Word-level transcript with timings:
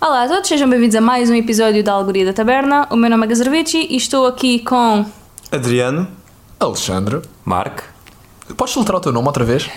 Olá 0.00 0.22
a 0.22 0.28
todos, 0.28 0.46
sejam 0.48 0.70
bem-vindos 0.70 0.94
a 0.94 1.00
mais 1.00 1.28
um 1.28 1.34
episódio 1.34 1.82
da 1.82 1.90
Alegoria 1.94 2.24
da 2.24 2.32
Taberna. 2.32 2.86
O 2.88 2.94
meu 2.94 3.10
nome 3.10 3.24
é 3.24 3.28
Gazarvici 3.30 3.84
e 3.90 3.96
estou 3.96 4.26
aqui 4.26 4.60
com. 4.60 5.04
Adriano, 5.50 6.06
Alexandre, 6.60 7.20
Mark? 7.44 7.80
podes 8.56 8.74
filtrar 8.74 8.98
o 8.98 9.00
teu 9.00 9.10
nome 9.10 9.26
outra 9.26 9.44
vez? 9.44 9.68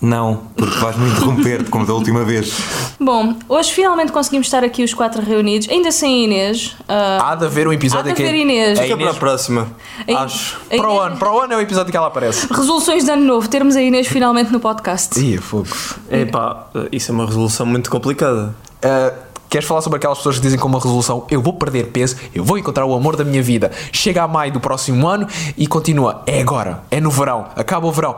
Não, 0.00 0.44
porque 0.56 0.78
vais-me 0.78 1.06
interromper 1.10 1.68
como 1.68 1.84
da 1.84 1.92
última 1.92 2.24
vez. 2.24 2.50
Bom, 2.98 3.36
hoje 3.46 3.74
finalmente 3.74 4.10
conseguimos 4.10 4.46
estar 4.46 4.64
aqui 4.64 4.82
os 4.82 4.94
quatro 4.94 5.20
reunidos, 5.20 5.68
ainda 5.68 5.92
sem 5.92 6.24
Inês. 6.24 6.74
ah, 6.88 7.32
Há 7.32 7.34
de 7.34 7.44
haver 7.44 7.68
um 7.68 7.74
episódio 7.74 8.10
há 8.10 8.14
de 8.14 8.22
que 8.22 8.26
haver 8.26 8.34
Inês. 8.40 8.80
fica 8.80 8.96
para 8.96 9.10
a 9.10 9.14
próxima. 9.14 9.68
Acho. 10.16 10.58
Para 10.70 10.90
o 10.90 10.98
ano, 10.98 11.16
para 11.18 11.30
o 11.30 11.40
ano 11.42 11.52
é 11.52 11.56
o 11.58 11.60
episódio 11.60 11.90
que 11.90 11.96
ela 11.98 12.06
aparece. 12.06 12.46
Resoluções 12.50 13.04
de 13.04 13.10
ano 13.10 13.26
novo, 13.26 13.46
termos 13.50 13.76
a 13.76 13.82
Inês 13.82 14.06
finalmente 14.06 14.50
no 14.50 14.60
podcast. 14.60 15.20
Ih, 15.20 15.36
fogo. 15.36 15.68
Epá, 16.10 16.68
isso 16.90 17.12
é 17.12 17.14
uma 17.14 17.26
resolução 17.26 17.66
muito 17.66 17.90
complicada. 17.90 18.54
Ah, 18.82 19.12
queres 19.52 19.68
falar 19.68 19.82
sobre 19.82 19.98
aquelas 19.98 20.16
pessoas 20.16 20.36
que 20.36 20.42
dizem 20.42 20.58
com 20.58 20.66
uma 20.66 20.78
resolução 20.78 21.26
eu 21.30 21.42
vou 21.42 21.52
perder 21.52 21.88
peso, 21.88 22.16
eu 22.34 22.42
vou 22.42 22.56
encontrar 22.56 22.86
o 22.86 22.94
amor 22.94 23.16
da 23.16 23.24
minha 23.24 23.42
vida. 23.42 23.70
Chega 23.92 24.22
a 24.22 24.28
maio 24.28 24.50
do 24.50 24.60
próximo 24.60 25.06
ano 25.06 25.28
e 25.58 25.66
continua. 25.66 26.22
É 26.26 26.40
agora, 26.40 26.82
é 26.90 27.00
no 27.00 27.10
verão, 27.10 27.46
acaba 27.54 27.86
o 27.86 27.92
verão. 27.92 28.16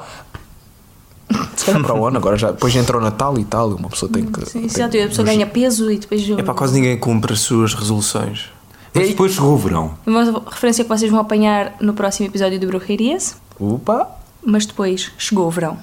Se 1.57 1.65
calhar 1.67 1.83
para 1.83 1.95
o 1.95 2.07
ano, 2.07 2.19
agora 2.19 2.37
já. 2.37 2.53
Depois 2.53 2.77
entra 2.77 2.97
o 2.97 3.01
Natal 3.01 3.37
e 3.37 3.45
tal, 3.45 3.71
uma 3.71 3.89
pessoa 3.89 4.11
tem 4.13 4.25
que. 4.25 4.49
Sim, 4.49 4.65
exato, 4.65 4.97
a 4.97 5.09
pessoa 5.09 5.27
ganha 5.27 5.47
peso 5.47 5.91
e 5.91 5.99
depois. 5.99 6.23
Epá, 6.29 6.55
quase 6.55 6.75
ninguém 6.75 6.97
cumpre 6.97 7.33
as 7.33 7.41
suas 7.41 7.75
resoluções. 7.75 8.51
Mas 8.95 9.09
depois 9.09 9.33
chegou 9.33 9.55
o 9.55 9.57
verão. 9.57 9.95
Uma 10.07 10.45
referência 10.49 10.85
que 10.85 10.89
vocês 10.89 11.11
vão 11.11 11.19
apanhar 11.19 11.75
no 11.81 11.95
próximo 11.95 12.29
episódio 12.29 12.61
do 12.61 12.67
Bruxerias, 12.69 13.37
Opa! 13.59 14.07
mas 14.45 14.67
depois 14.67 15.11
chegou 15.19 15.49
o 15.49 15.51
verão. 15.51 15.77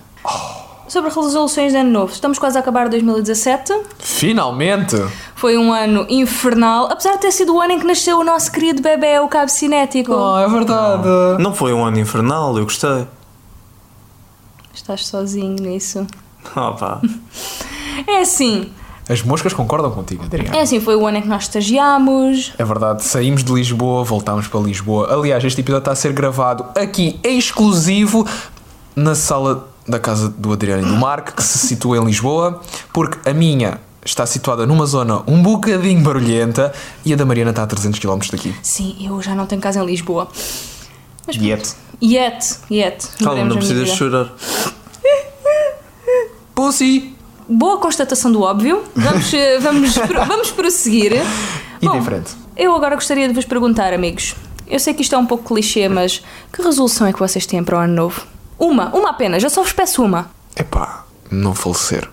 Sobre 0.91 1.09
resoluções 1.09 1.72
de 1.72 1.77
ano 1.77 1.90
novo, 1.90 2.12
estamos 2.12 2.38
quase 2.38 2.58
a 2.58 2.59
acabar 2.59 2.90
2017. 2.90 3.72
Finalmente! 3.98 4.98
Foi 5.36 5.58
um 5.58 5.72
ano 5.72 6.05
infernal, 6.09 6.90
apesar 6.91 7.13
de 7.13 7.20
ter 7.20 7.32
sido 7.32 7.55
o 7.55 7.62
ano 7.62 7.72
em 7.72 7.80
que 7.80 7.88
nasceu 7.88 8.20
o 8.20 8.26
nosso 8.26 8.52
querido 8.52 8.82
bebê, 8.82 9.18
o 9.20 9.30
cabo 9.30 9.48
cinético. 9.49 10.12
Oh, 10.12 10.38
é 10.38 10.49
verdade! 10.49 11.07
Não 11.40 11.54
foi 11.54 11.71
um 11.71 11.85
ano 11.85 11.98
infernal, 11.98 12.57
eu 12.57 12.66
gostei. 12.66 13.07
Estás 14.74 15.07
sozinho 15.07 15.55
nisso. 15.62 16.05
Ah 16.54 16.74
pá. 16.74 16.99
É 18.05 18.20
assim, 18.20 18.70
As 19.07 19.21
moscas 19.21 19.54
concordam 19.54 19.91
contigo, 19.91 20.26
Adriano. 20.26 20.54
é 20.54 20.60
assim, 20.60 20.82
foi 20.82 20.98
o 20.98 21.07
ano 21.07 21.20
em 21.20 21.21
que 21.21 21.27
nós 21.29 21.44
estagiámos. 21.44 22.51
É 22.57 22.66
verdade, 22.66 23.05
saímos 23.05 23.46
de 23.46 23.54
Lisboa, 23.54 24.04
voltámos 24.04 24.46
para 24.46 24.60
Lisboa. 24.60 25.13
Aliás, 25.13 25.41
este 25.41 25.62
episódio 25.62 25.84
está 25.84 25.94
a 25.94 25.96
ser 25.96 26.12
gravado 26.12 26.66
aqui 26.76 27.18
em 27.23 27.38
exclusivo 27.38 28.27
na 28.94 29.16
sala 29.16 29.71
da 29.92 30.00
casa 30.00 30.30
do 30.30 30.52
Adriano 30.52 30.88
e 30.88 30.90
do 30.90 30.96
Marco, 30.96 31.34
que 31.36 31.44
se 31.44 31.58
situa 31.60 31.98
em 31.98 32.06
Lisboa, 32.06 32.62
porque 32.92 33.30
a 33.30 33.34
minha 33.34 33.80
está 34.04 34.26
situada 34.26 34.66
numa 34.66 34.86
zona 34.86 35.22
um 35.28 35.42
bocadinho 35.42 36.02
barulhenta 36.02 36.74
e 37.06 37.14
a 37.14 37.16
da 37.16 37.26
Mariana 37.26 37.52
está 37.52 37.64
a 37.64 37.68
300 37.68 38.00
km 38.00 38.20
daqui. 38.32 38.56
Sim, 38.62 38.96
eu 39.00 39.22
já 39.22 39.36
não 39.36 39.46
tenho 39.46 39.62
casa 39.62 39.82
em 39.82 39.86
Lisboa. 39.86 40.28
Mas 41.28 41.36
Yet. 41.36 41.76
Yet, 42.02 42.58
yet. 42.72 43.08
Calma, 43.24 43.46
não 43.46 43.58
precisas 43.58 43.90
chorar. 43.90 44.34
Pussy! 46.56 47.16
Boa 47.48 47.78
constatação 47.80 48.32
do 48.32 48.42
óbvio. 48.42 48.84
Vamos, 48.96 49.34
eh, 49.34 49.60
vamos, 49.62 49.96
vamos 50.28 50.52
prosseguir. 50.52 51.14
E 51.82 51.86
Bom, 51.86 52.00
de 52.00 52.06
frente. 52.06 52.32
Eu 52.56 52.74
agora 52.76 52.96
gostaria 52.96 53.28
de 53.28 53.34
vos 53.34 53.46
perguntar, 53.46 53.94
amigos. 53.94 54.36
Eu 54.68 54.80
sei 54.80 54.94
que 54.94 55.02
isto 55.02 55.14
é 55.14 55.18
um 55.18 55.26
pouco 55.26 55.44
clichê, 55.54 55.90
mas 55.90 56.24
que 56.52 56.62
resolução 56.62 57.06
é 57.06 57.14
que 57.14 57.20
vocês 57.20 57.46
têm 57.46 57.64
para 57.64 57.78
o 57.78 57.80
ano 57.82 57.94
novo? 57.94 58.26
Uma, 58.62 58.95
uma 58.95 59.09
apenas, 59.09 59.41
eu 59.41 59.49
só 59.49 59.63
vos 59.63 59.73
peço 59.73 60.04
uma. 60.04 60.29
Epá, 60.55 61.04
não 61.31 61.55
falecer. 61.55 62.07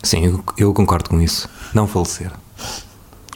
Sim, 0.00 0.24
eu, 0.24 0.44
eu 0.56 0.72
concordo 0.72 1.10
com 1.10 1.20
isso. 1.20 1.50
Não 1.74 1.88
falecer. 1.88 2.30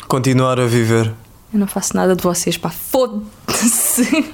Continuar 0.06 0.60
a 0.60 0.66
viver. 0.66 1.12
Eu 1.52 1.58
não 1.58 1.66
faço 1.66 1.96
nada 1.96 2.14
de 2.14 2.22
vocês, 2.22 2.56
pá, 2.56 2.70
foda-se. 2.70 4.32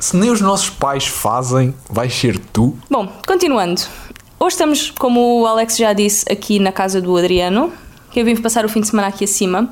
Se 0.00 0.16
nem 0.16 0.30
os 0.30 0.40
nossos 0.40 0.70
pais 0.70 1.06
fazem, 1.06 1.74
vais 1.90 2.14
ser 2.14 2.38
tu. 2.38 2.74
Bom, 2.90 3.12
continuando. 3.26 3.82
Hoje 4.40 4.54
estamos, 4.54 4.90
como 4.90 5.42
o 5.42 5.46
Alex 5.46 5.76
já 5.76 5.92
disse, 5.92 6.24
aqui 6.32 6.58
na 6.58 6.72
casa 6.72 6.98
do 6.98 7.14
Adriano, 7.14 7.70
que 8.10 8.20
eu 8.20 8.24
vim 8.24 8.36
passar 8.36 8.64
o 8.64 8.70
fim 8.70 8.80
de 8.80 8.88
semana 8.88 9.08
aqui 9.08 9.24
acima. 9.24 9.70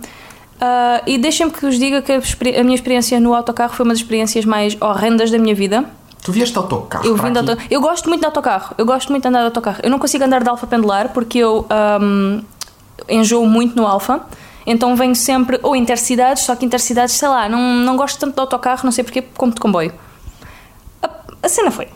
Ah, 0.60 1.02
e 1.06 1.16
deixem-me 1.16 1.50
que 1.50 1.60
vos 1.62 1.78
diga 1.78 2.02
que 2.02 2.12
a, 2.12 2.18
a 2.18 2.62
minha 2.62 2.74
experiência 2.74 3.18
no 3.18 3.34
autocarro 3.34 3.72
foi 3.72 3.84
uma 3.84 3.94
das 3.94 4.00
experiências 4.00 4.44
mais 4.44 4.76
horrendas 4.78 5.30
da 5.30 5.38
minha 5.38 5.54
vida. 5.54 5.86
Tu 6.24 6.32
vieste 6.32 6.54
de 6.54 6.58
autocarro 6.58 7.06
Eu, 7.06 7.16
vim 7.16 7.32
de 7.32 7.38
aqui? 7.38 7.50
auto... 7.50 7.62
eu 7.70 7.80
gosto 7.82 8.08
muito 8.08 8.22
de 8.22 8.26
autocarro. 8.26 8.74
Eu 8.78 8.86
gosto 8.86 9.10
muito 9.10 9.22
de 9.22 9.28
andar 9.28 9.40
de 9.40 9.44
autocarro. 9.44 9.80
Eu 9.82 9.90
não 9.90 9.98
consigo 9.98 10.24
andar 10.24 10.42
de 10.42 10.48
alfa 10.48 10.66
pendular 10.66 11.10
porque 11.10 11.38
eu 11.38 11.66
ahm, 11.68 12.40
enjoo 13.10 13.46
muito 13.46 13.76
no 13.76 13.86
alfa. 13.86 14.22
Então 14.66 14.96
venho 14.96 15.14
sempre 15.14 15.60
ou 15.62 15.76
intercidades, 15.76 16.44
só 16.44 16.56
que 16.56 16.64
intercidades, 16.64 17.14
sei 17.14 17.28
lá, 17.28 17.46
não, 17.46 17.60
não 17.60 17.94
gosto 17.98 18.18
tanto 18.18 18.34
de 18.34 18.40
autocarro, 18.40 18.80
não 18.84 18.90
sei 18.90 19.04
porquê, 19.04 19.20
como 19.36 19.52
de 19.52 19.60
comboio. 19.60 19.92
A, 21.02 21.10
a 21.42 21.48
cena 21.50 21.70
foi. 21.70 21.88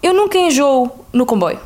Eu 0.00 0.14
nunca 0.14 0.38
enjoo 0.38 1.04
no 1.12 1.26
comboio. 1.26 1.58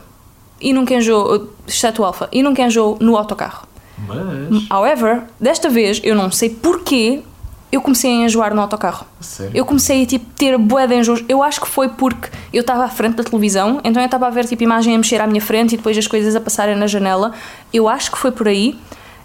E 0.59 0.73
nunca 0.73 0.95
enjoo, 0.95 1.51
exceto 1.67 2.01
o 2.01 2.05
alfa, 2.07 2.29
e 2.33 2.43
nunca 2.43 2.63
enjoo 2.63 2.97
no 2.99 3.15
autocarro. 3.17 3.69
Mas... 4.07 4.71
However, 4.71 5.25
desta 5.39 5.69
vez, 5.69 6.01
eu 6.03 6.15
não 6.15 6.31
sei 6.31 6.49
porquê, 6.49 7.23
eu 7.71 7.81
comecei 7.83 8.11
a 8.11 8.25
enjoar 8.25 8.55
no 8.55 8.63
autocarro. 8.63 9.07
Sério? 9.21 9.53
Eu 9.55 9.65
comecei 9.65 10.03
a 10.03 10.07
tipo, 10.07 10.25
ter 10.35 10.57
bué 10.57 10.87
de 10.87 10.95
enjoos. 10.95 11.23
Eu 11.29 11.43
acho 11.43 11.61
que 11.61 11.69
foi 11.69 11.89
porque 11.89 12.31
eu 12.53 12.63
estava 12.63 12.85
à 12.85 12.89
frente 12.89 13.17
da 13.17 13.25
televisão, 13.25 13.81
então 13.85 14.01
eu 14.01 14.07
estava 14.07 14.27
a 14.27 14.31
ver 14.31 14.47
tipo, 14.47 14.63
imagem 14.63 14.95
a 14.95 14.99
mexer 14.99 15.21
à 15.21 15.27
minha 15.27 15.41
frente 15.41 15.75
e 15.75 15.77
depois 15.77 15.97
as 15.97 16.07
coisas 16.07 16.35
a 16.35 16.41
passarem 16.41 16.75
na 16.75 16.87
janela. 16.87 17.33
Eu 17.73 17.89
acho 17.89 18.11
que 18.11 18.19
foi 18.19 18.33
por 18.33 18.49
aí. 18.49 18.79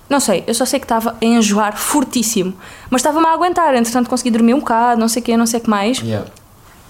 Não 0.09 0.19
sei, 0.19 0.43
eu 0.45 0.53
só 0.53 0.65
sei 0.65 0.79
que 0.79 0.85
estava 0.85 1.15
a 1.19 1.25
enjoar 1.25 1.77
fortíssimo. 1.77 2.53
Mas 2.89 2.99
estava-me 2.99 3.25
a 3.25 3.31
aguentar, 3.31 3.73
entretanto 3.73 4.09
consegui 4.09 4.31
dormir 4.31 4.53
um 4.53 4.59
bocado, 4.59 4.99
não 4.99 5.07
sei 5.07 5.21
o 5.21 5.25
quê, 5.25 5.37
não 5.37 5.45
sei 5.45 5.59
o 5.59 5.63
que 5.63 5.69
mais. 5.69 5.99
Yeah. 5.99 6.29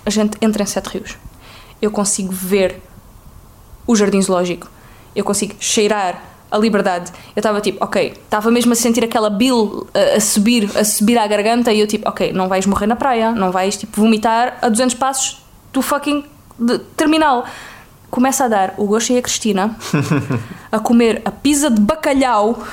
A 0.05 0.09
gente 0.09 0.37
entra 0.41 0.63
em 0.63 0.65
Sete 0.65 0.87
Rios. 0.87 1.17
Eu 1.79 1.91
consigo 1.91 2.31
ver 2.31 2.81
o 3.85 3.95
jardim 3.95 4.21
zoológico. 4.21 4.67
Eu 5.15 5.23
consigo 5.23 5.53
cheirar 5.59 6.32
a 6.53 6.57
liberdade. 6.57 7.11
Eu 7.35 7.39
estava 7.39 7.59
tipo, 7.59 7.83
ok, 7.83 8.13
estava 8.23 8.51
mesmo 8.51 8.73
a 8.73 8.75
sentir 8.75 9.03
aquela 9.03 9.29
bill 9.29 9.87
a, 9.93 10.17
a 10.17 10.19
subir, 10.19 10.69
a 10.77 10.83
subir 10.83 11.17
à 11.17 11.25
garganta 11.25 11.73
e 11.73 11.79
eu 11.79 11.87
tipo, 11.87 12.07
ok, 12.07 12.31
não 12.31 12.47
vais 12.47 12.67
morrer 12.67 12.85
na 12.85 12.95
praia, 12.95 13.31
não 13.31 13.51
vais 13.51 13.75
tipo 13.75 13.99
vomitar 13.99 14.59
a 14.61 14.69
200 14.69 14.95
passos 14.95 15.43
do 15.73 15.81
fucking 15.81 16.23
terminal. 16.95 17.45
Começa 18.11 18.45
a 18.45 18.47
dar 18.47 18.75
o 18.77 18.85
Gosto 18.85 19.11
e 19.11 19.17
a 19.17 19.21
Cristina 19.23 19.75
a 20.71 20.79
comer 20.79 21.23
a 21.25 21.31
pizza 21.31 21.71
de 21.71 21.81
bacalhau 21.81 22.63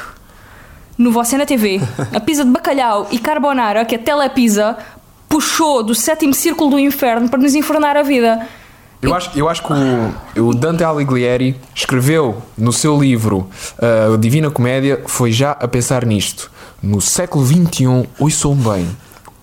no 0.98 1.10
Você 1.10 1.38
na 1.38 1.46
TV. 1.46 1.80
A 2.14 2.20
pizza 2.20 2.44
de 2.44 2.50
bacalhau 2.50 3.08
e 3.10 3.18
carbonara 3.18 3.86
que 3.86 3.94
a 3.94 3.98
Telepizza 3.98 4.76
puxou 5.26 5.82
do 5.82 5.94
sétimo 5.94 6.34
círculo 6.34 6.72
do 6.72 6.78
inferno 6.78 7.30
para 7.30 7.40
nos 7.40 7.54
infernar 7.54 7.96
a 7.96 8.02
vida. 8.02 8.46
Eu 9.02 9.14
acho, 9.14 9.30
eu 9.38 9.48
acho 9.48 9.62
que 9.62 9.72
o, 10.38 10.48
o 10.48 10.54
Dante 10.54 10.84
Alighieri 10.84 11.56
escreveu 11.74 12.42
no 12.56 12.72
seu 12.72 13.00
livro 13.00 13.48
uh, 13.78 14.18
Divina 14.18 14.50
Comédia 14.50 15.02
foi 15.06 15.32
já 15.32 15.52
a 15.52 15.66
pensar 15.66 16.04
nisto. 16.04 16.50
No 16.82 17.00
século 17.00 17.44
XXI, 17.44 18.08
ouçam 18.18 18.54
bem, 18.54 18.86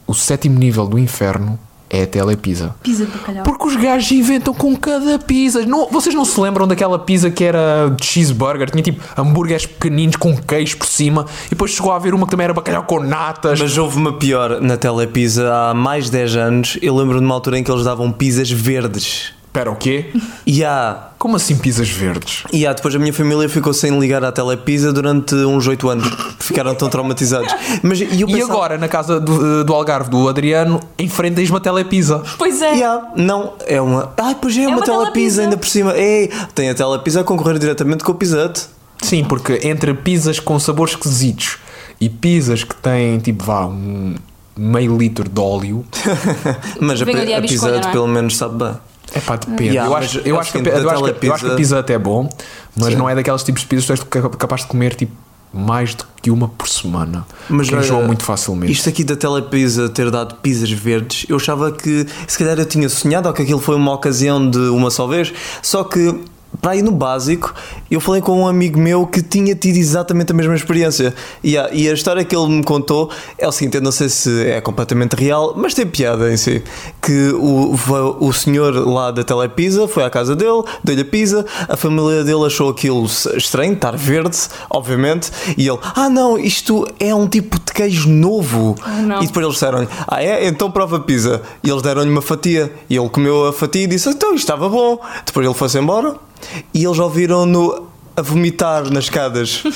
o 0.06 0.14
sétimo 0.14 0.60
nível 0.60 0.86
do 0.86 1.00
inferno 1.00 1.60
é 1.90 2.04
a 2.04 2.08
telepizza. 2.08 2.76
Pizza 2.84 3.06
de 3.06 3.12
bacalhau. 3.12 3.44
Porque 3.44 3.66
os 3.66 3.76
gajos 3.76 4.12
inventam 4.12 4.54
com 4.54 4.76
cada 4.76 5.18
pizza. 5.20 5.66
Não, 5.66 5.88
vocês 5.90 6.14
não 6.14 6.26
se 6.26 6.40
lembram 6.40 6.68
daquela 6.68 7.00
pizza 7.00 7.30
que 7.32 7.44
era 7.44 7.90
de 7.90 8.06
cheeseburger? 8.06 8.70
Tinha 8.70 8.84
tipo 8.84 9.02
hambúrgueres 9.20 9.66
pequeninos 9.66 10.18
com 10.18 10.36
queijo 10.36 10.78
por 10.78 10.88
cima 10.88 11.26
e 11.48 11.52
depois 11.52 11.72
chegou 11.72 11.92
a 11.92 11.96
haver 11.96 12.14
uma 12.14 12.26
que 12.26 12.32
também 12.32 12.46
era 12.46 12.54
bacalhau 12.54 12.84
com 12.84 13.00
natas. 13.00 13.60
Mas 13.60 13.78
houve 13.78 13.98
uma 13.98 14.14
pior 14.14 14.62
na 14.62 14.78
Telepizza 14.78 15.52
há 15.54 15.74
mais 15.74 16.06
de 16.06 16.12
10 16.12 16.36
anos. 16.36 16.78
Eu 16.82 16.96
lembro 16.96 17.20
de 17.20 17.26
uma 17.26 17.34
altura 17.34 17.58
em 17.58 17.64
que 17.64 17.72
eles 17.72 17.86
davam 17.86 18.12
pizzas 18.12 18.52
verdes. 18.52 19.37
Espera, 19.58 19.72
o 19.72 19.76
quê? 19.76 20.12
E 20.46 20.64
há. 20.64 21.08
Como 21.18 21.36
assim 21.36 21.58
pizzas 21.58 21.90
verdes? 21.90 22.44
E 22.54 22.66
há, 22.66 22.72
depois 22.74 22.94
a 22.96 23.00
minha 23.00 23.12
família 23.12 23.50
ficou 23.50 23.74
sem 23.74 24.00
ligar 24.00 24.24
à 24.24 24.32
Telepizza 24.32 24.94
durante 24.94 25.34
uns 25.34 25.68
8 25.68 25.90
anos. 25.90 26.08
Ficaram 26.40 26.76
tão 26.76 26.88
traumatizados. 26.90 27.52
Mas, 27.82 28.00
e, 28.00 28.22
eu 28.22 28.30
E 28.30 28.34
pensava- 28.34 28.54
agora, 28.54 28.78
na 28.78 28.88
casa 28.88 29.20
do, 29.20 29.64
do 29.64 29.74
Algarve 29.74 30.10
do 30.12 30.30
Adriano, 30.30 30.80
em 30.98 31.10
frente 31.10 31.36
tens 31.36 31.50
uma 31.50 31.60
telepizza. 31.60 32.24
Pois 32.38 32.62
é. 32.62 32.76
Yeah, 32.76 33.12
não, 33.16 33.54
é 33.66 33.82
uma. 33.82 34.14
Ai, 34.16 34.38
pois 34.40 34.56
é, 34.58 34.68
uma, 34.68 34.78
uma 34.78 34.86
telepizza 34.86 35.12
telepizza. 35.12 35.42
ainda 35.42 35.58
por 35.58 35.68
cima. 35.68 35.98
Ei, 35.98 36.30
tem 36.54 36.70
a 36.70 36.76
telepizza 36.76 37.22
a 37.22 37.24
concorrer 37.24 37.58
diretamente 37.58 38.04
com 38.04 38.12
o 38.12 38.16
Hut. 38.16 38.62
Sim, 39.02 39.24
porque 39.26 39.60
entre 39.64 39.94
pizzas 39.96 40.40
com 40.40 40.58
sabores 40.60 40.94
esquisitos 40.94 41.58
e 42.00 42.08
pizzas 42.10 42.64
que 42.64 42.76
têm 42.76 43.18
tipo 43.20 43.44
vá 43.44 43.66
um 43.66 44.16
meio 44.56 44.98
litro 44.98 45.28
de 45.28 45.40
óleo, 45.40 45.86
Mas 46.80 47.02
a, 47.02 47.06
a 47.06 47.08
não 47.08 47.90
é? 47.90 47.92
pelo 47.92 48.08
menos 48.08 48.38
sabe 48.38 48.64
bem. 48.64 48.74
É 49.14 49.20
pá, 49.20 49.36
depende. 49.36 49.70
Yeah, 49.76 49.88
eu, 49.88 49.92
mas 49.94 50.06
acho, 50.06 50.18
eu, 50.20 50.36
é 50.36 50.40
acho 50.40 50.52
que, 50.52 50.58
eu, 50.58 50.62
acho 50.90 51.04
que, 51.20 51.28
eu 51.28 51.34
acho 51.34 51.46
que 51.46 51.52
a 51.52 51.56
pizza 51.56 51.80
até 51.80 51.94
é 51.94 52.00
bom, 52.00 52.30
mas 52.76 52.90
Sim. 52.90 52.96
não 52.96 53.10
é 53.10 53.16
daqueles 53.16 53.44
tipos 53.44 53.62
de 53.62 53.68
pizzas 53.68 53.86
que 54.00 54.06
tu 54.06 54.18
és 54.18 54.24
ca- 54.24 54.30
capaz 54.38 54.62
de 54.62 54.68
comer 54.68 54.96
tipo 54.96 55.14
mais 55.54 55.96
do 55.96 56.06
que 56.22 56.30
uma 56.30 56.50
por 56.50 56.68
semana. 56.68 57.26
Mas 57.50 57.70
que 57.70 57.76
enjoa 57.76 58.00
olha, 58.00 58.08
muito 58.08 58.24
facilmente. 58.24 58.72
Isto 58.72 58.90
aqui 58.90 59.04
da 59.04 59.16
Telepizza 59.16 59.88
ter 59.90 60.12
dado 60.12 60.36
pizzas 60.36 60.70
verdes, 60.70 61.26
eu 61.30 61.38
achava 61.38 61.72
que 61.72 62.06
se 62.28 62.38
calhar 62.38 62.60
eu 62.60 62.66
tinha 62.66 62.90
sonhado 62.90 63.28
ou 63.30 63.34
que 63.34 63.42
aquilo 63.42 63.60
foi 63.60 63.76
uma 63.78 63.94
ocasião 63.94 64.50
de 64.50 64.60
uma 64.60 64.92
só 64.92 65.08
vez, 65.08 65.34
só 65.62 65.84
que 65.86 66.22
para 66.62 66.76
ir 66.76 66.82
no 66.82 66.92
básico, 66.92 67.54
eu 67.90 68.00
falei 68.00 68.22
com 68.22 68.42
um 68.42 68.48
amigo 68.48 68.80
meu 68.80 69.06
que 69.06 69.22
tinha 69.22 69.54
tido 69.56 69.78
exatamente 69.78 70.32
a 70.32 70.36
mesma 70.36 70.56
experiência. 70.56 71.14
E 71.44 71.58
a, 71.58 71.70
e 71.72 71.90
a 71.90 71.94
história 71.94 72.24
que 72.26 72.36
ele 72.36 72.48
me 72.48 72.64
contou 72.64 73.10
é 73.38 73.48
o 73.48 73.52
seguinte: 73.52 73.76
eu 73.76 73.82
não 73.82 73.92
sei 73.92 74.10
se 74.10 74.46
é 74.46 74.60
completamente 74.60 75.14
real, 75.14 75.54
mas 75.56 75.74
tem 75.74 75.86
piada 75.86 76.32
em 76.32 76.38
si. 76.38 76.64
Que 77.02 77.30
o, 77.30 77.76
o 78.20 78.34
senhor 78.34 78.74
lá 78.88 79.12
da 79.12 79.24
Telepisa 79.24 79.88
foi 79.88 80.04
à 80.04 80.10
casa 80.10 80.36
dele, 80.36 80.64
deu-lhe 80.84 81.02
a 81.02 81.06
pizza, 81.06 81.46
a 81.68 81.78
família 81.78 82.24
dele 82.24 82.46
achou 82.46 82.70
aquilo 82.70 83.06
estranho, 83.06 83.74
estar 83.74 83.96
verde, 83.96 84.38
obviamente, 84.70 85.32
e 85.58 85.68
ele, 85.68 85.80
ah 85.96 86.10
não, 86.10 86.38
isto 86.38 86.88
é 87.00 87.14
um 87.14 87.28
tipo 87.28 87.60
de 87.60 87.72
queijo 87.72 88.10
novo. 88.10 88.76
não. 89.06 89.22
E 89.22 89.28
depois 89.28 89.44
eles 89.46 89.54
disseram-lhe, 89.56 89.88
ah 90.08 90.24
é? 90.24 90.48
Então 90.48 90.72
prova 90.72 90.98
a 90.98 91.00
pizza. 91.00 91.42
E 91.64 91.70
eles 91.70 91.82
deram-lhe 91.82 92.10
uma 92.10 92.22
fatia. 92.22 92.72
E 92.90 92.96
ele 92.96 93.10
comeu 93.10 93.48
a 93.48 93.54
fatia 93.54 93.84
e 93.84 93.88
disse, 93.88 94.10
então 94.10 94.30
isto 94.30 94.40
estava 94.40 94.70
bom. 94.70 95.00
Depois 95.26 95.46
ele 95.46 95.56
foi-se 95.56 95.78
embora 95.78 96.16
e 96.74 96.84
eles 96.86 97.00
ouviram-no 97.00 97.88
a 98.16 98.22
vomitar 98.22 98.90
nas 98.92 99.06
escadas. 99.06 99.64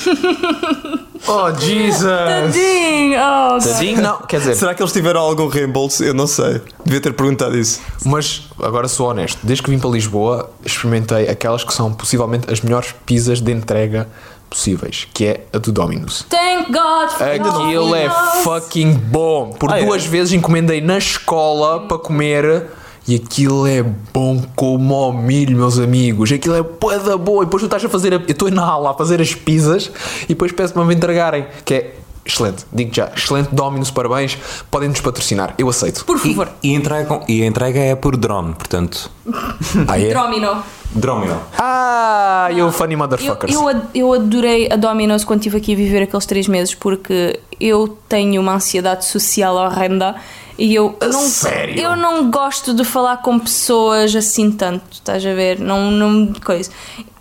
Oh, 1.24 1.52
Jesus! 1.56 2.02
Tadinho! 2.02 3.16
Oh. 3.54 3.60
Sim, 3.60 3.94
não, 3.94 4.18
quer 4.22 4.40
dizer, 4.40 4.56
Será 4.56 4.74
que 4.74 4.82
eles 4.82 4.92
tiveram 4.92 5.20
algum 5.20 5.46
reembolso? 5.46 6.02
Eu 6.02 6.12
não 6.12 6.26
sei. 6.26 6.60
Devia 6.84 7.00
ter 7.00 7.12
perguntado 7.12 7.56
isso. 7.56 7.80
mas 8.04 8.48
agora 8.60 8.88
sou 8.88 9.08
honesto. 9.08 9.38
Desde 9.44 9.62
que 9.62 9.70
vim 9.70 9.78
para 9.78 9.88
Lisboa, 9.90 10.50
experimentei 10.64 11.28
aquelas 11.28 11.62
que 11.62 11.72
são 11.72 11.92
possivelmente 11.94 12.52
as 12.52 12.60
melhores 12.60 12.92
pizzas 13.06 13.40
de 13.40 13.52
entrega 13.52 14.08
possíveis, 14.50 15.06
que 15.14 15.26
é 15.26 15.44
a 15.52 15.58
do 15.58 15.70
Domino's. 15.70 16.26
Thank 16.28 16.72
God 16.72 17.10
for 17.10 17.22
Aquilo 17.28 17.94
é 17.94 18.08
Domino's. 18.08 18.42
fucking 18.42 18.92
bom. 18.92 19.52
Por 19.52 19.72
Ah, 19.72 19.78
é? 19.78 19.84
duas 19.86 20.04
vezes 20.04 20.32
encomendei 20.32 20.80
na 20.80 20.98
escola 20.98 21.86
para 21.86 21.98
comer 21.98 22.66
e 23.06 23.16
aquilo 23.16 23.66
é 23.66 23.82
bom 23.82 24.42
como 24.54 24.94
ao 24.94 25.12
milho, 25.12 25.56
meus 25.56 25.78
amigos. 25.78 26.30
Aquilo 26.32 26.54
é 26.54 26.62
bué 26.62 26.98
da 26.98 27.16
boa. 27.16 27.42
E 27.42 27.46
depois 27.46 27.60
tu 27.62 27.66
estás 27.66 27.84
a 27.84 27.88
fazer. 27.88 28.12
A... 28.14 28.16
Eu 28.16 28.22
estou 28.28 28.50
na 28.50 28.64
aula 28.64 28.90
a 28.90 28.94
fazer 28.94 29.20
as 29.20 29.34
pizzas 29.34 29.90
e 30.24 30.28
depois 30.28 30.52
peço 30.52 30.72
para 30.74 30.84
me 30.84 30.94
entregarem. 30.94 31.46
Que 31.64 31.74
é 31.74 31.94
excelente. 32.24 32.64
Digo 32.72 32.94
já, 32.94 33.10
excelente 33.16 33.48
Dominus, 33.52 33.90
parabéns. 33.90 34.38
Podem 34.70 34.88
nos 34.88 35.00
patrocinar. 35.00 35.54
Eu 35.58 35.68
aceito. 35.68 36.04
Por 36.04 36.16
E, 36.18 36.30
favor. 36.30 36.48
e, 36.62 36.72
entregam- 36.74 37.22
e 37.28 37.42
a 37.42 37.46
entrega 37.46 37.80
é 37.80 37.96
por 37.96 38.16
drone, 38.16 38.54
portanto. 38.54 39.10
Ah, 39.88 39.98
é? 40.00 40.12
Domino. 40.14 40.62
Drone. 40.94 41.30
Ah, 41.58 42.48
you 42.52 42.70
funny 42.70 42.92
Eu, 42.94 42.98
motherfuckers. 42.98 43.54
eu, 43.54 43.66
ad- 43.68 43.86
eu 43.94 44.12
adorei 44.12 44.68
a 44.70 44.76
Domino's 44.76 45.24
quando 45.24 45.40
estive 45.40 45.56
aqui 45.56 45.72
a 45.72 45.76
viver 45.76 46.02
aqueles 46.02 46.26
três 46.26 46.46
meses 46.46 46.74
porque 46.74 47.40
eu 47.58 47.96
tenho 48.08 48.40
uma 48.40 48.54
ansiedade 48.54 49.04
social 49.06 49.54
horrenda 49.56 50.14
e 50.58 50.74
eu 50.74 50.96
A 51.00 51.06
não, 51.08 51.20
sério? 51.22 51.80
eu 51.80 51.96
não 51.96 52.30
gosto 52.30 52.74
de 52.74 52.84
falar 52.84 53.18
com 53.18 53.38
pessoas 53.38 54.14
assim 54.14 54.50
tanto, 54.50 54.82
estás 54.92 55.24
a 55.24 55.32
ver? 55.34 55.58
Não, 55.58 55.90
não 55.90 56.32
coisa. 56.44 56.70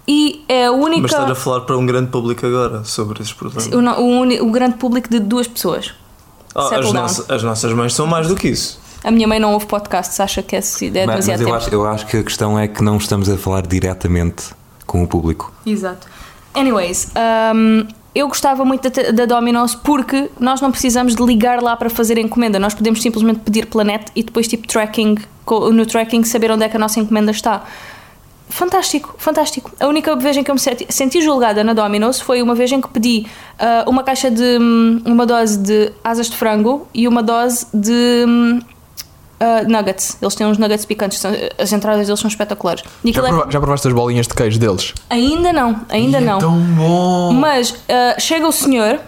E 0.07 0.43
é 0.49 0.65
a 0.65 0.71
única. 0.71 1.01
Mas 1.03 1.11
estás 1.11 1.31
a 1.31 1.35
falar 1.35 1.61
para 1.61 1.77
um 1.77 1.85
grande 1.85 2.09
público 2.09 2.45
agora 2.45 2.83
sobre 2.83 3.21
esses 3.21 3.33
problemas. 3.33 3.67
o, 3.67 3.81
não- 3.81 3.99
o 4.01 4.19
uni- 4.21 4.41
o 4.41 4.51
grande 4.51 4.75
público 4.77 5.09
de 5.09 5.19
duas 5.19 5.47
pessoas. 5.47 5.93
Settle 6.53 6.79
as, 6.87 6.91
nossas, 6.93 7.29
as 7.29 7.43
nossas 7.43 7.71
mães 7.73 7.93
são 7.93 8.05
mais 8.05 8.27
do 8.27 8.35
que 8.35 8.49
isso. 8.49 8.79
A 9.03 9.09
minha 9.09 9.27
mãe 9.27 9.39
não 9.39 9.53
ouve 9.53 9.65
podcasts, 9.67 10.19
acha 10.19 10.43
que 10.43 10.55
esse 10.55 10.87
é 10.87 10.89
Mas, 10.89 10.95
mas 11.05 11.25
demasiado 11.25 11.41
eu, 11.41 11.45
tempo. 11.45 11.57
acho, 11.57 11.69
eu 11.73 11.85
acho 11.87 12.05
que 12.07 12.17
a 12.17 12.23
questão 12.23 12.59
é 12.59 12.67
que 12.67 12.83
não 12.83 12.97
estamos 12.97 13.29
a 13.29 13.37
falar 13.37 13.65
diretamente 13.65 14.43
com 14.85 15.01
o 15.03 15.07
público. 15.07 15.51
Exato. 15.65 16.07
Anyways, 16.53 17.11
um, 17.55 17.87
eu 18.13 18.27
gostava 18.27 18.65
muito 18.65 18.89
da, 18.89 19.11
da 19.11 19.25
Domino's 19.25 19.73
porque 19.75 20.29
nós 20.39 20.59
não 20.61 20.71
precisamos 20.71 21.15
de 21.15 21.23
ligar 21.23 21.61
lá 21.61 21.75
para 21.75 21.89
fazer 21.89 22.17
encomenda. 22.17 22.59
Nós 22.59 22.73
podemos 22.73 23.01
simplesmente 23.01 23.39
pedir 23.39 23.65
planeta 23.65 24.11
e 24.15 24.23
depois, 24.23 24.47
tipo, 24.47 24.67
tracking, 24.67 25.17
no 25.73 25.85
tracking, 25.85 26.23
saber 26.23 26.51
onde 26.51 26.65
é 26.65 26.69
que 26.69 26.75
a 26.75 26.79
nossa 26.79 26.99
encomenda 26.99 27.31
está. 27.31 27.63
Fantástico, 28.51 29.15
fantástico. 29.17 29.71
A 29.79 29.87
única 29.87 30.13
vez 30.17 30.35
em 30.35 30.43
que 30.43 30.51
eu 30.51 30.55
me 30.55 30.59
senti, 30.59 31.21
julgada 31.21 31.63
na 31.63 31.71
Domino's 31.71 32.19
foi 32.19 32.41
uma 32.41 32.53
vez 32.53 32.69
em 32.69 32.81
que 32.81 32.89
pedi 32.89 33.25
ah, 33.57 33.85
uma 33.87 34.03
caixa 34.03 34.29
de. 34.29 34.57
hum, 34.59 35.01
uma 35.05 35.25
dose 35.25 35.57
de 35.57 35.93
asas 36.03 36.29
de 36.29 36.35
frango 36.35 36.85
e 36.93 37.07
uma 37.07 37.23
dose 37.23 37.65
de. 37.73 38.25
Ah, 39.41 39.63
nuggets. 39.67 40.17
Eles 40.21 40.35
têm 40.35 40.45
uns 40.45 40.57
nuggets 40.57 40.85
picantes, 40.85 41.17
são- 41.19 41.31
as 41.57 41.73
entradas 41.73 42.05
deles 42.05 42.19
são 42.19 42.27
espetaculares. 42.29 42.83
E 43.03 43.11
Já, 43.11 43.21
é- 43.21 43.27
prova- 43.27 43.47
já 43.51 43.59
provaste 43.59 43.87
as 43.87 43.93
bolinhas 43.93 44.27
de 44.27 44.33
queijo 44.35 44.59
deles? 44.59 44.93
Ainda 45.09 45.51
não, 45.51 45.81
ainda 45.89 46.19
Ih, 46.19 46.25
não. 46.25 46.37
É 46.37 46.41
tão 46.41 46.59
bom. 46.59 47.33
Mas 47.33 47.73
ah, 47.89 48.15
chega 48.19 48.47
o 48.47 48.51
senhor 48.51 48.99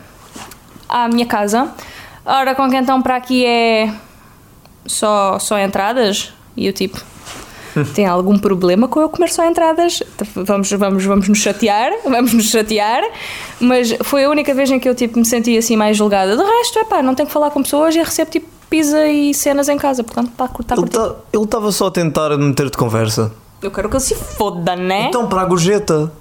à 0.89 1.07
minha 1.07 1.25
casa. 1.25 1.69
Ora, 2.25 2.55
com 2.55 2.69
que 2.69 2.75
então 2.75 3.01
para 3.01 3.15
aqui 3.17 3.45
é 3.45 3.93
só, 4.85 5.37
só 5.39 5.59
entradas? 5.59 6.33
E 6.55 6.65
eu 6.67 6.73
tipo, 6.73 6.99
tem 7.95 8.05
algum 8.05 8.37
problema 8.37 8.87
com 8.87 9.01
eu 9.01 9.09
comer 9.09 9.29
só 9.29 9.45
entradas? 9.45 10.01
Vamos, 10.35 10.71
vamos, 10.71 11.03
vamos 11.03 11.27
nos 11.27 11.39
chatear, 11.39 11.91
vamos 12.05 12.33
nos 12.33 12.49
chatear. 12.49 13.03
Mas 13.59 13.95
foi 14.03 14.23
a 14.25 14.29
única 14.29 14.53
vez 14.53 14.69
em 14.71 14.79
que 14.79 14.87
eu 14.87 14.95
tipo, 14.95 15.17
me 15.19 15.25
senti 15.25 15.57
assim 15.57 15.75
mais 15.75 15.97
julgada. 15.97 16.35
De 16.37 16.43
resto, 16.43 16.79
é 16.79 16.83
pá, 16.85 17.01
não 17.01 17.13
tenho 17.15 17.27
que 17.27 17.33
falar 17.33 17.49
com 17.51 17.61
pessoas 17.63 17.95
e 17.95 17.99
recebo 17.99 18.31
tipo 18.31 18.47
pizza 18.73 19.05
e 19.07 19.33
cenas 19.35 19.69
em 19.69 19.77
casa. 19.77 20.03
Portanto, 20.03 20.29
está 20.31 20.47
tá, 20.47 20.53
Ele 20.73 20.81
curtido. 20.81 21.09
tá- 21.13 21.15
ele 21.31 21.43
estava 21.43 21.71
só 21.71 21.87
a 21.87 21.91
tentar 21.91 22.35
meter-te 22.37 22.75
conversa. 22.75 23.31
Eu 23.61 23.69
quero 23.69 23.87
que 23.87 23.95
ele 23.95 24.03
se 24.03 24.15
foda, 24.15 24.75
né? 24.75 25.07
Então 25.09 25.27
para 25.27 25.41
a 25.41 25.45
gorjeta. 25.45 26.11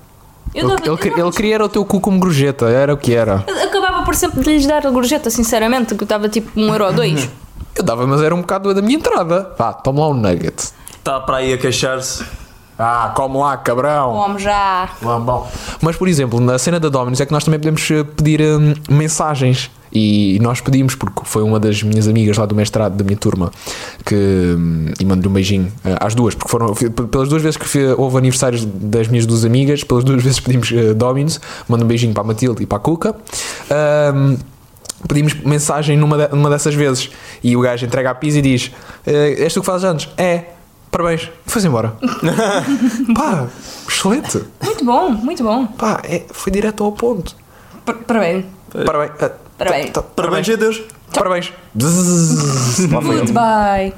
Eu 0.55 0.69
Ele, 0.69 0.77
dava- 0.77 0.87
ele, 0.87 0.97
queria- 0.99 1.19
eu- 1.19 1.27
ele 1.29 1.35
queria 1.37 1.55
era 1.55 1.65
o 1.65 1.69
teu 1.69 1.83
cu 1.85 1.99
como 1.99 2.19
gorjeta, 2.21 2.69
era 2.69 2.93
o 2.93 2.97
que 2.99 3.15
era. 3.15 3.43
Eu 3.47 3.63
Acabava 3.69 4.05
por 4.05 4.15
sempre 4.15 4.43
de 4.43 4.51
lhes 4.51 4.67
dar 4.67 4.87
a 4.87 4.91
gorjeta, 4.91 5.31
sinceramente, 5.31 5.95
que 5.95 6.03
eu 6.03 6.05
estava 6.05 6.29
tipo 6.29 6.51
um 6.61 6.69
euro 6.71 6.85
ou 6.87 6.93
dois. 6.93 7.29
Eu 7.75 7.83
dava, 7.83 8.07
mas 8.07 8.21
era 8.21 8.35
um 8.35 8.43
bocado 8.43 8.75
da 8.75 8.83
minha 8.83 8.99
entrada. 8.99 9.51
Vá, 9.59 9.73
toma 9.73 10.01
lá 10.03 10.09
um 10.11 10.15
nugget. 10.15 10.73
Está 10.99 11.19
para 11.21 11.39
aí 11.39 11.55
a 11.55 11.59
queixar-se. 11.59 12.23
Ah, 12.79 13.13
come 13.17 13.39
lá, 13.39 13.57
cabrão. 13.57 14.13
Como 14.13 14.39
já. 14.39 14.91
Lambão. 15.01 15.47
Mas, 15.81 15.97
por 15.97 16.07
exemplo, 16.07 16.39
na 16.39 16.59
cena 16.59 16.79
da 16.79 16.91
Dominus 16.91 17.19
é 17.23 17.25
que 17.25 17.33
nós 17.33 17.45
também 17.45 17.59
podemos 17.59 17.91
eh, 17.91 18.05
pedir 18.05 18.43
hum, 18.43 18.75
mensagens. 18.91 19.71
E 19.95 20.39
nós 20.41 20.61
pedimos, 20.61 20.95
porque 20.95 21.21
foi 21.25 21.43
uma 21.43 21.61
das 21.61 21.83
minhas 21.83 22.09
amigas 22.09 22.39
lá 22.39 22.47
do 22.47 22.55
mestrado, 22.55 22.95
da 22.97 23.05
minha 23.05 23.17
turma, 23.17 23.51
que. 24.07 24.15
hum, 24.15 24.87
E 24.99 25.05
mando-lhe 25.05 25.29
um 25.29 25.33
beijinho 25.33 25.71
eh, 25.85 25.97
às 26.01 26.15
duas, 26.15 26.35
porque 26.35 26.51
foram. 26.51 26.73
Pelas 26.75 27.29
duas 27.29 27.43
vezes 27.43 27.57
que 27.59 27.79
houve 27.99 28.17
aniversários 28.17 28.65
das 28.65 29.09
minhas 29.09 29.27
duas 29.27 29.45
amigas, 29.45 29.85
pelas 29.85 30.03
duas 30.05 30.21
vezes 30.25 30.41
pedimos 30.41 30.71
uh, 30.71 30.95
Dominus. 30.95 31.41
Mando 31.69 31.85
um 31.85 31.89
beijinho 31.89 32.15
para 32.15 32.23
a 32.23 32.27
Matilde 32.27 32.63
e 32.63 32.67
para 32.67 32.79
a 32.79 32.81
Cuca. 32.81 33.15
Hum, 34.15 34.39
pedimos 35.07 35.35
mensagem 35.35 35.97
numa, 35.97 36.17
de- 36.17 36.35
numa 36.35 36.49
dessas 36.49 36.75
vezes 36.75 37.11
e 37.43 37.57
o 37.57 37.61
gajo 37.61 37.85
entrega 37.85 38.11
a 38.11 38.15
pizza 38.15 38.39
e 38.39 38.43
diz: 38.43 38.71
"Eh, 39.07 39.45
És 39.45 39.53
tu 39.53 39.61
que 39.61 39.67
fazes 39.67 39.85
anos? 39.85 40.09
É, 40.17 40.45
parabéns. 40.91 41.31
E 41.47 41.51
foi-se 41.51 41.67
embora. 41.69 41.95
Pá, 43.15 43.47
excelente. 43.89 44.43
Muito 44.65 44.85
bom, 44.85 45.11
muito 45.11 45.43
bom. 45.43 45.67
Pá, 45.67 46.01
é- 46.05 46.23
foi 46.31 46.51
direto 46.53 46.83
ao 46.85 46.93
ponto. 46.93 47.37
Par- 47.85 47.97
Parabéns. 47.97 48.45
Parabéns. 48.87 49.13
Parabéns. 49.65 49.91
tá- 49.91 50.03
tá- 50.03 50.09
Parabéns 50.15 50.49
a 50.49 50.57
Deus. 50.57 50.83
Parabéns. 51.13 51.53
Ele. 51.79 53.21
Goodbye. 53.21 53.95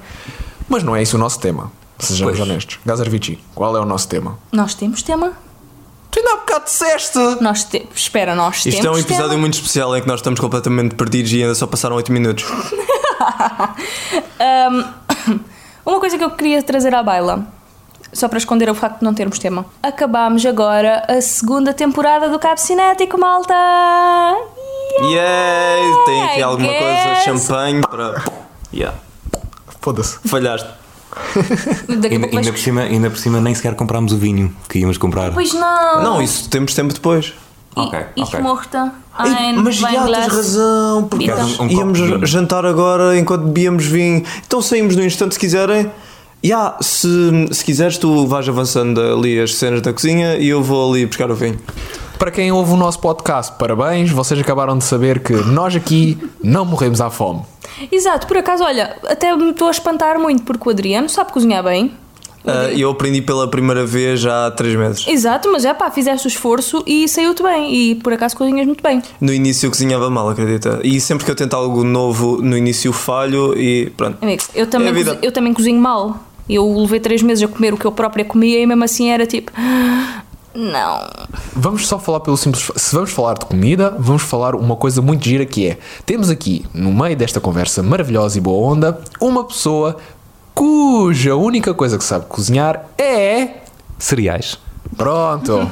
Mas 0.69 0.83
não 0.83 0.95
é 0.97 1.03
isso 1.03 1.17
o 1.17 1.21
nosso 1.21 1.39
tema. 1.41 1.71
Sejamos 1.99 2.37
Pois. 2.39 2.49
honestos. 2.49 2.79
Gazarvici, 2.85 3.39
qual 3.55 3.77
é 3.77 3.81
o 3.81 3.85
nosso 3.85 4.09
tema? 4.09 4.39
Nós 4.53 4.75
temos 4.75 5.03
tema. 5.03 5.33
Tu 6.11 6.19
ainda 6.21 6.33
há 6.33 6.37
bocado 6.37 6.65
disseste. 6.65 7.19
Nós 7.41 7.65
te... 7.65 7.87
Espera, 7.95 8.35
nós 8.35 8.63
temos 8.63 8.77
Isto 8.77 8.87
é 8.87 8.91
um 8.91 8.99
episódio 8.99 9.29
tema. 9.31 9.41
muito 9.41 9.55
especial 9.55 9.97
em 9.97 10.01
que 10.01 10.07
nós 10.09 10.21
estamos 10.21 10.39
completamente 10.41 10.95
perdidos 10.95 11.33
e 11.33 11.43
ainda 11.43 11.55
só 11.55 11.67
passaram 11.67 11.97
8 11.97 12.13
minutos. 12.13 12.45
Uma 15.85 16.01
coisa 16.01 16.17
que 16.17 16.25
eu 16.25 16.31
queria 16.31 16.63
trazer 16.63 16.95
à 16.95 17.03
baila, 17.03 17.47
só 18.15 18.29
para 18.29 18.39
esconder 18.39 18.71
o 18.71 18.75
facto 18.75 19.01
de 19.01 19.05
não 19.05 19.13
termos 19.13 19.39
tema. 19.39 19.67
Acabámos 19.83 20.45
agora 20.47 21.05
a 21.09 21.21
segunda 21.21 21.75
temporada 21.75 22.29
do 22.29 22.39
Cabo 22.39 22.59
Cinético, 22.61 23.19
malta! 23.19 23.55
Yay! 25.03 26.05
Tem 26.07 26.23
aqui 26.23 26.43
alguma 26.43 26.69
coisa, 26.69 27.15
champanhe 27.25 27.81
para. 27.83 28.23
Yeah. 28.73 28.97
Foda-se. 29.81 30.19
Falhaste. 30.27 30.69
Daqui 31.89 32.07
a 32.07 32.11
Ainda, 32.11 32.21
pouco 32.21 32.37
ainda, 32.39 32.53
por 32.53 32.59
cima, 32.59 32.81
ainda 32.83 33.11
por 33.11 33.19
cima 33.19 33.41
nem 33.41 33.55
sequer 33.55 33.75
comprámos 33.77 34.13
o 34.13 34.17
vinho 34.19 34.55
que 34.69 34.79
íamos 34.79 34.99
comprar. 34.99 35.33
Pois 35.33 35.53
não! 35.53 36.03
Não, 36.03 36.23
isso 36.23 36.49
temos 36.49 36.75
tempo 36.75 36.93
depois. 36.93 37.33
Ok, 37.77 37.99
Ich 38.17 38.29
ok. 38.29 38.41
morta. 38.41 38.93
Ei, 39.19 39.31
Ein 39.33 39.57
mas 39.57 39.77
já 39.77 39.89
tens 39.89 40.27
razão, 40.29 41.09
porque 41.09 41.25
Então- 41.25 41.47
Um- 41.61 41.63
um 41.65 41.69
íamos 41.69 41.99
de 42.21 42.27
jantar 42.27 42.65
agora 42.65 43.17
enquanto 43.19 43.43
bebíamos 43.43 43.85
vinho. 43.85 44.25
Então 44.47 44.63
saímos 44.63 44.95
no 44.97 45.05
instante 45.05 45.35
se 45.35 45.41
quiserem. 45.41 45.91
Ya, 46.45 46.77
se, 46.79 47.09
se 47.53 47.65
quiseres, 47.65 47.97
tu 47.97 48.27
vais 48.27 48.47
avançando 48.47 49.01
ali 49.01 49.41
as 49.41 49.55
cenas 49.55 49.81
da 49.81 49.95
cozinha 49.95 50.37
e 50.37 50.51
eu 50.51 50.63
vou 50.63 50.93
ali 50.93 51.07
buscar 51.07 51.31
o 51.31 51.35
vinho. 51.35 51.59
Para 52.19 52.31
quem 52.31 52.53
ouve 52.53 52.75
o 52.75 52.77
nosso 52.77 52.99
podcast, 52.99 53.55
parabéns. 53.59 54.11
Vocês 54.11 54.39
acabaram 54.39 54.77
de 54.77 54.85
saber 54.85 55.21
que 55.21 55.33
nós 55.33 55.75
aqui 55.75 56.19
não 56.43 56.67
morremos 56.67 57.01
à 57.01 57.09
fome. 57.09 57.41
Exato, 57.91 58.27
por 58.27 58.37
acaso, 58.37 58.63
olha, 58.63 58.95
até 59.09 59.35
me 59.35 59.53
estou 59.53 59.69
a 59.69 59.71
espantar 59.71 60.19
muito 60.19 60.43
porque 60.43 60.69
o 60.69 60.71
Adriano 60.71 61.09
sabe 61.09 61.33
cozinhar 61.33 61.65
bem. 61.65 61.93
Ah, 62.47 62.71
eu 62.71 62.91
aprendi 62.91 63.23
pela 63.23 63.49
primeira 63.49 63.87
vez 63.87 64.21
já 64.21 64.47
há 64.47 64.51
3 64.51 64.77
meses. 64.77 65.07
Exato, 65.09 65.51
mas 65.51 65.65
é 65.65 65.73
pá, 65.73 65.91
fizeste 65.91 66.27
o 66.27 66.29
esforço 66.29 66.85
e 66.87 67.09
saiu-te 67.09 67.43
bem. 67.43 67.75
E 67.75 67.95
por 67.95 68.13
acaso 68.13 68.37
cozinhas 68.37 68.67
muito 68.67 68.83
bem. 68.83 69.03
No 69.19 69.33
início 69.33 69.67
eu 69.67 69.71
cozinhava 69.71 70.11
mal, 70.11 70.29
acredita? 70.29 70.79
E 70.85 71.01
sempre 71.01 71.25
que 71.25 71.31
eu 71.31 71.35
tento 71.35 71.55
algo 71.55 71.83
novo, 71.83 72.43
no 72.43 72.55
início 72.55 72.93
falho 72.93 73.59
e 73.59 73.89
pronto. 73.97 74.19
Amigo, 74.21 74.43
eu 74.55 74.67
também, 74.67 74.93
É 74.95 75.19
eu 75.23 75.33
também 75.33 75.55
cozinho 75.55 75.81
mal. 75.81 76.21
Eu 76.49 76.79
levei 76.79 77.01
três 77.01 77.23
meses 77.23 77.43
a 77.45 77.49
comer 77.49 77.73
o 77.73 77.77
que 77.77 77.87
eu 77.87 77.93
própria 77.93 78.25
comia 78.25 78.61
e 78.61 78.67
mesmo 78.67 78.85
assim 78.85 79.11
era 79.11 79.27
tipo. 79.27 79.51
Não. 80.55 81.01
Vamos 81.55 81.87
só 81.87 81.99
falar 81.99 82.21
pelo 82.21 82.37
simples. 82.37 82.71
Se 82.77 82.95
vamos 82.95 83.11
falar 83.11 83.35
de 83.35 83.47
comida, 83.47 83.97
vamos 83.99 84.23
falar 84.23 84.55
uma 84.55 84.77
coisa 84.77 85.03
muito 85.03 85.25
gira 85.25 85.45
que 85.45 85.69
é: 85.69 85.79
temos 86.07 86.31
aqui, 86.31 86.65
no 86.73 86.93
meio 86.93 87.17
desta 87.17 87.41
conversa 87.41 87.83
maravilhosa 87.83 88.39
e 88.39 88.41
boa 88.41 88.73
onda, 88.73 89.01
uma 89.21 89.45
pessoa 89.45 89.97
cuja 90.55 91.35
única 91.35 91.75
coisa 91.75 91.99
que 91.99 92.05
sabe 92.05 92.27
cozinhar 92.27 92.87
é. 92.97 93.63
Cereais. 93.99 94.59
Pronto! 94.97 95.69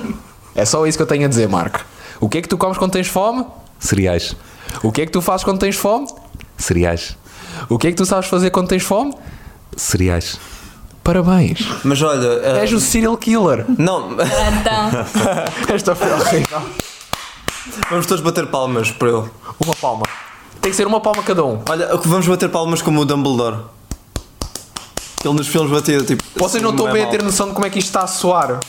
É 0.54 0.64
só 0.64 0.86
isso 0.86 0.98
que 0.98 1.02
eu 1.02 1.06
tenho 1.06 1.24
a 1.24 1.28
dizer, 1.28 1.48
Marco. 1.48 1.84
O 2.20 2.28
que 2.28 2.38
é 2.38 2.42
que 2.42 2.48
tu 2.48 2.58
comes 2.58 2.76
quando 2.76 2.92
tens 2.92 3.06
fome? 3.06 3.46
Cereais. 3.78 4.34
O 4.82 4.90
que 4.90 5.02
é 5.02 5.06
que 5.06 5.12
tu 5.12 5.22
fazes 5.22 5.44
quando 5.44 5.58
tens 5.58 5.76
fome? 5.76 6.06
Cereais. 6.56 7.16
O 7.68 7.78
que 7.78 7.88
é 7.88 7.90
que 7.90 7.96
tu 7.96 8.04
sabes 8.04 8.28
fazer 8.28 8.50
quando 8.50 8.68
tens 8.68 8.82
fome? 8.82 9.14
Cereais. 9.76 10.38
Parabéns! 11.02 11.58
Mas 11.84 12.00
olha. 12.02 12.26
eh, 12.44 12.60
És 12.60 12.72
o 12.72 12.80
serial 12.80 13.16
killer! 13.16 13.64
Não, 13.76 14.12
Então, 14.12 14.90
Esta 15.74 15.94
foi 15.94 16.12
horrível. 16.12 16.62
vamos 17.90 18.06
todos 18.06 18.22
bater 18.22 18.46
palmas 18.46 18.90
por 18.90 19.08
ele. 19.08 19.30
Uma 19.64 19.74
palma. 19.74 20.02
Tem 20.60 20.70
que 20.70 20.76
ser 20.76 20.86
uma 20.86 21.00
palma 21.00 21.22
cada 21.24 21.44
um. 21.44 21.60
Olha, 21.68 21.88
vamos 22.04 22.26
bater 22.26 22.48
palmas 22.48 22.80
como 22.82 23.00
o 23.00 23.04
Dumbledore. 23.04 23.56
Ele 25.24 25.34
nos 25.34 25.48
filmes 25.48 25.70
batia 25.70 26.00
tipo. 26.02 26.22
Vocês 26.36 26.62
não 26.62 26.70
assim, 26.70 26.78
estão 26.78 26.88
é 26.88 26.92
bem 26.92 27.04
a 27.04 27.08
ter 27.08 27.22
noção 27.22 27.48
de 27.48 27.54
como 27.54 27.66
é 27.66 27.70
que 27.70 27.78
isto 27.78 27.88
está 27.88 28.02
a 28.02 28.06
soar. 28.06 28.60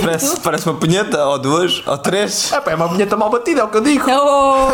Parece, 0.00 0.40
parece 0.40 0.68
uma 0.68 0.78
punheta, 0.78 1.24
ou 1.26 1.38
duas, 1.38 1.82
ou 1.86 1.96
três. 1.96 2.52
É 2.52 2.60
pá, 2.60 2.72
é 2.72 2.74
uma 2.74 2.88
punheta 2.88 3.16
mal 3.16 3.30
batida, 3.30 3.62
é 3.62 3.64
o 3.64 3.68
que 3.68 3.76
eu 3.76 3.80
digo. 3.82 4.04
Oh! 4.10 4.68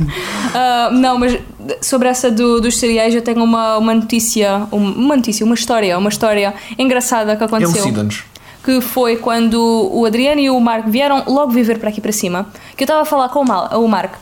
Ah, 0.52 0.90
não, 0.92 1.16
mas 1.16 1.38
sobre 1.80 2.08
essa 2.08 2.28
do- 2.30 2.60
dos 2.60 2.76
cereais 2.76 3.14
eu 3.14 3.22
tenho 3.22 3.42
uma, 3.44 3.76
uma 3.78 3.94
notícia, 3.94 4.66
um- 4.72 4.90
uma 4.92 5.14
notícia, 5.16 5.46
uma 5.46 5.54
história, 5.54 5.96
uma 5.96 6.08
história 6.08 6.52
engraçada 6.76 7.36
que 7.36 7.44
aconteceu. 7.44 7.76
Elucida-nos. 7.76 8.24
Que 8.64 8.80
foi 8.80 9.16
quando 9.16 9.88
o 9.92 10.04
Adriano 10.04 10.40
e 10.40 10.50
o 10.50 10.58
Marco 10.60 10.90
vieram 10.90 11.22
logo 11.28 11.52
viver 11.52 11.78
para 11.78 11.88
aqui 11.90 12.00
para 12.00 12.10
cima. 12.12 12.46
Que 12.76 12.82
eu 12.82 12.84
estava 12.84 13.02
a 13.02 13.04
falar 13.04 13.28
com 13.28 13.40
o, 13.40 13.44
Mal, 13.46 13.80
o 13.80 13.86
Marco 13.88 14.18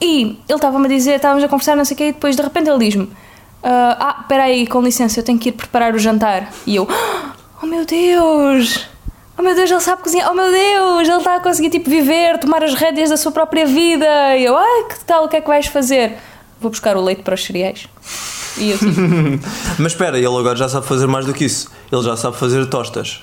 e 0.00 0.22
ele 0.22 0.38
estava-me 0.50 0.84
a 0.84 0.88
dizer, 0.88 1.14
estávamos 1.16 1.42
a 1.42 1.48
conversar, 1.48 1.74
não 1.76 1.84
sei 1.86 1.94
o 1.94 1.98
quê, 1.98 2.04
e 2.08 2.12
depois 2.12 2.36
de 2.36 2.42
repente 2.42 2.68
ele 2.68 2.78
diz-me: 2.84 3.08
Ah, 3.62 3.96
ah, 3.98 4.16
espera 4.20 4.42
aí, 4.44 4.66
com 4.66 4.82
licença, 4.82 5.18
eu 5.18 5.24
tenho 5.24 5.38
que 5.38 5.48
ir 5.48 5.52
preparar 5.52 5.94
o 5.94 5.98
jantar. 5.98 6.50
E 6.66 6.76
eu: 6.76 6.86
Oh 7.62 7.66
meu 7.66 7.86
Deus! 7.86 8.86
Oh 9.36 9.42
meu 9.42 9.54
Deus, 9.54 9.70
ele 9.70 9.80
sabe 9.80 10.02
cozinhar. 10.02 10.30
Oh 10.30 10.34
meu 10.34 10.50
Deus, 10.50 11.08
ele 11.08 11.16
está 11.18 11.36
a 11.36 11.40
conseguir 11.40 11.70
tipo 11.70 11.90
viver, 11.90 12.38
tomar 12.38 12.62
as 12.62 12.74
rédeas 12.74 13.10
da 13.10 13.16
sua 13.16 13.32
própria 13.32 13.66
vida. 13.66 14.36
E 14.36 14.44
eu, 14.44 14.56
ai, 14.56 14.84
que 14.88 15.04
tal, 15.04 15.24
o 15.24 15.28
que 15.28 15.36
é 15.36 15.40
que 15.40 15.48
vais 15.48 15.66
fazer? 15.66 16.16
Vou 16.60 16.70
buscar 16.70 16.96
o 16.96 17.02
leite 17.02 17.22
para 17.22 17.34
os 17.34 17.44
cereais. 17.44 17.88
E 18.56 18.70
eu 18.70 18.78
tipo, 18.78 18.92
Mas 19.78 19.92
espera, 19.92 20.16
ele 20.16 20.26
agora 20.26 20.54
já 20.56 20.68
sabe 20.68 20.86
fazer 20.86 21.06
mais 21.08 21.26
do 21.26 21.34
que 21.34 21.44
isso. 21.44 21.68
Ele 21.90 22.02
já 22.02 22.16
sabe 22.16 22.36
fazer 22.36 22.64
tostas. 22.66 23.22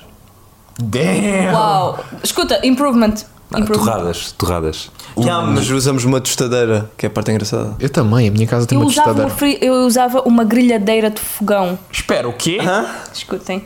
Damn! 0.80 1.54
uau. 1.54 2.00
Escuta, 2.24 2.60
improvement. 2.66 3.14
Ah, 3.54 3.60
improvement. 3.60 3.86
torradas. 3.92 4.32
Torradas. 4.38 4.92
Já, 5.18 5.42
mas 5.42 5.70
usamos 5.70 6.06
uma 6.06 6.22
tostadeira, 6.22 6.90
que 6.98 7.06
é 7.06 7.08
a 7.08 7.10
parte 7.10 7.32
engraçada. 7.32 7.76
Eu 7.80 7.90
também, 7.90 8.30
a 8.30 8.32
minha 8.32 8.48
casa 8.48 8.66
tem 8.66 8.78
Eu 8.78 8.82
uma 8.84 8.90
usava, 8.90 9.12
uma 9.12 9.26
tostadeira. 9.26 9.58
fri- 9.60 9.66
eu 9.68 9.74
usava 9.86 10.22
uma 10.22 10.44
grelhadeira 10.46 11.10
de 11.10 11.20
fogão. 11.20 11.78
Espera, 11.92 12.28
o 12.30 12.34
quê? 12.34 12.60
Hã? 12.62 12.86
Escutem. 13.14 13.64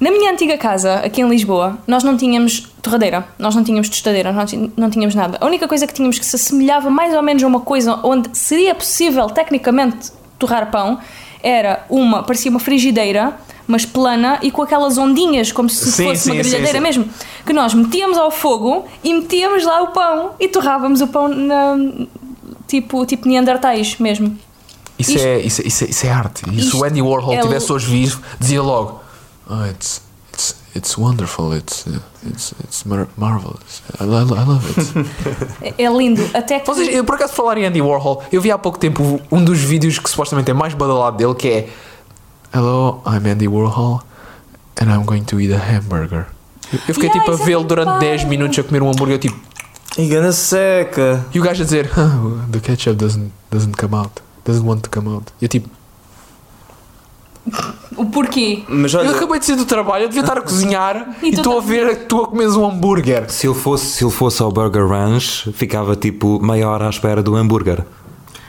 Na 0.00 0.12
minha 0.12 0.30
antiga 0.32 0.56
casa, 0.56 0.96
aqui 1.00 1.20
em 1.20 1.28
Lisboa, 1.28 1.76
nós 1.86 2.04
não 2.04 2.16
tínhamos 2.16 2.68
torradeira, 2.80 3.26
nós 3.36 3.56
não 3.56 3.64
tínhamos 3.64 3.88
tostadeira, 3.88 4.32
nós 4.32 4.52
não 4.76 4.88
tínhamos 4.88 5.14
nada. 5.14 5.38
A 5.40 5.46
única 5.46 5.66
coisa 5.66 5.86
que 5.88 5.92
tínhamos 5.94 6.18
que 6.20 6.24
se 6.26 6.36
assemelhava 6.36 6.88
mais 6.88 7.12
ou 7.14 7.22
menos 7.22 7.42
a 7.42 7.46
uma 7.48 7.60
coisa 7.60 7.98
onde 8.04 8.28
seria 8.32 8.74
possível, 8.76 9.26
tecnicamente, 9.26 10.12
torrar 10.38 10.70
pão 10.70 10.98
era 11.42 11.84
uma, 11.90 12.22
parecia 12.22 12.48
uma 12.50 12.60
frigideira, 12.60 13.36
mas 13.66 13.84
plana 13.84 14.38
e 14.40 14.52
com 14.52 14.62
aquelas 14.62 14.98
ondinhas, 14.98 15.50
como 15.50 15.68
se 15.68 15.90
Sim, 15.90 16.04
fosse 16.04 16.06
uma 16.06 16.14
sim, 16.14 16.42
sim, 16.44 16.48
grelhadeira 16.50 16.78
sim. 16.78 16.80
mesmo, 16.80 17.08
que 17.44 17.52
nós 17.52 17.74
metíamos 17.74 18.16
ao 18.16 18.30
fogo 18.30 18.86
e 19.02 19.12
metíamos 19.12 19.64
lá 19.64 19.82
o 19.82 19.88
pão 19.88 20.30
e 20.38 20.46
torrávamos 20.46 21.00
o 21.00 21.08
pão 21.08 21.26
na, 21.28 21.76
tipo, 22.68 23.04
tipo 23.04 23.28
neandertais 23.28 23.96
mesmo. 23.98 24.38
Isso, 24.96 25.12
Isto- 25.16 25.26
é, 25.26 25.38
isso, 25.40 25.60
é- 25.62 25.66
isso, 25.66 25.84
é, 25.84 25.88
isso 25.88 26.06
é 26.06 26.10
arte. 26.10 26.42
E 26.52 26.62
se 26.62 26.76
o 26.76 26.84
Andy 26.84 27.02
Warhol 27.02 27.34
é 27.34 27.40
tivesse 27.40 27.70
o- 27.70 27.74
hoje 27.74 27.86
vivo, 27.86 28.20
dizia 28.40 28.62
logo: 28.62 29.00
oh, 29.48 29.64
it's, 29.70 30.00
it's, 30.32 30.54
it's 30.74 30.96
wonderful, 30.98 31.52
it's, 31.52 31.86
it's, 32.26 32.52
it's 32.64 32.84
mar 32.84 33.08
marvelous. 33.16 33.82
I, 34.00 34.04
lo- 34.04 34.34
I 34.36 34.44
love 34.44 34.64
it. 34.70 35.08
É, 35.62 35.74
é 35.84 35.90
lindo. 35.90 36.22
Até 36.34 36.60
que. 36.60 36.66
Vocês, 36.66 36.88
eu, 36.88 37.04
por 37.04 37.14
acaso, 37.16 37.32
falar 37.32 37.58
em 37.58 37.66
Andy 37.66 37.80
Warhol, 37.82 38.22
eu 38.32 38.40
vi 38.40 38.50
há 38.50 38.58
pouco 38.58 38.78
tempo 38.78 39.20
um 39.30 39.42
dos 39.44 39.58
vídeos 39.60 39.98
que 39.98 40.08
supostamente 40.08 40.50
é 40.50 40.54
mais 40.54 40.74
badalado 40.74 41.16
dele, 41.16 41.34
que 41.34 41.48
é 41.48 41.68
Hello, 42.54 43.02
I'm 43.06 43.28
Andy 43.30 43.46
Warhol 43.48 44.02
and 44.80 44.86
I'm 44.86 45.04
going 45.04 45.24
to 45.24 45.40
eat 45.40 45.52
a 45.52 45.58
hamburger. 45.58 46.26
Eu 46.72 46.78
eu 46.88 46.94
fiquei 46.94 47.08
Yeah, 47.08 47.20
tipo 47.20 47.30
a 47.30 47.34
é 47.42 47.46
vê-lo 47.46 47.64
durante 47.64 47.88
bom. 47.92 47.98
10 47.98 48.24
minutos 48.24 48.58
a 48.58 48.62
comer 48.62 48.82
um 48.82 48.90
hambúrguer, 48.90 49.18
tipo, 49.18 49.36
E 49.96 50.06
gana 50.06 50.32
seca. 50.32 51.24
e 51.34 51.40
o 51.40 51.42
gajo 51.42 51.62
a 51.62 51.64
dizer, 51.64 51.90
"Huh, 51.96 52.40
the 52.52 52.60
ketchup 52.60 52.94
doesn't, 52.96 53.32
doesn't 53.50 53.74
come 53.76 53.94
out, 53.96 54.22
doesn't 54.44 54.64
want 54.66 54.82
to 54.82 54.90
come 54.90 55.08
out. 55.08 55.32
E 55.40 55.44
eu 55.46 55.48
tipo, 55.48 55.68
O 57.98 58.06
porquê? 58.06 58.62
Mas 58.68 58.94
eu 58.94 59.00
olha, 59.00 59.10
acabei 59.10 59.38
de 59.40 59.46
sair 59.46 59.56
do 59.56 59.64
trabalho, 59.66 60.04
eu 60.04 60.08
devia 60.08 60.22
estar 60.22 60.38
a 60.38 60.40
cozinhar 60.40 61.16
E 61.22 61.32
tu 61.32 61.38
estou 61.38 61.58
a 61.58 61.60
ver 61.60 61.96
que 61.96 62.04
tu 62.06 62.22
a 62.22 62.26
comes 62.28 62.54
um 62.54 62.64
hambúrguer. 62.64 63.28
Se 63.28 63.46
ele 63.46 63.54
fosse, 63.54 63.86
se 63.86 64.04
ele 64.04 64.12
fosse 64.12 64.40
ao 64.40 64.52
Burger 64.52 64.86
Ranch, 64.86 65.48
ficava 65.52 65.96
tipo 65.96 66.40
meia 66.40 66.68
hora 66.68 66.86
à 66.86 66.90
espera 66.90 67.22
do 67.22 67.34
hambúrguer. 67.34 67.84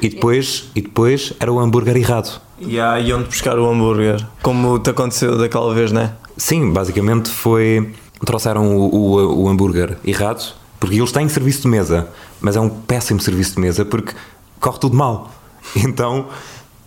E 0.02 0.08
depois, 0.08 0.70
e 0.76 0.82
depois 0.82 1.34
era 1.40 1.52
o 1.52 1.60
hambúrguer 1.60 1.98
errado. 1.98 2.40
e 2.60 2.80
há 2.80 3.00
e 3.00 3.12
onde 3.12 3.26
buscar 3.26 3.58
o 3.60 3.70
hambúrguer? 3.70 4.26
Como 4.42 4.80
te 4.80 4.92
aconteceu 4.92 5.38
daquela 5.38 5.74
vez, 5.74 5.92
né? 5.92 6.14
Sim, 6.38 6.72
basicamente 6.72 7.30
foi. 7.30 7.92
Trouxeram 8.26 8.78
o, 8.78 8.96
o, 8.96 9.44
o 9.44 9.50
hambúrguer 9.50 9.98
errado, 10.06 10.54
porque 10.80 10.96
eles 10.96 11.12
têm 11.12 11.28
serviço 11.28 11.64
de 11.64 11.68
mesa, 11.70 12.08
mas 12.40 12.56
é 12.56 12.60
um 12.60 12.70
péssimo 12.70 13.20
serviço 13.20 13.56
de 13.56 13.62
mesa 13.62 13.84
porque 13.84 14.14
corre 14.60 14.80
tudo 14.80 14.96
mal. 14.96 15.32
Então 15.76 16.28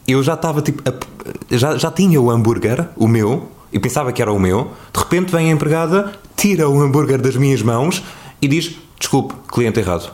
eu 0.06 0.22
já 0.22 0.34
estava 0.34 0.60
tipo. 0.62 0.82
a- 0.88 0.94
já, 1.50 1.76
já 1.76 1.90
tinha 1.90 2.20
o 2.20 2.30
hambúrguer, 2.30 2.88
o 2.96 3.06
meu, 3.06 3.48
e 3.72 3.78
pensava 3.78 4.12
que 4.12 4.20
era 4.22 4.32
o 4.32 4.38
meu. 4.38 4.70
De 4.92 4.98
repente 5.00 5.30
vem 5.32 5.48
a 5.50 5.52
empregada, 5.52 6.12
tira 6.36 6.68
o 6.68 6.80
hambúrguer 6.80 7.20
das 7.20 7.36
minhas 7.36 7.62
mãos 7.62 8.02
e 8.40 8.48
diz: 8.48 8.74
Desculpe, 8.98 9.34
cliente 9.48 9.78
errado. 9.80 10.10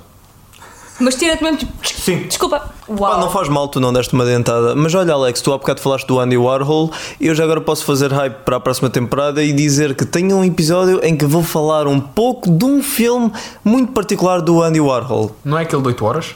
Mas 1.01 1.15
tira-te 1.15 1.45
mesmo. 1.45 1.59
tipo, 1.59 1.73
Sim. 1.87 2.25
Desculpa. 2.27 2.59
Pá, 2.59 2.73
Uau. 2.93 3.21
não 3.21 3.31
faz 3.31 3.49
mal, 3.49 3.69
tu 3.69 3.79
não 3.79 3.93
deste 3.93 4.15
uma 4.15 4.25
dentada. 4.25 4.75
Mas 4.75 4.93
olha, 4.97 5.15
Alex, 5.15 5.41
tu 5.41 5.53
há 5.53 5.59
bocado 5.59 5.81
falaste 5.81 6.07
do 6.09 6.19
Andy 6.19 6.37
Warhol 6.37 6.91
e 7.21 7.29
eu 7.29 7.35
já 7.37 7.45
agora 7.45 7.61
posso 7.61 7.85
fazer 7.85 8.13
hype 8.13 8.35
para 8.45 8.57
a 8.57 8.61
próxima 8.61 8.91
temporada 8.91 9.41
e 9.45 9.53
dizer 9.53 9.95
que 9.95 10.05
tenho 10.05 10.37
um 10.37 10.45
episódio 10.45 10.99
em 11.05 11.17
que 11.17 11.25
vou 11.25 11.45
falar 11.45 11.87
um 11.87 12.01
pouco 12.01 12.51
de 12.51 12.65
um 12.65 12.83
filme 12.83 13.31
muito 13.65 13.93
particular 13.93 14.41
do 14.41 14.61
Andy 14.61 14.81
Warhol. 14.81 15.37
Não 15.45 15.57
é 15.57 15.63
aquele 15.63 15.83
de 15.83 15.89
8 15.89 16.05
horas? 16.05 16.35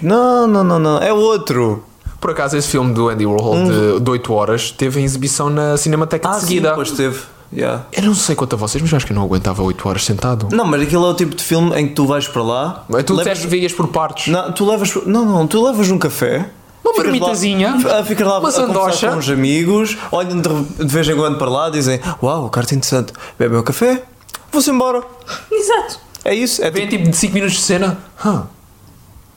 Não, 0.00 0.46
não, 0.46 0.62
não, 0.62 0.78
não, 0.78 0.98
é 0.98 1.12
outro. 1.12 1.82
Por 2.20 2.30
acaso, 2.30 2.56
esse 2.56 2.68
filme 2.68 2.92
do 2.94 3.08
Andy 3.08 3.26
Warhol 3.26 3.56
de, 3.64 4.00
de 4.00 4.10
8 4.10 4.32
horas 4.32 4.70
teve 4.70 5.00
em 5.00 5.04
exibição 5.04 5.48
na 5.50 5.76
Cinemateca 5.76 6.28
de 6.30 6.40
seguida. 6.40 6.70
Sim, 6.70 6.74
pois 6.74 6.90
teve. 6.92 7.20
Yeah. 7.52 7.84
Eu 7.92 8.02
não 8.02 8.14
sei 8.14 8.34
quanto 8.34 8.54
a 8.54 8.56
vocês, 8.58 8.82
mas 8.82 8.90
eu 8.90 8.96
acho 8.96 9.06
que 9.06 9.12
eu 9.12 9.14
não 9.14 9.22
aguentava 9.22 9.62
8 9.62 9.88
horas 9.88 10.04
sentado. 10.04 10.48
Não, 10.50 10.64
mas 10.64 10.82
aquilo 10.82 11.06
é 11.06 11.10
o 11.10 11.14
tipo 11.14 11.34
de 11.36 11.44
filme 11.44 11.72
em 11.78 11.86
que 11.88 11.94
tu 11.94 12.04
vais 12.06 12.26
para 12.26 12.42
lá. 12.42 12.84
Mas 12.88 13.04
tu 13.04 13.14
levas- 13.14 13.38
vias 13.44 13.72
por 13.72 13.86
partes. 13.88 14.26
Não, 14.32 14.50
tu 14.52 14.68
levas. 14.68 14.92
Não, 15.06 15.24
não, 15.24 15.46
tu 15.46 15.62
levas 15.64 15.88
um 15.90 15.98
café. 15.98 16.50
Uma 16.84 16.92
ficas 16.94 17.10
marmitazinha, 17.10 17.76
Lá, 17.84 17.98
ah, 17.98 18.04
ficas 18.04 18.26
lá 18.26 18.38
uma 18.38 18.48
a 18.48 18.52
conversar 18.52 18.66
sandocha. 18.72 19.10
com 19.10 19.16
uns 19.18 19.28
amigos, 19.28 19.96
olham 20.12 20.40
de, 20.40 20.48
de 20.84 20.86
vez 20.92 21.08
em 21.08 21.16
quando 21.16 21.36
para 21.38 21.50
lá, 21.50 21.68
dizem: 21.70 22.00
Uau, 22.22 22.48
carta 22.48 22.74
interessante, 22.74 23.12
bebem 23.38 23.58
o 23.58 23.62
café, 23.62 24.02
vou-se 24.52 24.70
embora. 24.70 25.02
Exato. 25.50 25.98
É 26.24 26.34
isso. 26.34 26.62
É, 26.64 26.70
Vem 26.70 26.86
tipo, 26.88 26.98
tipo 27.02 27.10
de 27.10 27.16
5 27.16 27.34
minutos 27.34 27.56
de 27.56 27.62
cena. 27.62 27.98
Huh. 28.24 28.42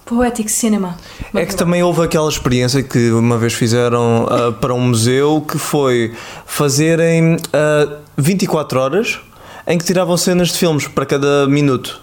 Poetic 0.10 0.50
Cinema. 0.50 0.98
é 1.36 1.46
que 1.46 1.56
também 1.56 1.84
houve 1.84 2.01
aquela 2.01 2.28
experiência 2.28 2.82
que 2.82 3.12
uma 3.12 3.38
vez 3.38 3.54
fizeram 3.54 4.25
ah, 4.28 4.51
para 4.51 4.74
um 4.74 4.88
museu 4.88 5.46
que 5.48 5.60
foi 5.60 6.16
fazerem 6.48 7.38
ah, 7.54 7.98
24 8.18 8.80
horas 8.80 9.20
em 9.68 9.78
que 9.78 9.86
tiravam 9.86 10.18
cenas 10.18 10.48
de 10.48 10.58
filmes 10.58 10.88
para 10.88 11.06
cada 11.06 11.46
minuto. 11.46 12.01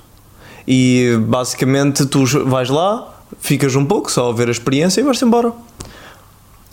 E 0.68 1.18
basicamente 1.22 2.06
tu 2.06 2.24
vais 2.44 2.70
lá, 2.70 3.12
ficas 3.40 3.74
um 3.74 3.84
pouco 3.84 4.08
só 4.08 4.30
a 4.30 4.32
ver 4.32 4.46
a 4.46 4.52
experiência 4.52 5.00
e 5.00 5.04
vais-te 5.04 5.24
embora. 5.24 5.52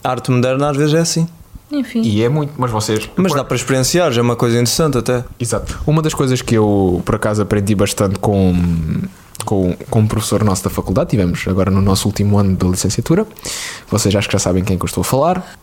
A 0.04 0.12
arte 0.12 0.30
moderna 0.30 0.70
às 0.70 0.78
vezes 0.78 0.94
é 0.94 1.00
assim. 1.00 1.28
Enfim. 1.72 2.02
E 2.04 2.22
é 2.22 2.30
muito, 2.30 2.54
mas 2.58 2.70
vocês. 2.70 3.10
Mas 3.16 3.34
dá 3.34 3.44
para 3.44 3.56
experienciar, 3.56 4.12
já 4.12 4.22
é 4.22 4.24
uma 4.24 4.36
coisa 4.36 4.56
interessante 4.58 5.00
até. 5.00 5.24
Exato. 5.40 5.80
Uma 5.88 6.04
das 6.04 6.14
coisas 6.14 6.44
que 6.44 6.54
eu, 6.54 7.02
por 7.04 7.16
acaso, 7.16 7.42
aprendi 7.42 7.74
bastante 7.74 8.20
com, 8.20 8.54
com, 9.44 9.76
com 9.90 10.00
um 10.00 10.08
professor 10.08 10.44
nosso 10.44 10.64
da 10.64 10.70
faculdade, 10.70 11.12
tivemos 11.12 11.46
agora 11.48 11.70
no 11.70 11.82
nosso 11.82 12.08
último 12.08 12.38
ano 12.38 12.56
de 12.56 12.66
licenciatura. 12.66 13.28
Vocês 13.90 14.16
acho 14.16 14.28
que 14.28 14.34
já 14.34 14.40
sabem 14.40 14.64
quem 14.64 14.78
que 14.78 14.84
eu 14.84 14.88
estou 14.88 15.02
a 15.02 15.06
falar. 15.06 15.58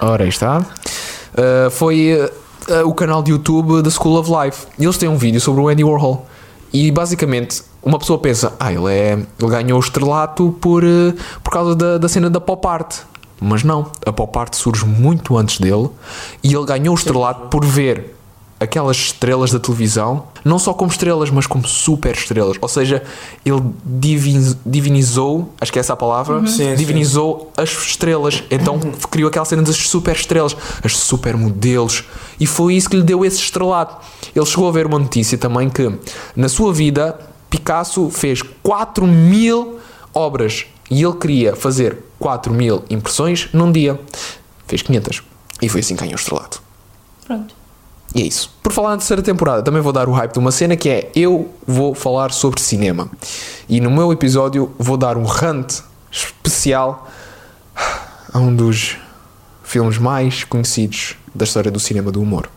Ora, 0.00 0.24
aí 0.24 0.28
está. 0.28 0.58
Uh, 0.58 1.70
foi 1.70 2.14
uh, 2.14 2.88
o 2.88 2.94
canal 2.94 3.22
de 3.22 3.32
YouTube 3.32 3.82
da 3.82 3.90
School 3.90 4.18
of 4.18 4.30
Life. 4.30 4.66
E 4.78 4.84
eles 4.84 4.96
têm 4.96 5.08
um 5.08 5.16
vídeo 5.16 5.40
sobre 5.40 5.60
o 5.60 5.68
Andy 5.68 5.82
Warhol. 5.82 6.26
E 6.72 6.90
basicamente, 6.90 7.62
uma 7.82 7.98
pessoa 7.98 8.18
pensa: 8.18 8.54
ah, 8.60 8.72
ele, 8.72 8.92
é, 8.92 9.12
ele 9.12 9.50
ganhou 9.50 9.78
o 9.78 9.82
estrelato 9.82 10.56
por, 10.60 10.84
uh, 10.84 11.14
por 11.42 11.50
causa 11.50 11.74
da, 11.74 11.98
da 11.98 12.08
cena 12.08 12.30
da 12.30 12.40
pop 12.40 12.66
art. 12.66 12.98
Mas 13.40 13.62
não, 13.62 13.90
a 14.04 14.12
pop 14.12 14.36
art 14.38 14.54
surge 14.54 14.84
muito 14.84 15.36
antes 15.36 15.58
dele 15.58 15.90
e 16.42 16.52
ele 16.52 16.64
ganhou 16.64 16.94
o 16.94 16.98
estrelato 16.98 17.48
por 17.48 17.64
ver 17.64 18.17
aquelas 18.60 18.96
estrelas 18.96 19.52
da 19.52 19.58
televisão, 19.60 20.24
não 20.44 20.58
só 20.58 20.74
como 20.74 20.90
estrelas, 20.90 21.30
mas 21.30 21.46
como 21.46 21.66
super 21.66 22.14
estrelas. 22.14 22.56
Ou 22.60 22.68
seja, 22.68 23.02
ele 23.44 23.62
divin- 23.84 24.56
divinizou, 24.66 25.52
acho 25.60 25.72
que 25.72 25.78
é 25.78 25.80
essa 25.80 25.92
a 25.92 25.96
palavra, 25.96 26.44
Sim, 26.46 26.74
divinizou 26.74 27.52
as 27.56 27.70
estrelas. 27.70 28.42
Então 28.50 28.78
criou 29.10 29.28
aquela 29.28 29.44
cena 29.44 29.62
das 29.62 29.76
super 29.76 30.14
estrelas, 30.16 30.56
as 30.82 30.96
super 30.96 31.36
modelos, 31.36 32.04
e 32.40 32.46
foi 32.46 32.74
isso 32.74 32.90
que 32.90 32.96
lhe 32.96 33.02
deu 33.02 33.24
esse 33.24 33.38
estrelado. 33.38 33.94
Ele 34.34 34.46
chegou 34.46 34.68
a 34.68 34.72
ver 34.72 34.86
uma 34.86 34.98
notícia 34.98 35.38
também 35.38 35.68
que 35.70 35.90
na 36.34 36.48
sua 36.48 36.72
vida 36.72 37.18
Picasso 37.50 38.10
fez 38.10 38.42
4 38.62 39.06
mil 39.06 39.78
obras 40.12 40.66
e 40.90 41.02
ele 41.02 41.14
queria 41.14 41.54
fazer 41.54 41.98
4 42.18 42.52
mil 42.52 42.82
impressões 42.90 43.48
num 43.52 43.70
dia. 43.70 43.98
Fez 44.66 44.82
500 44.82 45.22
e 45.62 45.68
foi 45.68 45.80
assim 45.80 45.94
que 45.94 46.00
ganhou 46.00 46.14
o 46.16 46.18
estrelado. 46.18 46.58
Pronto. 47.26 47.54
E 48.14 48.22
é 48.22 48.26
isso. 48.26 48.50
Por 48.62 48.72
falar 48.72 48.90
na 48.90 48.96
terceira 48.96 49.22
temporada, 49.22 49.62
também 49.62 49.82
vou 49.82 49.92
dar 49.92 50.08
o 50.08 50.12
hype 50.12 50.32
de 50.32 50.38
uma 50.38 50.50
cena 50.50 50.76
que 50.76 50.88
é 50.88 51.10
eu 51.14 51.50
vou 51.66 51.94
falar 51.94 52.32
sobre 52.32 52.60
cinema. 52.60 53.10
E 53.68 53.80
no 53.80 53.90
meu 53.90 54.12
episódio 54.12 54.72
vou 54.78 54.96
dar 54.96 55.16
um 55.16 55.24
rant 55.24 55.80
especial 56.10 57.08
a 58.32 58.38
um 58.38 58.54
dos 58.54 58.96
filmes 59.62 59.98
mais 59.98 60.44
conhecidos 60.44 61.16
da 61.34 61.44
história 61.44 61.70
do 61.70 61.78
cinema 61.78 62.10
do 62.10 62.22
humor. 62.22 62.48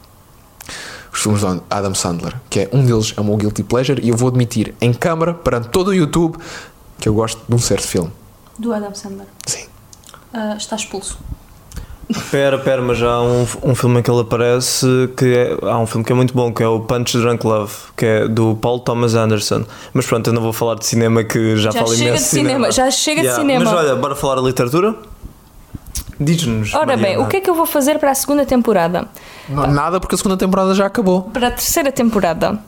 Os 1.12 1.22
filmes 1.22 1.42
de 1.42 1.62
Adam 1.70 1.94
Sandler, 1.94 2.40
que 2.50 2.62
é 2.62 2.70
um 2.72 2.86
deles 2.86 3.14
é 3.18 3.22
o 3.22 3.24
meu 3.24 3.36
guilty 3.36 3.64
pleasure 3.64 4.02
e 4.02 4.10
eu 4.10 4.16
vou 4.16 4.30
admitir 4.30 4.74
em 4.80 4.94
câmara 4.94 5.34
perante 5.34 5.68
todo 5.68 5.90
o 5.90 5.94
YouTube 5.94 6.38
que 6.98 7.10
eu 7.10 7.14
gosto 7.14 7.42
de 7.48 7.54
um 7.54 7.60
certo 7.60 7.86
filme. 7.86 8.12
Do 8.58 8.74
Adam 8.74 8.96
Sandler. 8.96 9.28
Sim. 9.46 9.66
Ah, 10.34 10.56
está 10.56 10.78
expulso. 10.78 11.20
Pera, 12.30 12.58
pera, 12.58 12.82
mas 12.82 13.02
há 13.02 13.22
um, 13.22 13.46
um 13.64 13.76
filme 13.76 14.00
em 14.00 14.04
que 14.04 14.10
ele 14.12 14.22
aparece 14.22 14.86
que 15.16 15.26
é, 15.26 15.58
há 15.70 15.78
um 15.78 15.86
filme 15.86 16.06
que 16.06 16.12
é 16.12 16.16
muito 16.16 16.34
bom, 16.34 16.52
que 16.54 16.64
é 16.64 16.68
o 16.68 16.80
Punch 16.80 17.18
Drunk 17.18 17.46
Love, 17.46 17.74
que 17.96 18.06
é 18.06 18.28
do 18.28 18.56
Paul 18.56 18.80
Thomas 18.80 19.16
Anderson. 19.16 19.66
Mas 19.94 20.06
pronto, 20.06 20.28
eu 20.28 20.34
não 20.34 20.42
vou 20.42 20.54
falar 20.54 20.76
de 20.76 20.86
cinema 20.86 21.24
que 21.24 21.56
já, 21.58 21.72
Já 21.72 21.80
falo 21.80 21.96
chega 21.96 22.10
imenso 22.10 22.24
de 22.24 22.30
cinema, 22.30 22.72
já 22.72 22.92
chega 22.92 23.22
de 23.22 23.28
Yeah, 23.28 23.42
cinema. 23.42 23.66
Mas 23.66 23.74
olha, 23.74 23.96
bora 23.96 24.16
falar 24.16 24.36
de 24.36 24.48
literatura? 24.48 24.96
Diz-nos. 26.20 26.74
Ora 26.74 26.96
bem, 26.96 26.98
Mariana. 26.98 27.24
o 27.24 27.28
que 27.28 27.38
é 27.38 27.42
que 27.42 27.50
eu 27.50 27.56
vou 27.56 27.66
fazer 27.66 27.98
para 27.98 28.12
a 28.12 28.16
segunda 28.16 28.46
temporada? 28.46 29.08
Não, 29.50 29.68
nada 29.68 30.00
porque 30.00 30.14
a 30.16 30.18
segunda 30.18 30.38
temporada 30.38 30.74
já 30.76 30.86
acabou. 30.86 31.24
Para 31.24 31.48
a 31.48 31.52
terceira 31.52 31.92
temporada? 31.92 32.60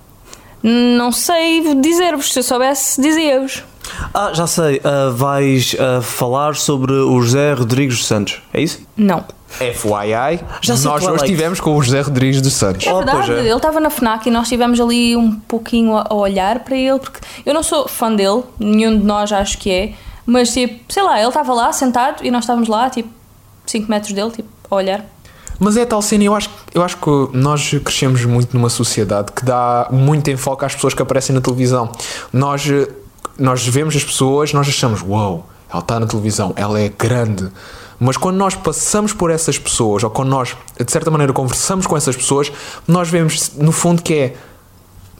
Não 0.63 1.11
sei 1.11 1.75
dizer-vos, 1.75 2.31
se 2.31 2.39
eu 2.39 2.43
soubesse, 2.43 2.99
dizia-vos. 2.99 3.63
Ah, 4.13 4.31
já 4.33 4.47
sei, 4.47 4.81
ah, 4.83 5.09
vais 5.11 5.75
ah, 5.79 6.01
falar 6.01 6.55
sobre 6.55 6.93
o 6.93 7.21
José 7.21 7.53
Rodrigues 7.53 7.97
dos 7.97 8.07
Santos, 8.07 8.41
é 8.53 8.61
isso? 8.61 8.81
Não. 8.97 9.23
FYI, 9.47 10.39
Já 10.61 10.75
sei 10.75 10.89
nós 10.89 11.01
qual 11.03 11.11
é 11.11 11.13
hoje 11.13 11.23
que- 11.25 11.29
estivemos 11.31 11.59
com 11.59 11.77
o 11.77 11.83
José 11.83 12.01
Rodrigues 12.01 12.41
dos 12.41 12.53
Santos. 12.53 12.87
É 12.87 12.91
Oh, 12.93 12.97
verdade, 12.97 13.31
é. 13.33 13.39
ele 13.41 13.53
estava 13.55 13.79
na 13.79 13.89
FNAC 13.91 14.27
e 14.27 14.31
nós 14.31 14.43
estivemos 14.43 14.79
ali 14.79 15.15
um 15.15 15.31
pouquinho 15.39 15.95
a 15.95 16.07
a 16.09 16.13
olhar 16.15 16.59
para 16.61 16.75
ele, 16.75 16.97
porque 16.97 17.19
eu 17.45 17.53
não 17.53 17.61
sou 17.61 17.87
fã 17.87 18.11
dele, 18.13 18.43
nenhum 18.59 18.97
de 18.97 19.05
nós 19.05 19.31
acho 19.31 19.57
que 19.59 19.69
é, 19.71 19.93
mas 20.25 20.51
tipo, 20.51 20.91
sei 20.91 21.03
lá, 21.03 21.19
ele 21.19 21.27
estava 21.27 21.53
lá 21.53 21.71
sentado 21.71 22.23
e 22.25 22.31
nós 22.31 22.43
estávamos 22.45 22.67
lá, 22.67 22.89
tipo, 22.89 23.09
5 23.67 23.89
metros 23.91 24.11
dele, 24.13 24.31
tipo, 24.31 24.49
a 24.71 24.75
olhar. 24.75 25.05
Mas 25.59 25.77
é 25.77 25.85
tal 25.85 26.01
cena, 26.01 26.23
eu 26.23 26.33
acho, 26.33 26.49
eu 26.73 26.81
acho 26.83 26.97
que 26.97 27.37
nós 27.37 27.69
crescemos 27.85 28.25
muito 28.25 28.57
numa 28.57 28.69
sociedade 28.69 29.31
que 29.31 29.45
dá 29.45 29.87
muito 29.91 30.31
enfoque 30.31 30.65
às 30.65 30.73
pessoas 30.73 30.95
que 30.95 31.01
aparecem 31.01 31.33
na 31.33 31.41
televisão. 31.41 31.91
Nós, 32.33 32.67
eh, 32.67 32.87
nós 33.37 33.65
vemos 33.65 33.95
as 33.95 34.03
pessoas, 34.03 34.53
nós 34.53 34.67
achamos, 34.67 35.01
uau, 35.01 35.47
ela 35.71 35.79
está 35.81 35.99
na 35.99 36.05
televisão, 36.05 36.53
ela 36.55 36.79
é 36.79 36.89
grande. 36.89 37.49
Mas 37.99 38.17
quando 38.17 38.35
nós 38.37 38.53
passamos 38.55 39.13
por 39.13 39.31
essas 39.31 39.57
pessoas, 39.57 40.03
ou 40.03 40.09
quando 40.09 40.29
nós, 40.29 40.55
de 40.83 40.91
certa 40.91 41.09
maneira, 41.09 41.31
conversamos 41.31 41.87
com 41.87 41.95
essas 41.95 42.15
pessoas, 42.15 42.51
nós 42.87 43.09
vemos, 43.09 43.51
no 43.57 43.71
fundo, 43.71 44.01
que 44.01 44.13
é, 44.13 44.35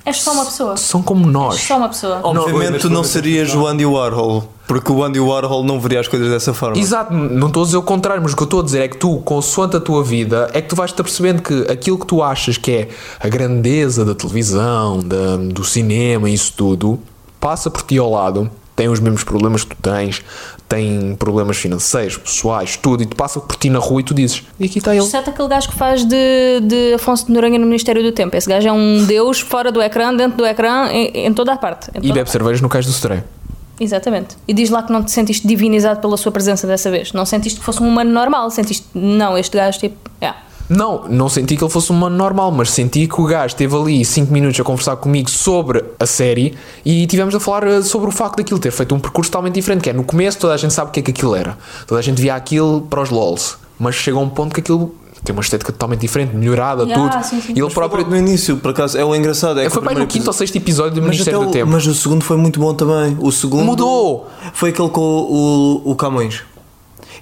És 0.06 0.18
só 0.22 0.34
uma 0.34 0.44
pessoa. 0.44 0.76
são 0.76 1.02
como 1.02 1.24
És 1.24 1.32
nós. 1.32 1.62
só 1.62 1.78
uma 1.78 1.88
pessoa. 1.88 2.20
Obviamente 2.24 2.80
tu 2.80 2.90
não 2.90 3.06
serias 3.06 3.56
o 3.56 3.66
Andy 3.66 3.86
Warhol, 3.86 4.50
porque 4.68 4.92
o 4.92 5.02
Andy 5.02 5.18
Warhol 5.20 5.64
não 5.64 5.80
veria 5.80 6.02
as 6.02 6.10
coisas 6.10 6.30
dessa 6.30 6.54
forma. 6.54 6.78
Exato, 6.78 7.14
não 7.14 7.48
estou 7.48 7.64
a 7.64 7.66
dizer 7.66 7.78
o 7.78 7.84
contrário, 7.84 8.22
mas 8.22 8.34
o 8.34 8.36
que 8.36 8.44
eu 8.44 8.46
estou 8.46 8.60
a 8.60 8.64
dizer 8.64 8.82
é 8.82 8.88
que 8.90 8.98
tu, 8.98 9.20
consoante 9.20 9.78
a 9.78 9.80
tua 9.80 10.04
vida, 10.04 10.50
é 10.54 10.62
que 10.62 10.68
tu 10.68 10.76
vais-te 10.76 11.00
apercebendo 11.00 11.42
que 11.42 11.72
aquilo 11.72 11.98
que 11.98 12.06
tu 12.06 12.22
achas 12.22 12.58
que 12.58 12.72
é 12.72 12.90
a 13.18 13.30
grandeza 13.30 14.04
da 14.04 14.14
televisão, 14.14 15.00
da- 15.00 15.38
do 15.38 15.64
cinema, 15.64 16.30
isso 16.30 16.52
tudo, 16.58 17.00
passa 17.44 17.70
por 17.70 17.82
ti 17.82 17.98
ao 17.98 18.10
lado, 18.10 18.50
tem 18.74 18.88
os 18.88 19.02
mesmos 19.02 19.26
problemas 19.26 19.66
que 19.66 19.76
tu 19.76 19.82
tens, 19.82 20.24
tem 20.70 21.14
problemas 21.18 21.58
financeiros, 21.58 22.18
pessoais, 22.18 22.78
tudo, 22.78 23.04
e 23.04 23.06
tu 23.06 23.18
passa 23.18 23.42
por 23.42 23.58
ti 23.58 23.70
na 23.70 23.80
rua 23.80 24.00
e 24.00 24.04
tu 24.06 24.14
dizes, 24.14 24.44
e 24.58 24.66
aqui 24.66 24.78
está 24.78 24.96
ele. 24.96 25.04
Exceto 25.04 25.30
aquele 25.30 25.50
gajo 25.50 25.68
que 25.68 25.76
faz 25.76 26.06
de, 26.06 26.62
de 26.62 26.94
Afonso 26.94 27.26
de 27.26 27.34
Noronha 27.34 27.60
no 27.60 27.66
Ministério 27.66 28.02
do 28.02 28.14
Tempo. 28.14 28.34
Esse 28.38 28.48
gajo 28.48 28.66
é 28.66 28.72
um 28.72 29.04
deus 29.06 29.42
fora 29.42 29.74
do 29.74 29.82
ecrã, 29.82 30.16
dentro 30.16 30.38
do 30.38 30.46
ecrã, 30.46 30.88
em, 30.88 31.26
em 31.26 31.34
toda 31.34 31.52
a 31.52 31.58
parte. 31.58 31.90
E 31.90 31.94
toda 31.96 32.10
a 32.10 32.14
bebe 32.14 32.32
cervejas 32.32 32.62
no 32.62 32.70
cais 32.70 32.86
do 32.86 32.94
Sereio. 32.94 33.26
Exatamente. 33.78 34.38
E 34.48 34.54
diz 34.54 34.70
lá 34.70 34.82
que 34.82 34.94
não 34.94 35.04
te 35.04 35.12
sentiste 35.12 35.46
divinizado 35.46 36.00
pela 36.00 36.16
sua 36.16 36.32
presença 36.32 36.66
dessa 36.66 36.90
vez. 36.90 37.12
Não 37.12 37.26
sentiste 37.26 37.60
que 37.60 37.66
fosse 37.66 37.84
um 37.84 37.88
humano 37.90 38.12
normal. 38.12 38.50
Sentiste, 38.50 38.88
não, 38.94 39.38
este 39.38 39.58
gajo, 39.58 39.80
tipo, 39.80 39.98
é. 40.22 40.34
Não, 40.70 41.08
não 41.10 41.28
senti 41.30 41.58
que 41.58 41.64
ele 41.64 41.72
fosse 41.72 41.92
um 41.92 41.96
humano 41.96 42.16
normal, 42.16 42.52
mas 42.52 42.72
senti 42.72 43.06
que 43.08 43.20
o 43.20 43.26
gajo 43.26 43.48
esteve 43.48 43.76
ali 43.76 44.04
5 44.06 44.32
minutos 44.32 44.60
a 44.60 44.64
conversar 44.64 44.96
comigo 44.96 45.30
sobre 45.30 45.84
a 46.00 46.06
série 46.06 46.56
e 46.86 47.06
tivemos 47.06 47.36
a 47.36 47.40
falar 47.40 47.68
eh, 47.68 47.82
sobre 47.82 48.08
o 48.08 48.12
facto 48.12 48.38
daquilo 48.38 48.60
ter 48.60 48.72
feito 48.72 48.96
um 48.96 49.00
percurso 49.00 49.30
totalmente 49.30 49.56
diferente. 49.56 49.82
Que 49.84 49.90
é 49.90 49.94
no 49.94 50.04
começo 50.04 50.38
toda 50.40 50.54
a 50.54 50.58
gente 50.58 50.74
sabe 50.74 50.90
o 50.90 50.92
que 50.94 51.02
é 51.02 51.04
que 51.04 51.12
aquilo 51.12 51.36
era, 51.36 51.58
toda 51.86 52.00
a 52.00 52.04
gente 52.04 52.22
via 52.22 52.34
aquilo 52.36 52.82
para 52.90 53.02
os 53.02 53.10
LOLs, 53.10 53.58
mas 53.78 53.94
chega 53.96 54.18
a 54.18 54.22
um 54.22 54.30
ponto 54.30 54.54
que 54.54 54.62
aquilo 54.62 54.96
tem 55.24 55.34
uma 55.34 55.42
estética 55.42 55.72
totalmente 55.72 56.02
diferente, 56.02 56.36
melhorada, 56.36 56.84
Yeah, 56.84 57.10
tudo. 57.10 57.24
sim, 57.24 57.40
sim. 57.40 57.54
E 57.54 57.60
ele 57.60 57.62
Mas 57.64 57.74
próprio. 57.74 58.06
no 58.06 58.18
início, 58.18 58.58
por 58.58 58.72
acaso, 58.72 58.98
é 58.98 59.06
o 59.06 59.16
engraçado. 59.16 59.58
É 59.60 59.64
que 59.66 59.70
Foi 59.70 59.82
o 59.82 59.86
bem 59.86 59.96
no 59.96 60.06
quinto 60.06 60.28
ou 60.28 60.34
sexto 60.34 60.56
episódio 60.58 60.96
do 60.96 61.02
Mas, 61.02 61.12
Ministério 61.12 61.40
até 61.40 61.46
do 61.46 61.50
o- 61.50 61.54
Tempo. 61.54 61.72
mas 61.72 61.88
o 61.88 61.94
segundo 61.94 62.24
foi 62.26 62.36
muito 62.36 62.60
bom 62.60 62.74
também. 62.74 63.16
O 63.22 63.32
segundo 63.32 63.64
Mudou! 63.64 64.28
Foi 64.54 64.72
aquele 64.72 64.90
com 64.90 65.00
o, 65.02 65.82
o, 65.86 65.92
o 65.92 65.96
Camões. 65.96 66.42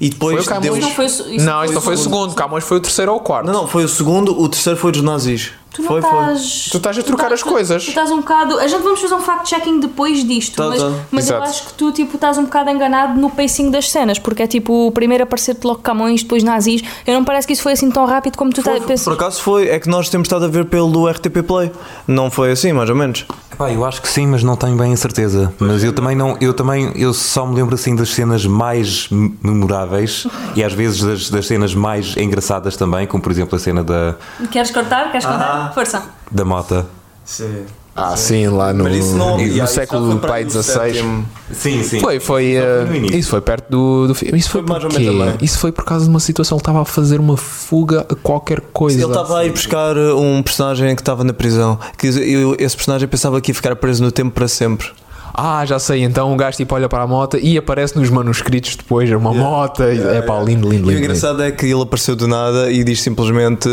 E 0.01 0.09
depois 0.09 0.35
Foi 0.37 0.43
o 0.43 0.47
Camões? 0.47 0.79
deu- 0.79 0.81
Não 0.89 0.95
foi 0.95 1.05
isso 1.05 1.23
Não, 1.43 1.63
isso 1.63 1.73
não 1.75 1.81
foi 1.81 1.93
o 1.93 1.97
segundo. 1.97 2.33
Camões 2.33 2.63
foi 2.63 2.77
o 2.77 2.79
terceiro 2.79 3.11
ou 3.11 3.19
o 3.19 3.21
quarto. 3.21 3.45
Não, 3.45 3.53
não, 3.53 3.67
foi 3.67 3.83
o 3.83 3.87
segundo, 3.87 4.37
o 4.41 4.49
terceiro 4.49 4.79
foi 4.79 4.91
dos 4.91 5.03
nazis. 5.03 5.51
Tu 5.73 5.81
não 5.81 5.87
foi, 5.87 5.99
estás. 5.99 6.67
Tu 6.69 6.77
estás 6.77 6.97
a 6.97 7.01
trocar 7.03 7.29
tá- 7.29 7.33
as 7.35 7.41
coisas. 7.43 7.83
Tu 7.85 7.89
estás 7.89 8.11
um 8.11 8.17
bocado. 8.17 8.59
A 8.59 8.67
gente 8.67 8.81
vamos 8.83 8.99
fazer 8.99 9.13
um 9.15 9.21
fact-checking 9.21 9.79
depois 9.79 10.23
disto, 10.27 10.57
Tá, 10.57 10.67
mas, 10.67 10.81
tá. 10.81 10.91
mas 11.09 11.29
eu 11.29 11.41
acho 11.41 11.67
que 11.67 11.73
tu 11.75 11.91
tipo, 11.93 12.15
estás 12.15 12.37
um 12.37 12.43
bocado 12.43 12.69
enganado 12.69 13.17
no 13.19 13.29
pacing 13.29 13.71
das 13.71 13.89
cenas, 13.89 14.19
porque 14.19 14.43
é 14.43 14.47
tipo 14.47 14.87
o 14.87 14.91
primeiro 14.91 15.23
aparecer-te 15.23 15.65
logo 15.65 15.79
Camões, 15.79 16.23
depois 16.23 16.43
nazis. 16.43 16.81
Eu 17.07 17.13
não 17.13 17.23
parece 17.23 17.47
que 17.47 17.53
isso 17.53 17.63
foi 17.63 17.71
assim 17.71 17.89
tão 17.89 18.05
rápido 18.05 18.37
como 18.37 18.51
tu 18.51 18.61
Foi, 18.61 18.73
estás 18.73 18.83
a 18.83 18.87
pensar. 18.87 19.03
por 19.11 19.13
acaso 19.13 19.41
foi, 19.41 19.69
é 19.69 19.79
que 19.79 19.87
nós 19.87 20.09
temos 20.09 20.25
estado 20.25 20.43
a 20.43 20.47
ver 20.49 20.65
pelo 20.65 21.07
RTP 21.07 21.41
Play. 21.41 21.71
Não 22.05 22.29
foi 22.29 22.51
assim, 22.51 22.73
mais 22.73 22.89
ou 22.89 22.95
menos. 22.95 23.25
Pá, 23.57 23.71
eu 23.71 23.85
acho 23.85 24.01
que 24.01 24.09
sim, 24.09 24.27
mas 24.27 24.43
não 24.43 24.55
tenho 24.57 24.75
bem 24.75 24.91
a 24.91 24.97
certeza. 24.97 25.53
Mas 25.59 25.83
eu 25.83 25.93
também 25.93 26.15
não, 26.15 26.35
eu 26.41 26.53
também, 26.53 26.91
eu 26.95 27.13
só 27.13 27.45
me 27.45 27.55
lembro 27.55 27.75
assim 27.75 27.95
das 27.95 28.09
cenas 28.09 28.45
mais 28.45 29.07
memoráveis 29.09 30.27
e 30.55 30.63
às 30.63 30.73
vezes 30.73 31.01
das, 31.01 31.29
das 31.29 31.47
cenas 31.47 31.73
mais 31.75 32.15
engraçadas 32.17 32.75
também, 32.75 33.05
como 33.07 33.21
por 33.21 33.31
exemplo 33.31 33.55
a 33.55 33.59
cena 33.59 33.83
da, 33.83 34.15
Queres 34.51 34.71
cortar? 34.71 35.11
Queres 35.11 35.25
contar? 35.25 35.60
Força. 35.69 36.03
da 36.31 36.43
mota. 36.45 36.85
Sim. 37.25 37.65
Ah, 37.93 38.15
sim, 38.15 38.47
lá 38.47 38.71
no, 38.71 38.85
não. 38.85 39.35
no 39.37 39.41
yeah, 39.41 39.57
já 39.57 39.67
século 39.67 40.17
para 40.17 40.29
pai 40.29 40.49
XVI. 40.49 41.25
Sim, 41.51 41.83
sim. 41.83 41.99
Foi, 41.99 42.21
foi. 42.21 42.55
Eh, 42.55 42.87
início. 42.95 43.17
isso 43.19 43.29
foi 43.29 43.41
perto 43.41 43.69
do, 43.69 44.07
do 44.07 44.15
filme. 44.15 44.39
Isso 44.39 44.49
foi, 44.49 44.61
Foi 44.61 44.69
mais 44.69 44.83
ou 44.85 44.91
menos 44.93 45.07
também. 45.07 45.35
Isso 45.41 45.59
foi 45.59 45.73
por 45.73 45.83
causa 45.83 46.05
de 46.05 46.09
uma 46.09 46.19
situação. 46.21 46.55
Ele 46.55 46.61
estava 46.61 46.81
a 46.81 46.85
fazer 46.85 47.19
uma 47.19 47.35
fuga 47.35 48.05
a 48.09 48.15
qualquer 48.15 48.61
coisa. 48.61 48.97
Ele 48.97 49.05
estava 49.07 49.39
a 49.39 49.45
ir 49.45 49.51
buscar 49.51 49.97
um 49.97 50.41
personagem 50.41 50.95
que 50.95 51.01
estava 51.01 51.25
na 51.25 51.33
prisão. 51.33 51.77
Que 51.97 52.07
eu- 52.07 52.55
esse 52.57 52.77
personagem 52.77 53.09
pensava 53.09 53.41
que 53.41 53.51
ia 53.51 53.55
ficar 53.55 53.75
preso 53.75 54.01
no 54.01 54.11
tempo 54.11 54.31
para 54.31 54.47
sempre. 54.47 54.87
Ah, 55.33 55.65
já 55.65 55.77
sei. 55.77 56.01
Então 56.03 56.33
o 56.33 56.35
gajo 56.37 56.55
tipo 56.57 56.73
olha 56.73 56.87
para 56.87 57.03
a 57.03 57.07
moto 57.07 57.37
e 57.37 57.57
aparece 57.57 57.97
nos 57.99 58.09
manuscritos 58.09 58.77
depois. 58.77 59.11
É 59.11 59.17
uma 59.17 59.33
moto. 59.33 59.83
é 59.83 60.21
pá, 60.21 60.39
lindo, 60.41 60.69
lindo, 60.69 60.85
E 60.85 60.87
o 60.87 60.95
lindo. 60.95 61.03
engraçado 61.03 61.43
é 61.43 61.51
que 61.51 61.65
ele 61.65 61.81
apareceu 61.81 62.15
do 62.15 62.25
nada 62.25 62.71
e 62.71 62.85
diz 62.85 63.01
simplesmente: 63.01 63.67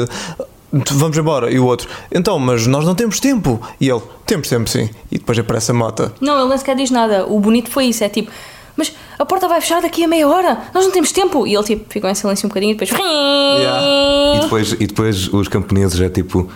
Vamos 0.73 1.17
embora. 1.17 1.51
E 1.51 1.59
o 1.59 1.65
outro: 1.65 1.89
Então, 2.13 2.39
mas 2.39 2.67
nós 2.67 2.85
não 2.85 2.95
temos 2.95 3.21
tempo. 3.21 3.61
E 3.81 3.89
ele: 3.89 4.03
Temos 4.27 4.49
tempo 4.49 4.69
sim. 4.69 4.91
E 5.11 5.19
depois 5.19 5.39
aparece 5.39 5.71
a 5.71 5.75
moto. 5.75 6.13
Não, 6.21 6.39
ele 6.39 6.49
nem 6.49 6.59
sequer 6.59 6.77
diz 6.77 6.91
nada. 6.91 7.27
O 7.27 7.41
bonito 7.41 7.71
foi 7.71 7.87
isso, 7.87 8.05
é 8.05 8.09
tipo, 8.09 8.31
mas 8.77 8.95
a 9.19 9.25
porta 9.25 9.49
vai 9.49 9.61
fechar 9.61 9.83
daqui 9.83 10.05
a 10.05 10.09
meia 10.09 10.29
hora, 10.29 10.59
nós 10.75 10.85
não 10.85 10.93
temos 10.93 11.11
tempo. 11.11 11.47
E 11.47 11.55
ele 11.55 11.65
tipo 11.65 11.93
ficou 11.93 12.09
em 12.09 12.15
silêncio 12.15 12.47
um 12.47 12.49
bocadinho 12.49 12.73
e 12.73 12.75
depois. 12.75 12.91
E 12.91 14.41
depois, 14.41 14.73
e 14.73 14.87
depois 14.87 15.29
os 15.33 15.49
camponeses 15.49 16.01
é 16.01 16.09
tipo. 16.09 16.49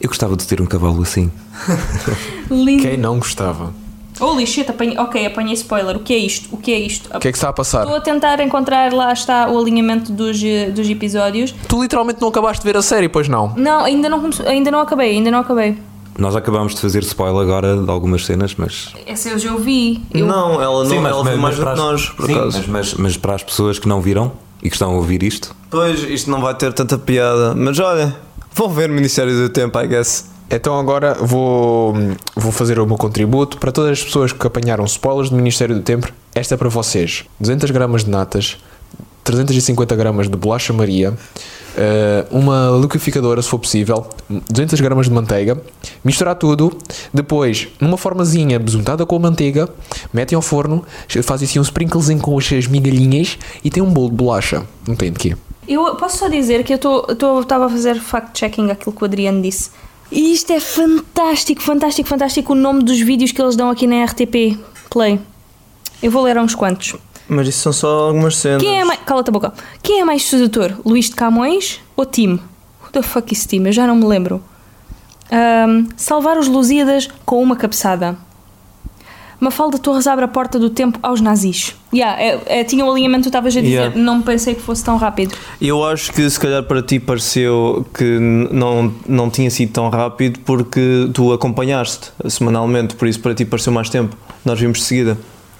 Eu 0.00 0.08
gostava 0.08 0.36
de 0.36 0.46
ter 0.46 0.60
um 0.60 0.66
cavalo 0.66 1.00
assim. 1.02 1.30
Lindo. 2.50 2.82
Quem 2.82 2.98
não 2.98 3.18
gostava? 3.18 3.72
Holy 4.20 4.46
shit, 4.46 4.70
apanhei, 4.70 4.96
ok, 4.98 5.26
apanhei 5.26 5.54
spoiler. 5.54 5.96
O 5.96 6.00
que 6.00 6.12
é 6.14 6.18
isto? 6.18 6.48
O 6.52 6.56
que 6.56 6.72
é 6.72 6.78
isto? 6.78 7.06
O 7.14 7.18
que 7.20 7.28
é 7.28 7.32
que 7.32 7.36
está 7.38 7.48
a 7.48 7.52
passar? 7.52 7.82
Estou 7.82 7.96
a 7.96 8.00
tentar 8.00 8.38
encontrar, 8.40 8.92
lá 8.92 9.12
está 9.12 9.48
o 9.50 9.58
alinhamento 9.58 10.12
dos, 10.12 10.42
eh, 10.42 10.70
dos 10.70 10.88
episódios. 10.88 11.54
Tu 11.68 11.82
literalmente 11.82 12.20
não 12.20 12.28
acabaste 12.28 12.62
de 12.62 12.72
ver 12.72 12.76
a 12.78 12.82
série, 12.82 13.08
pois 13.08 13.28
não? 13.28 13.52
Não, 13.56 13.84
ainda 13.84 14.08
não, 14.08 14.20
comece- 14.20 14.46
ainda 14.46 14.70
não 14.70 14.80
acabei, 14.80 15.10
ainda 15.10 15.30
não 15.30 15.40
acabei. 15.40 15.76
Nós 16.16 16.36
acabámos 16.36 16.76
de 16.76 16.80
fazer 16.80 17.02
spoiler 17.02 17.42
agora 17.42 17.76
de 17.76 17.90
algumas 17.90 18.24
cenas, 18.24 18.54
mas. 18.56 18.92
Essa 19.04 19.30
eu 19.30 19.38
já 19.38 19.52
ouvi. 19.52 20.00
Eu, 20.14 20.26
Não, 20.26 20.62
ela 20.62 20.84
não 20.84 20.90
Sim, 20.90 21.04
ela 21.04 21.24
viu 21.24 21.38
mais 21.38 21.56
do 21.56 21.62
para 21.62 21.72
que 21.72 21.78
nós, 21.78 22.08
por 22.10 22.26
sim, 22.26 22.34
acaso. 22.38 22.58
mas, 22.58 22.66
mas, 22.68 22.94
mas 22.94 23.16
para 23.16 23.34
as 23.34 23.42
pessoas 23.42 23.80
que 23.80 23.88
não 23.88 24.00
viram, 24.00 24.30
e 24.62 24.68
que 24.70 24.76
estão 24.76 24.92
a 24.92 24.94
ouvir 24.94 25.24
isto. 25.24 25.54
Pois, 25.68 26.04
isto 26.04 26.30
não 26.30 26.40
vai 26.40 26.54
ter 26.54 26.72
tanta 26.72 26.96
piada. 26.96 27.52
Mas 27.56 27.80
olha, 27.80 28.16
vão 28.52 28.68
ver 28.68 28.88
o 28.90 28.92
Ministério 28.94 29.34
do 29.36 29.48
Tempo, 29.48 29.76
I 29.80 29.88
guess. 29.88 30.30
Então 30.50 30.78
agora 30.78 31.14
vou, 31.14 31.94
vou 32.36 32.52
fazer 32.52 32.78
o 32.78 32.86
meu 32.86 32.96
contributo 32.96 33.58
para 33.58 33.72
todas 33.72 33.92
as 33.92 34.04
pessoas 34.04 34.32
que 34.32 34.46
apanharam 34.46 34.84
spoilers 34.84 35.30
do 35.30 35.36
Ministério 35.36 35.74
do 35.74 35.82
Tempo. 35.82 36.12
Esta 36.34 36.54
é 36.54 36.56
para 36.56 36.68
vocês: 36.68 37.24
200 37.40 37.70
gramas 37.70 38.04
de 38.04 38.10
natas, 38.10 38.58
350 39.24 39.96
gramas 39.96 40.28
de 40.28 40.36
bolacha 40.36 40.72
Maria, 40.72 41.14
eh, 41.76 42.26
uma 42.30 42.70
liquidificadora, 42.80 43.42
se 43.42 43.48
for 43.48 43.58
possível, 43.58 44.06
200 44.28 44.80
gramas 44.80 45.06
de 45.06 45.12
manteiga, 45.12 45.60
misturar 46.04 46.36
tudo, 46.36 46.76
depois, 47.12 47.68
numa 47.80 47.96
formazinha 47.96 48.58
besuntada 48.58 49.04
com 49.04 49.16
a 49.16 49.18
manteiga, 49.18 49.68
metem 50.12 50.36
ao 50.36 50.42
forno, 50.42 50.84
fazem 51.24 51.46
assim 51.46 51.58
um 51.58 51.62
sprinklezinho 51.62 52.20
com 52.20 52.38
as 52.38 52.66
migalhinhas 52.68 53.38
e 53.64 53.70
tem 53.70 53.82
um 53.82 53.92
bolo 53.92 54.10
de 54.10 54.14
bolacha. 54.14 54.62
Não 54.86 54.94
tem 54.94 55.10
de 55.10 55.18
quê? 55.18 55.36
Eu 55.66 55.96
posso 55.96 56.18
só 56.18 56.28
dizer 56.28 56.62
que 56.62 56.74
eu 56.74 57.40
estava 57.40 57.66
a 57.66 57.68
fazer 57.68 57.98
fact-checking 57.98 58.70
aquilo 58.70 58.92
que 58.94 59.02
o 59.02 59.06
Adriano 59.06 59.40
disse. 59.40 59.70
E 60.10 60.32
isto 60.32 60.52
é 60.52 60.60
fantástico, 60.60 61.62
fantástico, 61.62 62.08
fantástico 62.08 62.52
o 62.52 62.56
nome 62.56 62.82
dos 62.82 63.00
vídeos 63.00 63.32
que 63.32 63.40
eles 63.40 63.56
dão 63.56 63.70
aqui 63.70 63.86
na 63.86 64.04
RTP 64.04 64.58
Play. 64.90 65.20
Eu 66.02 66.10
vou 66.10 66.22
ler 66.22 66.38
uns 66.38 66.54
quantos. 66.54 66.94
Mas 67.28 67.48
isso 67.48 67.60
são 67.60 67.72
só 67.72 68.08
algumas 68.08 68.36
cenas. 68.36 68.62
Quem 68.62 68.80
é 68.80 68.84
mais. 68.84 69.00
Cala-te 69.00 69.30
a 69.30 69.32
boca. 69.32 69.54
Quem 69.82 70.00
é 70.00 70.04
mais 70.04 70.24
sedutor? 70.24 70.78
Luís 70.84 71.06
de 71.06 71.14
Camões 71.16 71.80
ou 71.96 72.04
Tim? 72.04 72.34
Who 72.82 72.90
the 72.92 73.02
fuck 73.02 73.32
is 73.32 73.46
Tim? 73.46 73.64
Eu 73.64 73.72
já 73.72 73.86
não 73.86 73.96
me 73.96 74.04
lembro. 74.04 74.42
Ahm, 75.30 75.88
salvar 75.96 76.36
os 76.36 76.46
Lusíadas 76.48 77.08
com 77.24 77.42
uma 77.42 77.56
cabeçada. 77.56 78.16
Mafalda 79.40 79.78
Torres 79.78 80.06
abre 80.06 80.24
a 80.24 80.28
porta 80.28 80.58
do 80.58 80.70
tempo 80.70 80.98
aos 81.02 81.20
nazis. 81.20 81.74
Yeah, 81.92 82.20
é, 82.20 82.60
é, 82.60 82.64
tinha 82.64 82.84
o 82.84 82.90
alinhamento 82.90 83.20
que 83.20 83.24
tu 83.24 83.28
estavas 83.28 83.56
a 83.56 83.60
dizer. 83.60 83.72
Yeah. 83.72 83.96
Não 83.96 84.22
pensei 84.22 84.54
que 84.54 84.60
fosse 84.60 84.84
tão 84.84 84.96
rápido. 84.96 85.34
Eu 85.60 85.84
acho 85.84 86.12
que 86.12 86.28
se 86.28 86.38
calhar 86.38 86.62
para 86.62 86.82
ti 86.82 86.98
pareceu 86.98 87.86
que 87.94 88.18
não, 88.18 88.92
não 89.06 89.30
tinha 89.30 89.50
sido 89.50 89.72
tão 89.72 89.88
rápido 89.88 90.40
porque 90.40 91.10
tu 91.12 91.32
acompanhaste 91.32 92.10
semanalmente, 92.28 92.94
por 92.94 93.06
isso 93.08 93.20
para 93.20 93.34
ti 93.34 93.44
pareceu 93.44 93.72
mais 93.72 93.88
tempo. 93.88 94.16
Nós 94.44 94.58
vimos 94.58 94.78
de 94.78 94.84
seguida. 94.84 95.18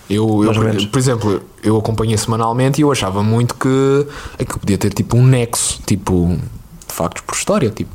Eu, 0.08 0.44
eu, 0.44 0.52
por, 0.90 0.98
exemplo, 0.98 1.42
eu 1.62 1.78
acompanhei 1.78 2.18
semanalmente 2.18 2.80
e 2.80 2.82
eu 2.82 2.92
achava 2.92 3.22
muito 3.22 3.54
que 3.54 4.06
aquilo 4.38 4.58
podia 4.58 4.76
ter 4.76 4.92
tipo 4.92 5.16
um 5.16 5.24
nexo, 5.24 5.80
tipo 5.86 6.38
factos 6.86 7.22
por 7.22 7.34
história, 7.34 7.70
tipo, 7.70 7.90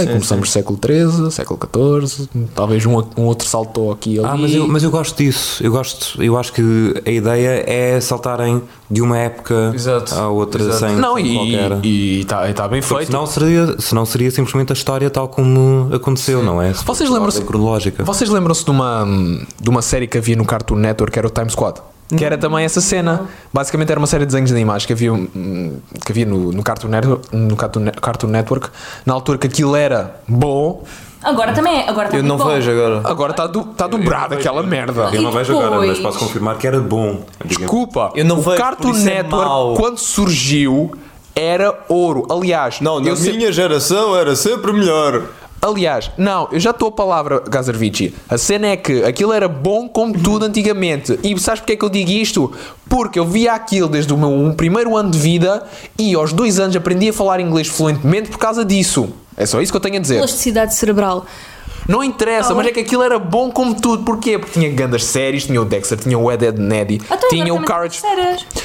Sim, 0.00 0.06
começamos 0.06 0.50
século 0.50 0.78
XIII, 0.84 1.30
século 1.30 1.58
XIV, 2.06 2.28
talvez 2.54 2.84
um, 2.86 2.96
um 3.16 3.22
outro 3.24 3.46
saltou 3.46 3.92
aqui 3.92 4.14
e 4.14 4.18
ali. 4.18 4.28
Ah, 4.28 4.36
mas 4.36 4.54
eu, 4.54 4.66
mas 4.68 4.82
eu 4.82 4.90
gosto 4.90 5.16
disso. 5.16 5.62
Eu 5.62 5.70
gosto. 5.70 6.22
Eu 6.22 6.36
acho 6.38 6.52
que 6.52 6.62
a 7.06 7.10
ideia 7.10 7.64
é 7.66 8.00
saltarem 8.00 8.62
de 8.90 9.00
uma 9.00 9.18
época 9.18 9.72
Exato, 9.74 10.14
à 10.14 10.28
outra 10.28 10.62
exato. 10.62 10.78
sem 10.78 10.96
não, 10.96 11.18
e 11.18 11.34
qualquer. 11.34 11.86
está 12.20 12.52
tá 12.52 12.68
bem 12.68 12.82
feito. 12.82 13.06
senão 13.06 13.26
seria, 13.26 13.80
senão 13.80 14.04
seria 14.04 14.30
simplesmente 14.30 14.72
a 14.72 14.74
história 14.74 15.08
tal 15.10 15.28
como 15.28 15.88
aconteceu, 15.94 16.42
não 16.42 16.60
é? 16.60 16.72
Vocês 16.72 17.08
lembram-se- 17.08 17.42
cronológica. 17.42 18.04
Vocês 18.04 18.28
lembram-se 18.30 18.64
de 18.64 18.70
uma, 18.70 19.04
de 19.60 19.68
uma 19.70 19.82
série 19.82 20.06
que 20.06 20.18
havia 20.18 20.36
no 20.36 20.44
Cartoon 20.44 20.76
Network 20.76 21.12
que 21.12 21.18
era 21.18 21.26
o 21.28 21.30
Time 21.30 21.50
Squad? 21.50 21.80
Que 22.16 22.24
era 22.24 22.36
também 22.38 22.64
essa 22.64 22.80
cena. 22.80 23.26
Basicamente 23.52 23.90
era 23.90 23.98
uma 24.00 24.06
série 24.06 24.24
de 24.24 24.26
desenhos 24.32 24.50
de 24.50 24.56
animais 24.56 24.84
que 24.84 24.92
havia, 24.92 25.12
hum, 25.12 25.78
que 26.04 26.12
havia 26.12 26.26
no, 26.26 26.52
no, 26.52 26.62
Cartoon 26.62 26.88
Network, 26.88 27.34
no 27.36 27.56
Cartoon, 27.56 27.80
Ne- 27.80 27.92
Cartoon 27.92 28.26
Network. 28.28 28.68
Na 29.06 29.14
altura 29.14 29.38
que 29.38 29.46
aquilo 29.46 29.74
era 29.76 30.20
bom, 30.28 30.82
Agora 31.22 31.52
também 31.52 31.76
é. 31.82 31.88
Agora 31.88 32.08
Eu 32.08 32.10
também 32.10 32.26
não 32.26 32.36
bom. 32.36 32.46
vejo 32.46 32.68
agora. 32.70 33.00
agora 33.04 33.30
está 33.30 33.46
do, 33.46 33.62
tá 33.64 33.86
dobrado 33.86 34.34
aquela 34.34 34.60
merda. 34.62 35.08
Eu 35.12 35.22
não 35.22 35.30
E 35.30 35.34
vejo 35.34 35.52
agora, 35.56 35.70
mas 35.76 35.80
depois? 35.96 36.00
posso 36.00 36.18
confirmar 36.18 36.58
que 36.58 36.66
era 36.66 36.80
bom. 36.80 37.20
Desculpa, 37.44 38.10
Eu 38.16 38.24
não 38.24 38.38
o 38.38 38.42
vejo, 38.42 38.56
Cartoon 38.56 38.90
é 38.90 38.98
Network, 39.22 39.48
mau. 39.48 39.74
quando 39.74 39.98
surgiu, 39.98 40.90
era 41.34 41.78
ouro. 41.88 42.26
Aliás, 42.28 42.80
Não, 42.80 42.98
na 42.98 43.10
eu 43.10 43.16
minha 43.16 43.52
geração 43.52 44.16
era 44.16 44.34
sempre 44.34 44.72
melhor. 44.72 45.22
Aliás, 45.64 46.10
não, 46.18 46.48
eu 46.50 46.58
já 46.58 46.70
estou 46.70 46.88
a 46.88 46.90
palavra, 46.90 47.40
Gazarvici. 47.48 48.12
A 48.28 48.36
cena 48.36 48.66
é 48.66 48.76
que 48.76 49.04
aquilo 49.04 49.32
era 49.32 49.46
bom 49.46 49.88
como 49.88 50.12
tudo 50.18 50.44
antigamente. 50.44 51.16
E 51.22 51.38
sabes 51.38 51.60
porque 51.60 51.74
é 51.74 51.76
que 51.76 51.84
eu 51.84 51.88
digo 51.88 52.10
isto? 52.10 52.52
Porque 52.88 53.16
eu 53.16 53.24
via 53.24 53.52
aquilo 53.52 53.88
desde 53.88 54.12
o 54.12 54.18
meu 54.18 54.52
primeiro 54.56 54.96
ano 54.96 55.12
de 55.12 55.18
vida 55.20 55.62
e 55.96 56.16
aos 56.16 56.32
dois 56.32 56.58
anos 56.58 56.74
aprendi 56.74 57.10
a 57.10 57.12
falar 57.12 57.38
inglês 57.38 57.68
fluentemente 57.68 58.28
por 58.28 58.38
causa 58.38 58.64
disso. 58.64 59.10
É 59.36 59.46
só 59.46 59.62
isso 59.62 59.70
que 59.72 59.76
eu 59.76 59.80
tenho 59.80 59.98
a 59.98 60.00
dizer. 60.00 60.18
Plasticidade 60.18 60.74
cerebral. 60.74 61.24
Não 61.88 62.02
interessa, 62.02 62.54
mas 62.54 62.66
é 62.66 62.72
que 62.72 62.80
aquilo 62.80 63.02
era 63.04 63.18
bom 63.20 63.48
como 63.48 63.80
tudo. 63.80 64.02
Porquê? 64.02 64.38
Porque 64.40 64.58
tinha 64.58 64.70
grandes 64.70 65.04
séries, 65.04 65.44
tinha 65.46 65.60
o 65.60 65.64
Dexter, 65.64 65.96
tinha 65.98 66.18
o 66.18 66.30
Ed 66.30 66.44
Ed 66.44 66.60
Neddy, 66.60 67.00
Então, 67.04 67.28
tinha 67.28 67.54
o 67.54 67.64
Courage. 67.64 68.00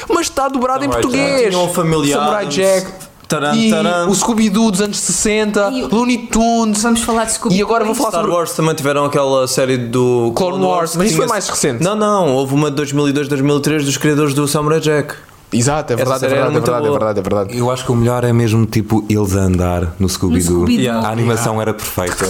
Mas 0.10 0.22
está 0.22 0.48
dobrado 0.48 0.84
em 0.84 0.90
português. 0.90 1.42
Jack. 1.42 1.50
Tinha 1.52 1.60
o 1.60 1.70
Family 1.70 2.12
Samurai 2.12 2.48
Jack. 2.48 3.07
Taran, 3.28 3.56
e 3.56 3.70
taran. 3.70 4.08
o 4.08 4.16
Scooby-Doo 4.16 4.72
dos 4.72 4.82
anos 4.82 5.00
60, 5.00 5.70
E 5.72 5.84
Looney 5.84 6.18
Tunes. 6.28 6.82
Vamos 6.84 7.02
falar 7.02 7.26
de 7.26 7.34
Scooby 7.34 7.56
E 7.56 7.62
agora 7.62 7.84
vou 7.86 7.96
falar 7.96 8.10
Star 8.10 8.22
sobre. 8.22 8.36
Wars 8.36 8.52
também 8.54 8.76
tiveram 8.76 9.06
aquela 9.06 9.48
série 9.48 9.78
do 9.78 10.32
Clone 10.36 10.64
Wars, 10.64 10.96
mas 10.96 11.08
que 11.08 11.14
isso 11.14 11.18
foi 11.18 11.28
mais 11.28 11.48
recente. 11.48 11.84
Não, 11.84 11.96
não, 11.96 12.34
houve 12.36 12.54
uma 12.54 12.70
de 12.70 12.78
2002, 12.78 13.28
2003 13.28 13.86
dos 13.86 13.98
criadores 13.98 14.34
do 14.34 14.48
Samurai 14.48 14.80
Jack. 14.80 15.16
Exato, 15.52 15.94
é 15.94 15.96
verdade, 15.96 16.26
é 16.26 16.28
verdade, 16.28 16.50
é 16.50 16.52
muito 16.52 16.66
verdade, 16.66 16.88
é 16.88 16.92
verdade, 16.92 17.20
é 17.20 17.22
verdade. 17.22 17.58
Eu 17.58 17.72
acho 17.72 17.86
que 17.86 17.92
o 17.92 17.96
melhor 17.96 18.24
é 18.26 18.34
mesmo 18.34 18.66
tipo 18.66 19.06
eles 19.10 19.34
a 19.36 19.40
andar 19.42 19.94
no 19.98 20.10
Scooby-Doo. 20.10 20.58
Scooby-Doo. 20.58 20.84
Yeah. 20.84 21.08
A 21.08 21.12
animação 21.12 21.62
era 21.62 21.74
perfeita. 21.74 22.26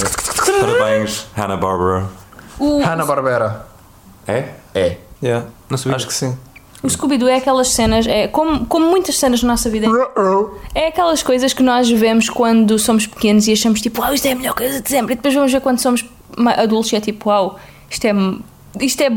Parabéns, 0.59 1.25
Hanna-Barbera. 1.35 2.05
O, 2.59 2.79
Hanna-Barbera. 2.79 3.65
É? 4.27 4.49
É. 4.75 4.97
Yeah. 5.23 5.47
Não 5.67 5.77
sabia. 5.77 5.95
Acho 5.95 6.07
que 6.07 6.13
sim. 6.13 6.37
O 6.83 6.89
Scooby-Doo 6.89 7.27
é 7.27 7.37
aquelas 7.37 7.69
cenas, 7.69 8.05
é, 8.07 8.27
como, 8.27 8.65
como 8.65 8.87
muitas 8.89 9.17
cenas 9.17 9.41
na 9.41 9.49
nossa 9.53 9.69
vida, 9.69 9.87
é 10.75 10.87
aquelas 10.87 11.23
coisas 11.23 11.53
que 11.53 11.63
nós 11.63 11.89
vemos 11.89 12.29
quando 12.29 12.77
somos 12.77 13.07
pequenos 13.07 13.47
e 13.47 13.53
achamos 13.53 13.81
tipo, 13.81 14.01
uau, 14.01 14.13
isto 14.13 14.27
é 14.27 14.31
a 14.31 14.35
melhor 14.35 14.53
coisa 14.53 14.81
de 14.81 14.89
sempre. 14.89 15.13
E 15.13 15.15
depois 15.15 15.33
vamos 15.33 15.51
ver 15.51 15.61
quando 15.61 15.79
somos 15.79 16.05
adultos 16.57 16.91
e 16.93 16.95
é 16.95 16.99
tipo, 17.01 17.29
uau, 17.29 17.59
isto 17.89 18.05
é. 18.05 18.11
Isto 18.79 19.01
é. 19.01 19.07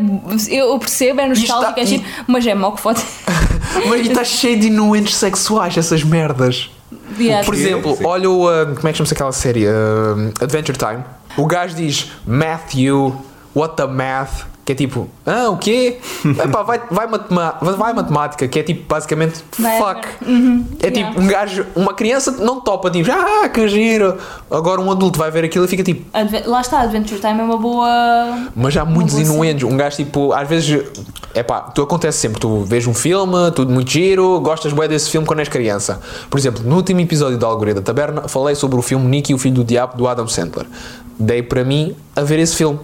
Eu 0.49 0.79
percebo, 0.79 1.21
é 1.21 1.29
nostálgico, 1.29 1.69
está- 1.71 1.81
é 1.81 1.85
giro, 1.85 2.03
mas 2.27 2.47
é 2.47 2.55
mau 2.55 2.73
que 2.73 2.81
foda. 2.81 3.01
Mas 3.89 4.07
está 4.07 4.25
cheio 4.25 4.59
de 4.59 4.67
inuendos 4.67 5.15
sexuais, 5.15 5.77
essas 5.77 6.03
merdas. 6.03 6.71
Yeah. 7.19 7.45
Por 7.45 7.55
exemplo, 7.55 7.95
Sim. 7.97 8.05
olha 8.05 8.29
o. 8.29 8.47
uh, 8.49 8.75
como 8.75 8.89
é 8.89 8.93
que 8.93 8.99
chama-se 8.99 9.15
aquela 9.15 9.31
série? 9.33 9.67
Uh, 9.67 10.33
Adventure 10.41 10.77
Time. 10.77 11.05
O 11.37 11.47
gajo 11.47 11.77
diz 11.77 12.11
Matthew, 12.27 13.15
what 13.55 13.77
the 13.77 13.87
math? 13.87 14.45
Que 14.65 14.73
é 14.73 14.75
tipo, 14.75 15.09
ah, 15.27 15.49
o 15.51 15.57
quê? 15.57 15.99
Epá, 16.45 16.63
vai, 16.63 16.81
vai, 16.91 17.07
matema- 17.09 17.57
vai 17.61 17.93
matemática, 17.93 18.47
que 18.47 18.59
é 18.59 18.63
tipo 18.63 18.87
basicamente 18.87 19.43
fuck. 19.53 20.07
Uhum. 20.27 20.65
É 20.83 20.87
Yeah. 20.91 21.11
tipo, 21.11 21.21
um 21.21 21.27
gajo, 21.27 21.67
uma 21.75 21.95
criança 21.95 22.31
não 22.33 22.61
topa, 22.61 22.91
tipo, 22.91 23.11
ah, 23.11 23.49
que 23.49 23.67
giro. 23.69 24.17
Agora 24.51 24.81
um 24.81 24.91
adulto 24.91 25.19
vai 25.19 25.31
ver 25.31 25.45
aquilo 25.45 25.65
e 25.65 25.69
fica 25.69 25.83
tipo, 25.83 26.05
Adve- 26.13 26.45
Lá 26.47 26.61
está, 26.61 26.81
Adventure 26.83 27.19
Time 27.21 27.41
é 27.41 27.43
uma 27.43 27.57
boa. 27.57 28.49
Mas 28.55 28.77
há 28.77 28.85
muitos 28.85 29.19
inuendos. 29.19 29.63
Um 29.65 29.77
gajo 29.77 29.97
tipo, 29.97 30.33
às 30.33 30.49
vezes, 30.49 30.85
é 31.35 31.43
pá, 31.43 31.63
tu 31.63 31.83
acontece 31.83 32.19
sempre. 32.19 32.39
Tu 32.41 32.63
vês 32.65 32.87
um 32.87 32.95
filme, 32.95 33.51
tudo 33.55 33.73
muito 33.73 33.91
giro, 33.91 34.39
gostas 34.41 34.73
bem 34.73 34.89
desse 34.89 35.11
filme 35.11 35.27
quando 35.27 35.41
és 35.41 35.49
criança. 35.49 36.01
Por 36.29 36.39
exemplo, 36.39 36.63
no 36.65 36.77
último 36.77 37.01
episódio 37.01 37.39
da 37.39 37.47
Algoria 37.47 37.75
da 37.75 37.83
Taberna, 37.83 38.29
falei 38.29 38.55
sobre 38.55 38.79
o 38.79 38.83
filme 38.83 39.07
Nick 39.07 39.33
e 39.33 39.35
o 39.35 39.39
Filho 39.39 39.55
do 39.57 39.65
Diabo 39.65 39.97
do 39.97 40.07
Adam 40.07 40.29
Sandler. 40.29 40.67
Dei 41.19 41.43
para 41.43 41.65
mim 41.65 41.97
a 42.15 42.21
ver 42.23 42.39
esse 42.39 42.55
filme. 42.57 42.79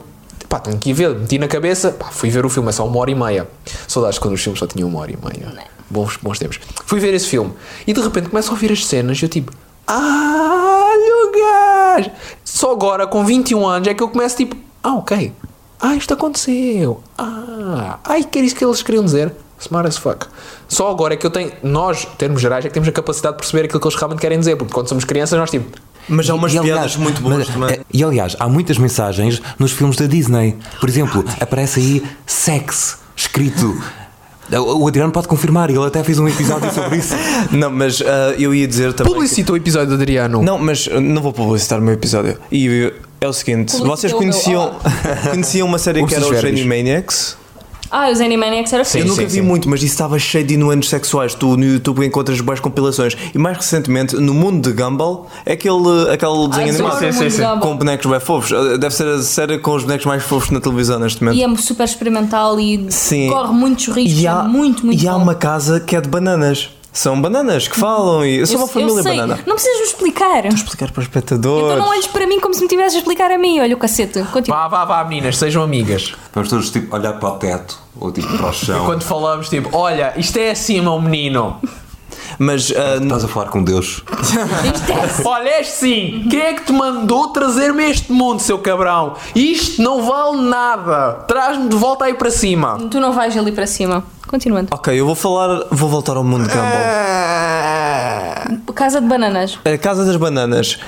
Pá, 0.56 0.60
tenho 0.60 0.78
que 0.78 0.88
ir 0.88 0.92
ver, 0.94 1.14
meti 1.14 1.38
na 1.38 1.48
cabeça, 1.48 1.92
pá, 1.92 2.06
fui 2.06 2.30
ver 2.30 2.46
o 2.46 2.48
filme, 2.48 2.70
é 2.70 2.72
só 2.72 2.86
uma 2.86 2.98
hora 2.98 3.10
e 3.10 3.14
meia. 3.14 3.46
Saudades 3.86 4.18
quando 4.18 4.34
os 4.34 4.42
filmes 4.42 4.58
só 4.58 4.66
tinham 4.66 4.88
uma 4.88 5.00
hora 5.00 5.12
e 5.12 5.18
meia. 5.22 5.52
Bons, 5.90 6.16
bons 6.16 6.38
tempos. 6.38 6.58
Fui 6.86 6.98
ver 6.98 7.12
esse 7.12 7.26
filme 7.26 7.52
e 7.86 7.92
de 7.92 8.00
repente 8.00 8.30
começo 8.30 8.48
a 8.48 8.52
ouvir 8.52 8.72
as 8.72 8.86
cenas 8.86 9.20
e 9.20 9.24
eu 9.24 9.28
tipo, 9.28 9.52
ah, 9.86 10.94
o 10.96 11.96
gajo. 11.96 12.10
Só 12.42 12.72
agora, 12.72 13.06
com 13.06 13.22
21 13.22 13.66
anos, 13.66 13.86
é 13.88 13.92
que 13.92 14.02
eu 14.02 14.08
começo 14.08 14.36
tipo, 14.36 14.56
ah, 14.82 14.94
ok. 14.94 15.30
Ah, 15.78 15.94
isto 15.94 16.14
aconteceu. 16.14 17.02
Ah, 17.18 17.98
ai, 18.02 18.24
que 18.24 18.38
era 18.38 18.46
isso 18.46 18.56
que 18.56 18.64
eles 18.64 18.82
queriam 18.82 19.04
dizer. 19.04 19.32
Smart 19.60 19.86
as 19.86 19.98
fuck. 19.98 20.26
Só 20.68 20.90
agora 20.90 21.14
é 21.14 21.16
que 21.18 21.26
eu 21.26 21.30
tenho, 21.30 21.52
nós, 21.62 22.04
em 22.04 22.16
termos 22.16 22.40
gerais, 22.40 22.64
é 22.64 22.68
que 22.68 22.74
temos 22.74 22.88
a 22.88 22.92
capacidade 22.92 23.36
de 23.36 23.40
perceber 23.40 23.66
aquilo 23.66 23.80
que 23.80 23.86
eles 23.86 23.96
realmente 23.96 24.20
querem 24.20 24.38
dizer. 24.38 24.56
Porque 24.56 24.72
quando 24.72 24.88
somos 24.88 25.04
crianças, 25.04 25.38
nós 25.38 25.50
tipo, 25.50 25.78
Mas 26.08 26.28
há 26.30 26.34
umas 26.34 26.52
E, 26.52 26.60
piadas 26.60 26.72
aliás, 26.72 26.96
muito 26.96 27.20
boas 27.20 27.38
mas, 27.38 27.48
também. 27.48 27.70
eh, 27.76 27.80
E 27.92 28.04
aliás, 28.04 28.36
há 28.38 28.48
muitas 28.48 28.78
mensagens 28.78 29.42
nos 29.58 29.72
filmes 29.72 29.96
da 29.96 30.06
Disney. 30.06 30.56
Por 30.80 30.88
exemplo, 30.88 31.24
aparece 31.40 31.80
aí 31.80 32.02
sex 32.26 32.98
escrito. 33.16 33.80
O 34.52 34.86
Adriano 34.86 35.10
pode 35.10 35.26
confirmar, 35.26 35.70
ele 35.70 35.84
até 35.84 36.04
fez 36.04 36.20
um 36.20 36.28
episódio 36.28 36.72
sobre 36.72 36.98
isso. 36.98 37.14
Não, 37.50 37.68
mas 37.68 38.00
ah, 38.00 38.34
eu 38.38 38.54
ia 38.54 38.68
dizer 38.68 38.92
também. 38.92 39.12
que- 39.12 39.18
publicita 39.18 39.52
o 39.52 39.56
episódio 39.56 39.88
do 39.88 39.94
Adriano. 39.94 40.40
Não, 40.40 40.56
mas 40.56 40.86
uh, 40.86 41.00
não 41.00 41.20
vou 41.20 41.32
publicitar 41.32 41.80
o 41.80 41.82
meu 41.82 41.94
episódio. 41.94 42.38
E 42.52 42.68
uh, 42.68 42.92
é 43.20 43.26
o 43.26 43.32
seguinte: 43.32 43.72
Publicita 43.72 43.88
vocês 43.96 44.12
meu, 44.12 44.20
conheciam, 44.20 44.76
conheciam 45.32 45.66
uma 45.66 45.78
série 45.80 46.06
que 46.06 46.14
era 46.14 46.24
os. 46.24 46.44
Animaniacs? 46.44 47.36
Ah, 47.90 48.10
os 48.10 48.20
Animaniacs 48.20 48.72
era 48.72 48.84
Sim, 48.84 49.00
eu 49.00 49.06
nunca 49.06 49.22
sim, 49.22 49.26
vi 49.26 49.32
sim. 49.34 49.40
muito, 49.42 49.68
mas 49.68 49.80
isso 49.82 49.92
estava 49.92 50.18
cheio 50.18 50.44
de 50.46 50.54
inuendos 50.54 50.88
sexuais. 50.88 51.34
Tu 51.34 51.56
no 51.56 51.64
YouTube 51.64 52.04
encontras 52.04 52.40
boas 52.40 52.60
compilações. 52.60 53.16
E 53.34 53.38
mais 53.38 53.56
recentemente, 53.56 54.16
no 54.16 54.34
mundo 54.34 54.68
de 54.68 54.76
Gumball, 54.76 55.28
é 55.44 55.52
aquele, 55.52 56.10
aquele 56.10 56.48
desenho 56.48 56.74
adoro 56.74 56.96
animado 56.96 56.98
sim, 56.98 57.12
sim, 57.12 57.30
sim. 57.30 57.42
Com 57.60 57.76
bonecos 57.76 58.10
bem 58.10 58.20
fofos. 58.20 58.50
Uh, 58.50 58.78
Deve 58.78 58.94
ser 58.94 59.06
a 59.06 59.22
série 59.22 59.58
com 59.58 59.72
os 59.74 59.82
bonecos 59.84 60.06
mais 60.06 60.22
fofos 60.22 60.50
na 60.50 60.60
televisão 60.60 60.98
neste 60.98 61.22
momento. 61.22 61.38
E 61.38 61.44
é 61.44 61.56
super 61.56 61.84
experimental 61.84 62.58
e 62.60 62.86
Sim. 62.90 63.28
corre 63.30 63.52
muitos 63.52 63.86
riscos. 63.88 64.20
E 64.22 64.26
há, 64.26 64.40
é 64.44 64.48
muito, 64.48 64.84
muito 64.84 65.02
e 65.02 65.08
há 65.08 65.12
bom. 65.12 65.22
uma 65.22 65.34
casa 65.34 65.80
que 65.80 65.94
é 65.96 66.00
de 66.00 66.08
bananas. 66.08 66.70
São 66.96 67.20
bananas 67.20 67.68
que 67.68 67.78
falam 67.78 68.24
e. 68.24 68.38
Eu 68.38 68.46
sou 68.46 68.56
uma 68.56 68.66
família 68.66 69.00
eu 69.00 69.02
sei. 69.02 69.16
banana. 69.16 69.38
Não 69.46 69.54
precisas 69.54 69.80
me 69.80 69.84
explicar. 69.84 70.46
Explicar 70.46 70.90
para 70.90 71.00
os 71.00 71.06
espectadores. 71.06 71.64
Então 71.66 71.78
não 71.78 71.90
olhes 71.90 72.06
para 72.06 72.26
mim 72.26 72.40
como 72.40 72.54
se 72.54 72.60
me 72.60 72.66
estivesse 72.66 72.96
a 72.96 72.98
explicar 73.00 73.30
a 73.30 73.36
mim. 73.36 73.60
Olha 73.60 73.76
o 73.76 73.78
cacete. 73.78 74.22
Continua. 74.32 74.66
Vá, 74.66 74.68
vá, 74.68 74.84
vá, 74.86 75.04
meninas, 75.04 75.36
sejam 75.36 75.62
amigas. 75.62 76.14
Vamos 76.32 76.48
todos 76.48 76.70
tipo, 76.70 76.96
olhar 76.96 77.12
para 77.20 77.28
o 77.28 77.32
teto 77.32 77.78
ou 78.00 78.10
tipo 78.10 78.34
para 78.38 78.48
o 78.48 78.52
chão. 78.54 78.86
Quando 78.86 79.02
falamos, 79.02 79.50
tipo, 79.50 79.68
olha, 79.76 80.14
isto 80.16 80.38
é 80.38 80.52
assim, 80.52 80.80
meu 80.80 80.98
menino. 80.98 81.60
Mas 82.38 82.72
ah, 82.76 82.96
Estás 83.02 83.24
a 83.24 83.28
falar 83.28 83.48
com 83.48 83.62
Deus. 83.62 84.02
Isto 84.74 84.92
é 84.92 85.28
Olha, 85.28 85.48
é 85.48 85.60
assim, 85.60 86.26
quem 86.30 86.40
é 86.40 86.54
que 86.54 86.64
te 86.64 86.72
mandou 86.72 87.28
trazer-me 87.28 87.84
a 87.84 87.90
este 87.90 88.12
mundo, 88.12 88.40
seu 88.40 88.58
cabrão? 88.58 89.14
Isto 89.34 89.82
não 89.82 90.02
vale 90.02 90.42
nada. 90.48 91.24
Traz-me 91.26 91.68
de 91.68 91.76
volta 91.76 92.04
aí 92.04 92.14
para 92.14 92.30
cima. 92.30 92.78
Tu 92.90 93.00
não 93.00 93.12
vais 93.12 93.36
ali 93.36 93.52
para 93.52 93.66
cima. 93.66 94.04
Continuando. 94.26 94.68
ok, 94.72 94.98
eu 94.98 95.06
vou 95.06 95.14
falar. 95.14 95.66
Vou 95.70 95.88
voltar 95.88 96.16
ao 96.16 96.24
mundo 96.24 96.48
de 96.48 96.54
Gumball. 96.54 96.66
Casa 98.76 99.00
de 99.00 99.06
bananas. 99.06 99.58
A 99.64 99.78
Casa 99.78 100.04
das 100.04 100.16
Bananas. 100.16 100.78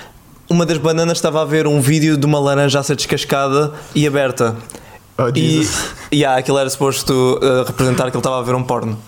Uma 0.49 0.67
das 0.67 0.77
bananas 0.77 1.17
estava 1.19 1.41
a 1.41 1.45
ver 1.45 1.67
um 1.67 1.81
vídeo 1.81 2.17
de 2.17 2.27
uma 2.27 2.39
laranja 2.39 2.79
a 2.79 2.83
ser 2.83 2.97
descascada 2.97 3.73
e 3.95 4.07
aberta. 4.07 4.57
Oh, 5.17 5.29
e 5.35 5.41
Jesus. 5.41 5.95
yeah, 6.13 6.39
aquilo 6.39 6.59
era 6.59 6.69
suposto 6.69 7.41
uh, 7.43 7.65
representar 7.65 8.11
que 8.11 8.17
ele 8.17 8.19
estava 8.19 8.39
a 8.39 8.43
ver 8.43 8.55
um 8.55 8.63
porno. 8.63 8.99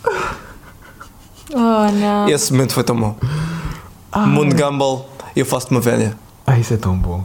Oh 1.53 1.91
não. 1.93 2.29
Esse 2.29 2.53
momento 2.53 2.73
foi 2.75 2.85
tão 2.85 2.97
bom. 2.97 3.17
Mundo 4.17 4.55
Gumball, 4.55 5.09
eu 5.37 5.45
faço-te 5.47 5.71
uma 5.73 5.81
velha. 5.81 6.17
Ah, 6.47 6.59
isso 6.59 6.75
é 6.75 6.77
tão 6.77 6.97
bom. 6.97 7.25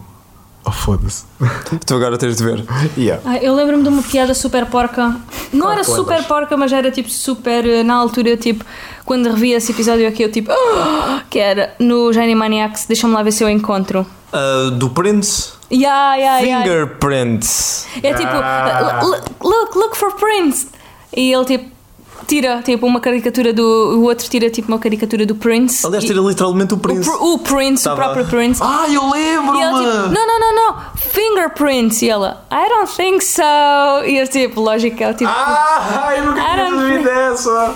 Oh, 0.68 0.72
foda-se. 0.72 1.26
Tu 1.86 1.94
agora 1.96 2.18
tens 2.18 2.38
de 2.38 2.44
ver. 2.44 2.66
Yeah. 2.98 3.22
Ah, 3.26 3.38
eu 3.38 3.54
lembro-me 3.54 3.84
de 3.84 3.90
uma 3.90 4.02
piada 4.02 4.34
super 4.34 4.66
porca. 4.66 5.16
Não 5.54 5.62
Qual 5.68 5.72
era 5.74 5.82
que 5.82 5.88
super 5.88 6.10
lembras? 6.14 6.26
porca, 6.26 6.58
mas 6.58 6.72
era 6.74 6.90
tipo 6.92 7.10
super. 7.10 7.66
eh, 7.68 7.84
Na 7.84 7.96
altura, 7.96 8.30
eu 8.30 8.38
tipo, 8.38 8.66
quando 9.06 9.30
revi 9.30 9.52
esse 9.52 9.72
episódio 9.72 10.08
aqui, 10.08 10.24
eu 10.24 10.32
tipo. 10.32 10.52
"Ah", 10.52 11.22
que 11.30 11.38
era 11.38 11.76
no 11.80 12.12
Genie 12.12 12.34
Maniacs. 12.36 12.86
Deixa-me 12.88 13.14
lá 13.14 13.22
ver 13.22 13.32
se 13.32 13.44
eu 13.44 13.50
encontro. 13.50 14.06
Uh, 14.34 14.72
do 14.72 14.90
Prince, 14.90 15.54
Yeah, 15.72 16.16
yeah, 16.16 16.40
yeah. 16.40 16.64
Fingerprints. 16.64 17.88
É 18.04 18.14
tipo, 18.14 18.30
Ah. 18.34 19.00
"L- 19.04 19.22
look, 19.44 19.76
look 19.76 19.96
for 19.96 20.14
Prince. 20.16 20.68
E 21.16 21.32
ele 21.32 21.46
tipo. 21.46 21.75
Tira 22.28 22.62
tipo 22.64 22.88
uma 22.88 23.00
caricatura 23.00 23.54
do. 23.54 23.62
O 24.00 24.04
outro 24.06 24.28
tira 24.30 24.50
tipo 24.50 24.68
uma 24.70 24.80
caricatura 24.80 25.26
do 25.26 25.36
Prince. 25.36 25.86
Aliás, 25.86 26.04
E- 26.04 26.08
tira 26.08 26.22
literalmente 26.22 26.74
o 26.74 26.78
o, 26.78 26.80
Prince. 26.80 27.10
pr- 27.10 27.24
o 27.24 27.38
Prince, 27.40 27.84
Tava- 27.84 27.96
o 27.96 28.04
próprio 28.04 28.26
Prince. 28.26 28.62
Ah, 28.64 28.86
eu 28.90 29.04
E 29.16 29.62
ele 29.62 29.74
tipo, 29.92 30.10
não, 30.14 30.26
não, 30.28 30.40
não, 30.40 30.56
não, 30.56 30.76
fingerprints. 30.96 32.02
E 32.02 32.10
ela, 32.10 32.46
I 32.52 32.68
don't 32.70 32.92
think 32.96 33.24
so. 33.24 33.42
E 34.08 34.18
eu 34.18 34.28
tipo, 34.28 34.60
lógico, 34.60 35.04
é 35.04 35.12
o 35.12 35.14
tipo. 35.14 35.30
Ah, 35.30 36.14
eu 36.18 36.26
nunca 36.26 36.42
tinha 36.42 36.56
don't 36.70 36.76
ouvido 36.84 37.10
essa. 37.10 37.76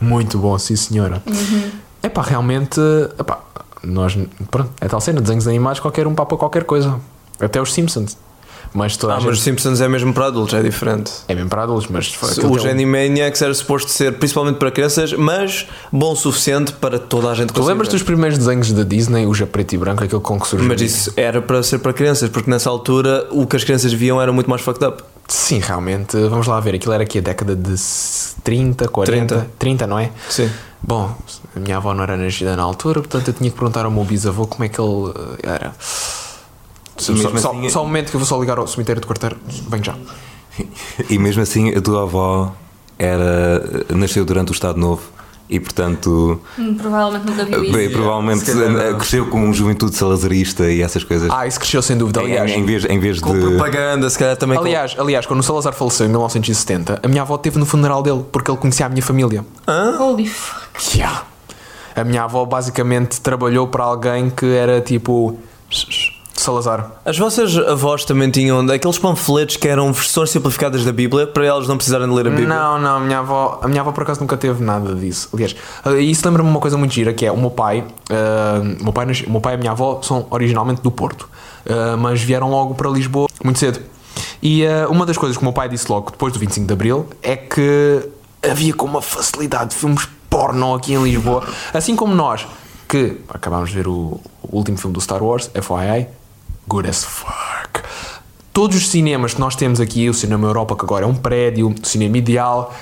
Muito 0.00 0.36
bom, 0.38 0.58
sim 0.58 0.76
senhora. 0.76 1.22
É 2.02 2.08
pá, 2.08 2.20
realmente. 2.22 2.78
Epá, 3.18 3.38
nós. 3.82 4.16
Pronto, 4.50 4.70
é 4.80 4.88
tal 4.88 5.00
cena, 5.00 5.20
desenhos 5.22 5.48
animados, 5.48 5.80
qualquer 5.80 6.06
um 6.06 6.14
papa 6.14 6.36
qualquer 6.36 6.64
coisa. 6.64 7.00
Até 7.40 7.60
os 7.62 7.72
Simpsons. 7.72 8.16
Mas 8.74 8.96
toda 8.96 9.14
Ah, 9.14 9.16
gente. 9.16 9.26
mas 9.28 9.38
os 9.38 9.44
Simpsons 9.44 9.80
é 9.80 9.88
mesmo 9.88 10.12
para 10.12 10.26
adultos, 10.26 10.54
é 10.54 10.62
diferente. 10.62 11.10
É 11.28 11.34
mesmo 11.34 11.48
para 11.48 11.62
adultos, 11.62 11.86
mas. 11.88 12.08
Os 12.20 12.36
tem 12.36 12.44
um- 12.46 12.70
Animaniacs 12.70 13.40
era 13.42 13.54
suposto 13.54 13.90
ser 13.90 14.12
principalmente 14.18 14.56
para 14.56 14.70
crianças, 14.70 15.12
mas 15.14 15.66
bom 15.92 16.12
o 16.12 16.16
suficiente 16.16 16.72
para 16.72 16.98
toda 16.98 17.30
a 17.30 17.34
gente 17.34 17.52
Tu 17.52 17.62
lembras 17.64 17.88
dos 17.88 18.02
primeiros 18.02 18.36
desenhos 18.38 18.70
da 18.72 18.82
Disney, 18.82 19.24
a 19.26 19.46
preto 19.46 19.74
e 19.74 19.78
branco, 19.78 20.04
aquele 20.04 20.20
com 20.20 20.38
que 20.38 20.46
surgiu? 20.46 20.68
Mas 20.68 20.80
isso 20.80 21.12
era 21.16 21.40
para 21.40 21.62
ser 21.62 21.78
para 21.78 21.92
crianças, 21.92 22.28
porque 22.28 22.50
nessa 22.50 22.68
altura 22.68 23.26
o 23.30 23.46
que 23.46 23.56
as 23.56 23.64
crianças 23.64 23.92
viam 23.92 24.20
era 24.20 24.32
muito 24.32 24.48
mais 24.50 24.60
fucked 24.62 24.84
up. 24.84 25.02
Sim, 25.28 25.58
realmente. 25.58 26.16
Vamos 26.28 26.46
lá 26.46 26.60
ver. 26.60 26.74
Aquilo 26.76 26.92
era 26.92 27.02
aqui 27.02 27.18
a 27.18 27.22
década 27.22 27.56
de 27.56 27.74
30, 28.44 28.86
40. 28.88 29.34
30. 29.34 29.50
30, 29.58 29.86
não 29.86 29.98
é? 29.98 30.10
Sim. 30.28 30.48
Bom, 30.82 31.16
a 31.56 31.58
minha 31.58 31.78
avó 31.78 31.92
não 31.94 32.02
era 32.04 32.16
nascida 32.16 32.54
na 32.54 32.62
altura, 32.62 33.00
portanto 33.00 33.28
eu 33.28 33.34
tinha 33.34 33.50
que 33.50 33.56
perguntar 33.56 33.84
ao 33.84 33.90
meu 33.90 34.04
bisavô 34.04 34.46
como 34.46 34.62
é 34.64 34.68
que 34.68 34.80
ele 34.80 35.12
eh, 35.42 35.48
era. 35.54 35.74
Só, 36.98 37.14
só- 37.16 37.28
assim- 37.52 37.68
só 37.68 37.82
um 37.82 37.86
momento 37.86 38.10
que 38.10 38.16
eu 38.16 38.20
vou 38.20 38.26
só 38.26 38.38
ligar 38.40 38.58
ao 38.58 38.66
cemitério 38.66 39.00
de 39.00 39.06
quarteiro. 39.06 39.36
Venho 39.68 39.84
já. 39.84 39.94
E 41.10 41.18
mesmo 41.18 41.42
assim, 41.42 41.74
a 41.74 41.80
tua 41.82 42.04
avó 42.04 42.52
era, 42.98 43.84
nasceu 43.94 44.24
durante 44.24 44.50
o 44.50 44.54
Estado 44.54 44.78
Novo 44.80 45.02
e, 45.50 45.60
portanto, 45.60 46.40
Hum, 46.58 46.74
provavelmente 46.74 47.26
nunca 47.26 47.44
vi 47.60 47.70
bem, 47.70 47.84
isso. 47.86 47.92
provavelmente 47.92 48.44
cresceu 48.96 49.26
com 49.26 49.40
um 49.44 49.52
juventude 49.52 49.94
salazarista 49.94 50.70
e 50.72 50.80
essas 50.80 51.04
coisas. 51.04 51.30
Ah, 51.30 51.46
isso 51.46 51.60
cresceu 51.60 51.82
sem 51.82 51.96
dúvida. 51.98 52.22
em, 52.22 52.24
Aliás, 52.38 52.50
em 52.52 52.64
vez, 52.64 52.84
em 52.86 52.98
vez 52.98 53.20
Com 53.20 53.32
de. 53.34 53.40
propaganda, 53.46 54.08
se 54.08 54.18
calhar 54.18 54.36
também. 54.38 54.56
com- 54.58 54.64
aliás, 54.64 54.96
aliás, 54.98 55.26
quando 55.26 55.40
o 55.40 55.42
Salazar 55.42 55.74
faleceu 55.74 56.06
em 56.06 56.08
1970, 56.08 57.00
a 57.02 57.06
minha 57.08 57.20
avó 57.22 57.34
esteve 57.36 57.58
no 57.58 57.66
funeral 57.66 58.02
dele 58.02 58.24
porque 58.32 58.50
ele 58.50 58.58
conhecia 58.58 58.86
a 58.86 58.88
minha 58.88 59.02
família. 59.02 59.44
Holy 60.00 60.26
fuck. 60.26 60.96
Yeah. 60.96 61.24
A 61.94 62.02
minha 62.02 62.24
avó 62.24 62.44
basicamente 62.46 63.20
trabalhou 63.20 63.68
para 63.68 63.84
alguém 63.84 64.30
que 64.30 64.46
era 64.46 64.80
tipo. 64.80 65.38
Salazar. 66.46 66.92
As 67.04 67.18
vossas 67.18 67.56
avós 67.56 68.04
também 68.04 68.30
tinham 68.30 68.60
aqueles 68.70 68.98
panfletos 68.98 69.56
que 69.56 69.66
eram 69.66 69.92
versões 69.92 70.30
simplificadas 70.30 70.84
da 70.84 70.92
Bíblia 70.92 71.26
para 71.26 71.44
elas 71.44 71.66
não 71.66 71.76
precisarem 71.76 72.08
de 72.08 72.14
ler 72.14 72.28
a 72.28 72.30
Bíblia. 72.30 72.48
Não, 72.48 72.78
não, 72.78 72.96
a 72.96 73.00
minha 73.00 73.18
avó, 73.18 73.60
a 73.62 73.68
minha 73.68 73.80
avó 73.80 73.92
por 73.92 74.04
acaso 74.04 74.20
nunca 74.20 74.36
teve 74.36 74.62
nada 74.62 74.94
disso. 74.94 75.28
Aliás, 75.34 75.56
eh, 75.84 76.00
isso 76.00 76.24
lembra-me 76.24 76.48
uma 76.48 76.60
coisa 76.60 76.78
muito 76.78 76.94
gira 76.94 77.12
que 77.12 77.26
é 77.26 77.32
o 77.32 77.36
meu 77.36 77.50
pai, 77.50 77.84
o 78.80 78.84
meu 78.84 78.92
pai, 78.92 79.06
meu 79.26 79.40
pai 79.40 79.54
e 79.54 79.56
a 79.56 79.58
minha 79.58 79.72
avó 79.72 80.00
são 80.02 80.26
originalmente 80.30 80.80
do 80.80 80.90
Porto, 80.90 81.28
eh, 81.66 81.96
mas 81.96 82.22
vieram 82.22 82.48
logo 82.48 82.74
para 82.74 82.88
Lisboa 82.88 83.26
muito 83.42 83.58
cedo. 83.58 83.80
E 84.40 84.62
eh, 84.62 84.86
uma 84.86 85.04
das 85.04 85.16
coisas 85.16 85.36
que 85.36 85.42
o 85.42 85.46
meu 85.46 85.52
pai 85.52 85.68
disse 85.68 85.90
logo 85.90 86.10
depois 86.10 86.32
do 86.32 86.38
25 86.38 86.66
de 86.66 86.72
Abril 86.72 87.06
é 87.22 87.36
que 87.36 88.08
havia 88.42 88.72
com 88.72 88.86
uma 88.86 89.02
facilidade 89.02 89.70
de 89.70 89.76
filmes 89.76 90.08
porno 90.30 90.74
aqui 90.74 90.94
em 90.94 91.02
Lisboa, 91.02 91.44
assim 91.74 91.96
como 91.96 92.14
nós, 92.14 92.46
que 92.88 93.18
acabámos 93.28 93.70
de 93.70 93.76
ver 93.76 93.88
o, 93.88 94.20
o 94.42 94.56
último 94.56 94.78
filme 94.78 94.94
do 94.94 95.00
Star 95.00 95.22
Wars, 95.22 95.50
FYI, 95.52 96.06
good 96.68 96.88
as 96.88 97.04
fuck. 97.04 97.82
Todos 98.52 98.76
os 98.76 98.88
cinemas 98.88 99.34
que 99.34 99.40
nós 99.40 99.54
temos 99.54 99.80
aqui, 99.80 100.08
o 100.08 100.14
Cinema 100.14 100.46
Europa, 100.48 100.74
que 100.76 100.84
agora 100.84 101.04
é 101.04 101.08
um 101.08 101.14
prédio, 101.14 101.68
o 101.68 101.86
Cinema 101.86 102.16
Ideal, 102.18 102.74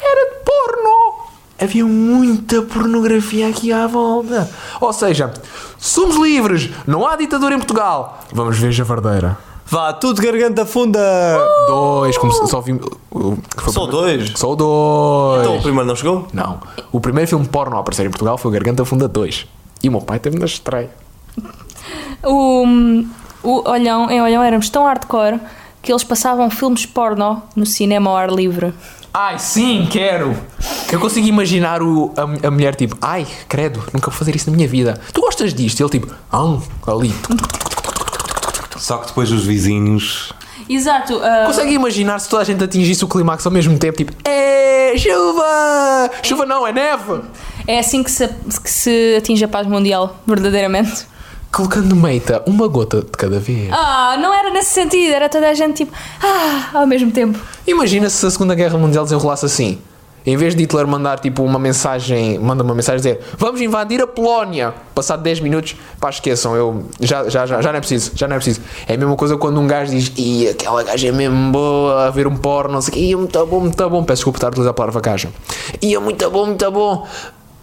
era 0.00 0.30
de 0.30 0.36
porno. 0.44 1.24
Havia 1.58 1.84
muita 1.86 2.60
pornografia 2.62 3.48
aqui 3.48 3.72
à 3.72 3.86
volta. 3.86 4.50
Ou 4.80 4.92
seja, 4.92 5.32
somos 5.78 6.16
livres, 6.16 6.68
não 6.86 7.06
há 7.06 7.16
ditadura 7.16 7.54
em 7.54 7.58
Portugal. 7.58 8.20
Vamos 8.32 8.58
ver 8.58 8.72
Javardeira. 8.72 9.38
Vá, 9.64 9.90
tudo 9.94 10.20
garganta 10.20 10.66
funda! 10.66 11.00
Dois, 11.66 12.18
como 12.18 12.30
se- 12.30 12.46
só 12.46 12.60
vi. 12.60 12.72
o- 13.10 13.36
que 13.36 13.62
foi 13.62 13.70
o 13.70 13.72
Só 13.72 13.86
primeiro- 13.86 13.90
dois? 14.18 14.32
Só 14.38 14.54
dois. 14.54 15.40
Então 15.40 15.56
o 15.56 15.62
primeiro 15.62 15.86
não 15.88 15.96
chegou? 15.96 16.26
Não. 16.30 16.60
O 16.90 17.00
primeiro 17.00 17.26
filme 17.26 17.46
porno 17.48 17.76
a 17.76 17.80
aparecer 17.80 18.04
em 18.04 18.10
Portugal 18.10 18.36
foi 18.36 18.50
o 18.50 18.52
Garganta 18.52 18.84
Funda 18.84 19.08
2. 19.08 19.46
E 19.82 19.88
o 19.88 19.92
meu 19.92 20.02
pai 20.02 20.18
teve 20.18 20.38
na 20.38 20.44
estreia. 20.44 20.90
O, 22.22 22.66
o 23.42 23.68
Olhão, 23.68 24.10
em 24.10 24.20
Olhão 24.20 24.42
éramos 24.42 24.68
tão 24.70 24.84
hardcore 24.84 25.38
que 25.82 25.90
eles 25.92 26.04
passavam 26.04 26.48
filmes 26.50 26.86
porno 26.86 27.42
no 27.56 27.66
cinema 27.66 28.10
ao 28.10 28.16
ar 28.16 28.30
livre. 28.30 28.72
Ai, 29.12 29.38
sim, 29.38 29.86
quero! 29.90 30.34
Eu 30.90 30.98
consigo 30.98 31.26
imaginar 31.26 31.82
o, 31.82 32.12
a, 32.16 32.46
a 32.46 32.50
mulher 32.50 32.74
tipo, 32.74 32.96
ai, 33.00 33.26
credo, 33.48 33.82
nunca 33.92 34.10
vou 34.10 34.18
fazer 34.18 34.34
isso 34.34 34.48
na 34.50 34.56
minha 34.56 34.68
vida. 34.68 35.00
Tu 35.12 35.20
gostas 35.20 35.52
disto? 35.52 35.80
E 35.80 35.82
ele 35.82 35.90
tipo, 35.90 36.14
ah, 36.30 36.58
ali. 36.86 37.14
Só 38.78 38.98
que 38.98 39.08
depois 39.08 39.30
os 39.30 39.44
vizinhos. 39.44 40.32
Exato. 40.68 41.20
ah, 41.22 41.44
Consegue 41.46 41.74
imaginar 41.74 42.18
se 42.20 42.28
toda 42.28 42.42
a 42.42 42.44
gente 42.44 42.62
atingisse 42.64 43.04
o 43.04 43.08
clímax 43.08 43.44
ao 43.44 43.52
mesmo 43.52 43.78
tempo? 43.78 43.98
Tipo, 43.98 44.12
é 44.24 44.94
chuva! 44.96 46.10
Chuva 46.22 46.46
não, 46.46 46.66
é 46.66 46.72
neve! 46.72 47.22
é 47.66 47.78
assim 47.78 48.02
que 48.02 48.10
se, 48.10 48.28
que 48.28 48.70
se 48.70 49.14
atinge 49.18 49.44
a 49.44 49.48
paz 49.48 49.66
mundial, 49.66 50.16
verdadeiramente. 50.26 51.06
Colocando 51.52 51.94
meita 51.94 52.42
uma 52.46 52.66
gota 52.66 53.02
de 53.02 53.10
cada 53.10 53.38
vez. 53.38 53.68
Ah, 53.70 54.16
não 54.18 54.32
era 54.32 54.50
nesse 54.50 54.70
sentido, 54.70 55.12
era 55.12 55.28
toda 55.28 55.50
a 55.50 55.54
gente 55.54 55.84
tipo, 55.84 55.92
ah, 56.22 56.70
ao 56.72 56.86
mesmo 56.86 57.12
tempo. 57.12 57.38
Imagina 57.66 58.08
se 58.08 58.24
a 58.24 58.30
Segunda 58.30 58.54
Guerra 58.54 58.78
Mundial 58.78 59.04
desenrolasse 59.04 59.44
assim. 59.44 59.78
Em 60.24 60.34
vez 60.36 60.54
de 60.54 60.62
Hitler 60.62 60.86
mandar 60.86 61.18
tipo 61.18 61.42
uma 61.42 61.58
mensagem, 61.58 62.38
manda 62.38 62.62
uma 62.62 62.74
mensagem 62.74 62.96
dizer 62.96 63.20
vamos 63.36 63.60
invadir 63.60 64.00
a 64.00 64.06
Polónia. 64.06 64.72
Passado 64.94 65.22
10 65.22 65.40
minutos, 65.40 65.76
pá, 66.00 66.08
esqueçam, 66.08 66.56
eu 66.56 66.86
já, 67.00 67.28
já, 67.28 67.44
já, 67.44 67.60
já 67.60 67.70
não 67.70 67.76
é 67.76 67.80
preciso, 67.80 68.12
já 68.14 68.26
não 68.26 68.36
é 68.36 68.38
preciso. 68.38 68.62
É 68.88 68.94
a 68.94 68.96
mesma 68.96 69.16
coisa 69.16 69.36
quando 69.36 69.60
um 69.60 69.66
gajo 69.66 69.90
diz, 69.90 70.10
e 70.16 70.48
aquela 70.48 70.82
gaja 70.82 71.08
é 71.08 71.12
mesmo 71.12 71.52
boa 71.52 72.06
a 72.06 72.10
ver 72.10 72.26
um 72.26 72.36
porno, 72.36 72.72
não 72.72 72.80
sei 72.80 72.92
o 72.92 72.94
quê, 72.94 73.00
ia 73.00 73.16
muito 73.18 73.46
bom, 73.46 73.60
muito 73.60 73.90
bom. 73.90 74.04
Peço 74.04 74.20
desculpa 74.20 74.38
estar 74.38 74.46
a 74.46 74.50
utilizar 74.50 74.70
a 74.70 74.74
palavra 74.74 75.00
gaja. 75.02 75.28
Ia 75.82 76.00
muito 76.00 76.30
bom, 76.30 76.46
muito 76.46 76.70
bom. 76.70 77.06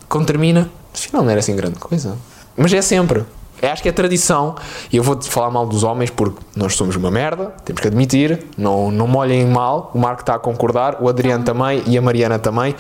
Quando 0.08 0.28
termina, 0.28 0.70
afinal 0.94 1.24
não 1.24 1.32
era 1.32 1.40
assim 1.40 1.56
grande 1.56 1.80
coisa. 1.80 2.16
Mas 2.56 2.72
é 2.72 2.82
sempre. 2.84 3.24
Eu 3.62 3.70
acho 3.70 3.84
que 3.84 3.90
é 3.90 3.92
tradição, 3.92 4.56
e 4.92 4.98
eu 4.98 5.04
vou-te 5.04 5.30
falar 5.30 5.50
mal 5.52 5.66
dos 5.66 5.84
homens 5.84 6.10
porque 6.10 6.40
nós 6.56 6.76
somos 6.76 6.96
uma 6.96 7.12
merda, 7.12 7.54
temos 7.66 7.82
que 7.82 7.88
admitir, 7.88 8.46
não, 8.58 8.90
não 8.90 9.08
molhem 9.08 9.46
mal, 9.46 9.92
o 9.94 10.00
Marco 10.00 10.22
está 10.22 10.36
a 10.36 10.40
concordar, 10.40 10.98
o 11.02 11.10
Adriano 11.10 11.44
também 11.44 11.84
e 11.86 11.98
a 11.98 12.02
Mariana 12.02 12.40
também. 12.40 12.76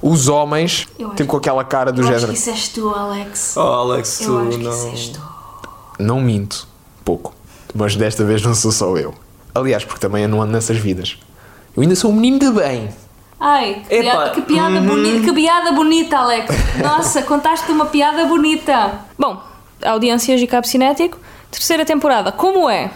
Os 0.00 0.28
homens, 0.28 0.86
acho 0.98 1.14
tipo 1.14 1.30
com 1.30 1.36
aquela 1.36 1.64
cara 1.64 1.92
do 1.92 2.00
eu 2.00 2.04
acho 2.04 2.14
género. 2.14 2.32
que 2.32 2.38
isso 2.38 2.50
és 2.50 2.68
tu, 2.68 2.88
Alex. 2.90 3.56
Oh, 3.56 3.60
Alex, 3.60 4.20
eu 4.20 4.26
tu 4.26 4.38
acho 4.38 4.58
que 4.58 4.64
não. 4.64 4.72
isso 4.72 4.86
és 4.88 5.08
tu. 5.08 5.20
Não 5.98 6.20
minto, 6.20 6.66
pouco, 7.04 7.34
mas 7.74 7.96
desta 7.96 8.24
vez 8.24 8.42
não 8.42 8.54
sou 8.54 8.72
só 8.72 8.96
eu. 8.96 9.14
Aliás, 9.54 9.84
porque 9.84 10.00
também 10.00 10.22
eu 10.22 10.28
não 10.28 10.40
ando 10.40 10.52
nessas 10.52 10.76
vidas. 10.76 11.18
Eu 11.76 11.82
ainda 11.82 11.96
sou 11.96 12.10
um 12.10 12.14
menino 12.14 12.38
de 12.38 12.50
bem, 12.52 12.88
Ai, 13.40 13.82
que, 13.88 13.94
Epá, 13.94 14.10
piada, 14.10 14.30
que 14.32 14.42
piada 14.42 14.74
uhum. 14.74 14.86
bonita, 14.86 15.24
que 15.24 15.32
piada 15.32 15.72
bonita, 15.72 16.18
Alex. 16.18 16.54
Nossa, 16.82 17.22
contaste 17.22 17.72
uma 17.72 17.86
piada 17.86 18.26
bonita. 18.26 19.00
Bom, 19.18 19.42
audiências 19.84 20.40
e 20.40 20.46
cabo 20.46 20.66
cinético, 20.66 21.18
terceira 21.50 21.84
temporada. 21.84 22.32
Como 22.32 22.68
é? 22.68 22.90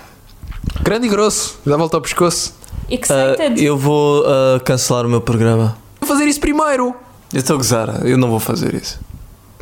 Grande 0.82 1.06
e 1.06 1.10
grosso, 1.10 1.58
dá 1.64 1.74
a 1.74 1.78
volta 1.78 1.96
ao 1.96 2.00
pescoço. 2.00 2.54
Ah, 2.88 2.94
Excited? 2.94 3.64
eu 3.64 3.76
vou 3.76 4.24
ah, 4.26 4.60
cancelar 4.60 5.06
o 5.06 5.08
meu 5.08 5.20
programa. 5.20 5.76
Vou 6.00 6.08
fazer 6.08 6.24
isso 6.26 6.40
primeiro. 6.40 6.94
Eu 7.32 7.40
estou 7.40 7.54
a 7.54 7.56
gozar, 7.56 8.06
eu 8.06 8.18
não 8.18 8.28
vou 8.28 8.40
fazer 8.40 8.74
isso. 8.74 9.00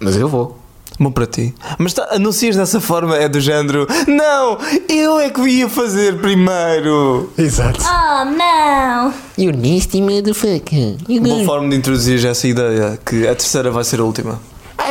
Mas 0.00 0.16
eu 0.16 0.28
vou. 0.28 0.62
Bom 1.00 1.10
para 1.10 1.26
ti. 1.26 1.54
Mas 1.78 1.94
tá, 1.94 2.06
anuncias 2.12 2.54
dessa 2.54 2.80
forma, 2.80 3.16
é 3.16 3.28
do 3.28 3.40
género. 3.40 3.86
Não, 4.06 4.58
eu 4.88 5.18
é 5.18 5.30
que 5.30 5.40
ia 5.40 5.68
fazer 5.68 6.18
primeiro. 6.20 7.32
Exato. 7.38 7.80
Oh, 7.82 8.24
não. 8.24 9.12
You 9.38 9.52
nasty 9.56 10.02
motherfucker. 10.02 10.96
Boa 11.20 11.44
forma 11.44 11.70
de 11.70 11.76
introduzir 11.76 12.24
essa 12.26 12.46
ideia, 12.46 12.98
que 13.04 13.26
a 13.26 13.34
terceira 13.34 13.70
vai 13.70 13.84
ser 13.84 14.00
a 14.00 14.04
última. 14.04 14.38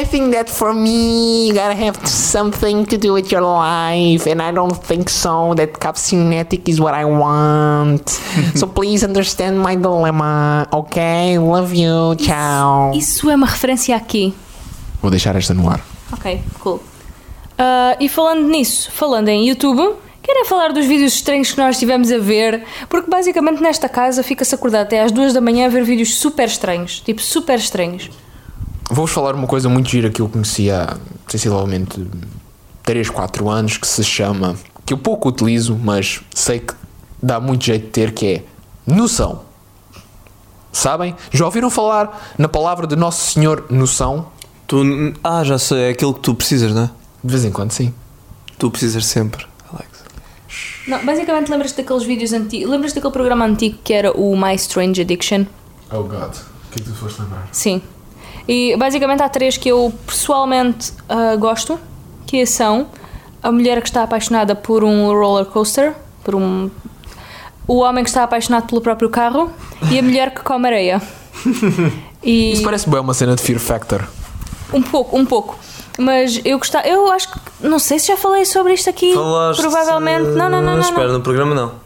I 0.02 0.04
think 0.04 0.34
that 0.34 0.50
for 0.50 0.74
me, 0.74 1.46
you 1.48 1.54
gotta 1.54 1.76
have 1.76 1.96
something 2.08 2.88
to 2.88 2.98
do 2.98 3.14
with 3.14 3.32
your 3.32 3.44
life, 3.44 4.26
and 4.26 4.42
I 4.42 4.52
don't 4.52 4.76
think 4.76 5.10
so. 5.12 5.54
That 5.54 5.80
capsinetic 5.80 6.68
is 6.68 6.82
what 6.82 6.96
I 6.96 7.06
want. 7.06 8.10
so 8.56 8.66
please 8.66 9.06
understand 9.06 9.60
my 9.60 9.76
dilemma, 9.76 10.68
okay? 10.74 11.38
Love 11.38 11.76
you. 11.76 12.16
Ciao. 12.18 12.92
Isso 12.96 13.30
é 13.30 13.36
uma 13.36 13.46
referência 13.46 13.96
aqui. 13.96 14.34
Vou 15.04 15.12
deixar 15.12 15.36
esta 15.36 15.54
no 15.54 15.70
ar. 15.70 15.86
Ok, 16.12 16.42
cool. 16.62 16.82
Ah, 17.60 17.96
e 18.00 18.10
falando 18.10 18.48
nisso, 18.48 18.90
falando 18.92 19.30
em 19.30 19.48
YouTube, 19.48 19.98
querem 20.24 20.46
falar 20.46 20.74
dos 20.74 20.88
vídeos 20.88 21.14
estranhos 21.14 21.52
que 21.52 21.60
nós 21.60 21.76
estivemos 21.76 22.12
a 22.12 22.18
ver? 22.18 22.64
Porque 22.90 23.08
basicamente 23.08 23.62
nesta 23.62 23.88
casa 23.88 24.24
fica-se 24.24 24.56
acordado 24.56 24.82
até 24.82 25.04
às 25.04 25.12
duas 25.12 25.32
da 25.32 25.42
manhã 25.42 25.68
a 25.68 25.70
ver 25.70 25.84
vídeos 25.84 26.16
super 26.16 26.48
estranhos. 26.48 27.02
Tipo, 27.02 27.22
super 27.22 27.60
estranhos. 27.60 28.10
Vou-vos 28.94 29.12
falar 29.14 29.34
uma 29.36 29.48
coisa 29.48 29.70
muito 29.70 29.90
gira 29.90 30.10
que 30.10 30.22
eu 30.22 30.28
conheci 30.28 30.70
há 30.70 30.98
sensivelmente 31.26 32.06
3, 32.84 33.10
4 33.10 33.50
anos 33.50 33.78
que 33.78 33.88
se 33.88 34.04
chama, 34.04 34.58
que 34.86 34.94
eu 34.94 34.98
pouco 34.98 35.30
utilizo, 35.30 35.80
mas 35.82 36.20
sei 36.36 36.60
que 36.60 36.74
dá 37.24 37.40
muito 37.40 37.64
jeito 37.64 37.86
de 37.86 37.90
ter, 37.90 38.12
que 38.12 38.26
é 38.26 38.44
noção. 38.86 39.44
Sabem? 40.74 41.16
Já 41.32 41.46
ouviram 41.46 41.70
falar 41.70 42.34
na 42.38 42.50
palavra 42.50 42.86
de 42.86 42.98
Nosso 42.98 43.32
Senhor 43.32 43.66
noção? 43.70 44.28
Tu, 44.68 44.84
ah, 45.24 45.42
já 45.46 45.58
sei, 45.58 45.84
é 45.84 45.90
aquilo 45.92 46.14
que 46.14 46.20
tu 46.20 46.36
precisas, 46.36 46.74
não 46.74 46.84
é? 46.84 46.90
De 47.24 47.32
vez 47.32 47.46
em 47.46 47.52
quando, 47.52 47.72
sim. 47.72 47.94
Tu 48.58 48.70
precisas 48.70 49.06
sempre, 49.06 49.46
Alex. 49.72 50.04
Não, 50.86 51.06
basicamente 51.06 51.50
lembras-te 51.50 51.78
daqueles 51.78 52.04
vídeos 52.04 52.34
antigos. 52.34 52.70
Lembras-te 52.70 52.96
daquele 52.96 53.14
programa 53.14 53.46
antigo 53.46 53.78
que 53.86 53.94
era 53.94 54.12
o 54.12 54.36
My 54.36 54.54
Strange 54.56 55.00
Addiction? 55.00 55.46
Oh 55.90 56.04
God, 56.04 56.36
o 56.36 56.72
que 56.72 56.82
é 56.82 56.84
que 56.84 56.90
tu 56.90 56.94
foste 56.94 57.22
lembrar? 57.22 57.48
Sim. 57.54 57.82
E 58.48 58.76
basicamente 58.78 59.22
há 59.22 59.30
três 59.30 59.58
que 59.58 59.70
eu 59.70 59.94
pessoalmente 60.06 60.94
ah, 61.08 61.36
gosto, 61.36 61.80
que 62.26 62.46
são 62.46 62.88
a 63.42 63.52
mulher 63.52 63.82
que 63.82 63.88
está 63.88 64.04
apaixonada 64.04 64.56
por 64.56 64.84
um 64.84 65.08
roller 65.08 65.46
coaster, 65.46 65.94
por 66.24 66.36
um 66.36 66.70
o 67.68 67.78
homem 67.78 68.04
que 68.04 68.10
está 68.10 68.24
apaixonado 68.24 68.68
pelo 68.68 68.82
próprio 68.82 69.10
carro 69.10 69.52
e 69.90 69.98
a 69.98 70.02
mulher 70.02 70.34
que 70.34 70.42
come 70.42 70.68
areia. 70.68 71.02
E 72.24 72.52
Isso 72.52 72.62
parece 72.62 72.88
bem 72.88 73.00
uma 73.00 73.16
cena 73.16 73.36
de 73.36 73.42
Fear 73.42 73.60
Factor. 73.60 74.08
um 74.72 74.82
pouco, 74.82 75.18
um 75.18 75.26
pouco. 75.26 75.58
Mas 75.98 76.40
eu 76.46 76.60
gostava, 76.60 76.88
eu 76.88 77.12
acho 77.12 77.32
que 77.32 77.40
não 77.62 77.80
sei 77.80 77.98
se 77.98 78.08
já 78.08 78.18
falei 78.18 78.46
sobre 78.46 78.74
isto 78.74 78.90
aqui. 78.90 79.14
Falaste. 79.14 79.60
Provavelmente. 79.60 80.30
Não, 80.30 80.48
não, 80.48 80.62
não, 80.62 80.74
não. 80.76 80.80
Espera, 80.80 81.08
não. 81.08 81.14
no 81.16 81.22
programa 81.22 81.56
não. 81.56 81.81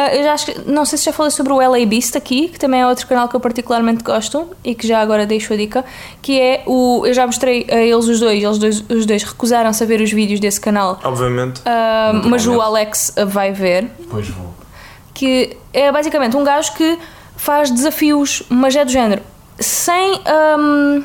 Ah, 0.00 0.14
eu 0.14 0.22
já 0.22 0.32
acho 0.32 0.46
que, 0.46 0.70
não 0.70 0.84
sei 0.84 0.96
se 0.96 1.06
já 1.06 1.12
falei 1.12 1.32
sobre 1.32 1.52
o 1.52 1.56
LA 1.56 1.84
Beast 1.84 2.14
aqui, 2.14 2.48
que 2.48 2.56
também 2.58 2.80
é 2.80 2.86
outro 2.86 3.04
canal 3.08 3.28
que 3.28 3.34
eu 3.34 3.40
particularmente 3.40 4.04
gosto 4.04 4.46
e 4.62 4.72
que 4.72 4.86
já 4.86 5.00
agora 5.00 5.26
deixo 5.26 5.52
a 5.52 5.56
dica, 5.56 5.84
que 6.22 6.40
é 6.40 6.62
o. 6.66 7.04
Eu 7.04 7.12
já 7.12 7.26
mostrei 7.26 7.66
a 7.68 7.76
eles 7.82 8.06
os 8.06 8.20
dois, 8.20 8.40
eles 8.40 8.58
dois, 8.58 8.84
os 8.88 9.04
dois 9.04 9.24
recusaram-se 9.24 9.82
a 9.82 9.86
ver 9.86 10.00
os 10.00 10.12
vídeos 10.12 10.38
desse 10.38 10.60
canal, 10.60 11.00
Obviamente. 11.02 11.60
ah, 11.66 12.12
mas 12.26 12.46
o 12.46 12.60
Alex 12.60 13.12
vai 13.26 13.50
ver, 13.50 13.90
Pois 14.08 14.28
vou. 14.28 14.54
que 15.12 15.56
é 15.72 15.90
basicamente 15.90 16.36
um 16.36 16.44
gajo 16.44 16.74
que 16.74 16.96
faz 17.36 17.68
desafios, 17.70 18.44
mas 18.48 18.76
é 18.76 18.84
do 18.84 18.90
género, 18.92 19.22
sem. 19.58 20.20
ahm, 20.26 21.02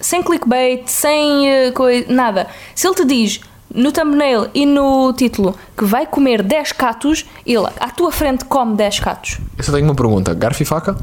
sem 0.00 0.22
clickbait, 0.22 0.86
sem 0.88 1.50
eh, 1.50 1.70
coi- 1.72 2.06
nada. 2.08 2.46
Se 2.72 2.86
ele 2.86 2.94
te 2.94 3.04
diz 3.04 3.40
no 3.74 3.92
thumbnail 3.92 4.48
e 4.54 4.64
no 4.64 5.12
título 5.12 5.54
que 5.76 5.84
vai 5.84 6.06
comer 6.06 6.42
10 6.42 6.72
catos, 6.72 7.26
ele 7.46 7.66
à 7.78 7.90
tua 7.90 8.10
frente 8.10 8.44
come 8.44 8.76
10 8.76 9.00
catos. 9.00 9.38
Eu 9.56 9.64
só 9.64 9.72
tenho 9.72 9.84
uma 9.84 9.94
pergunta: 9.94 10.32
garfo 10.34 10.62
e 10.62 10.66
faca? 10.66 10.96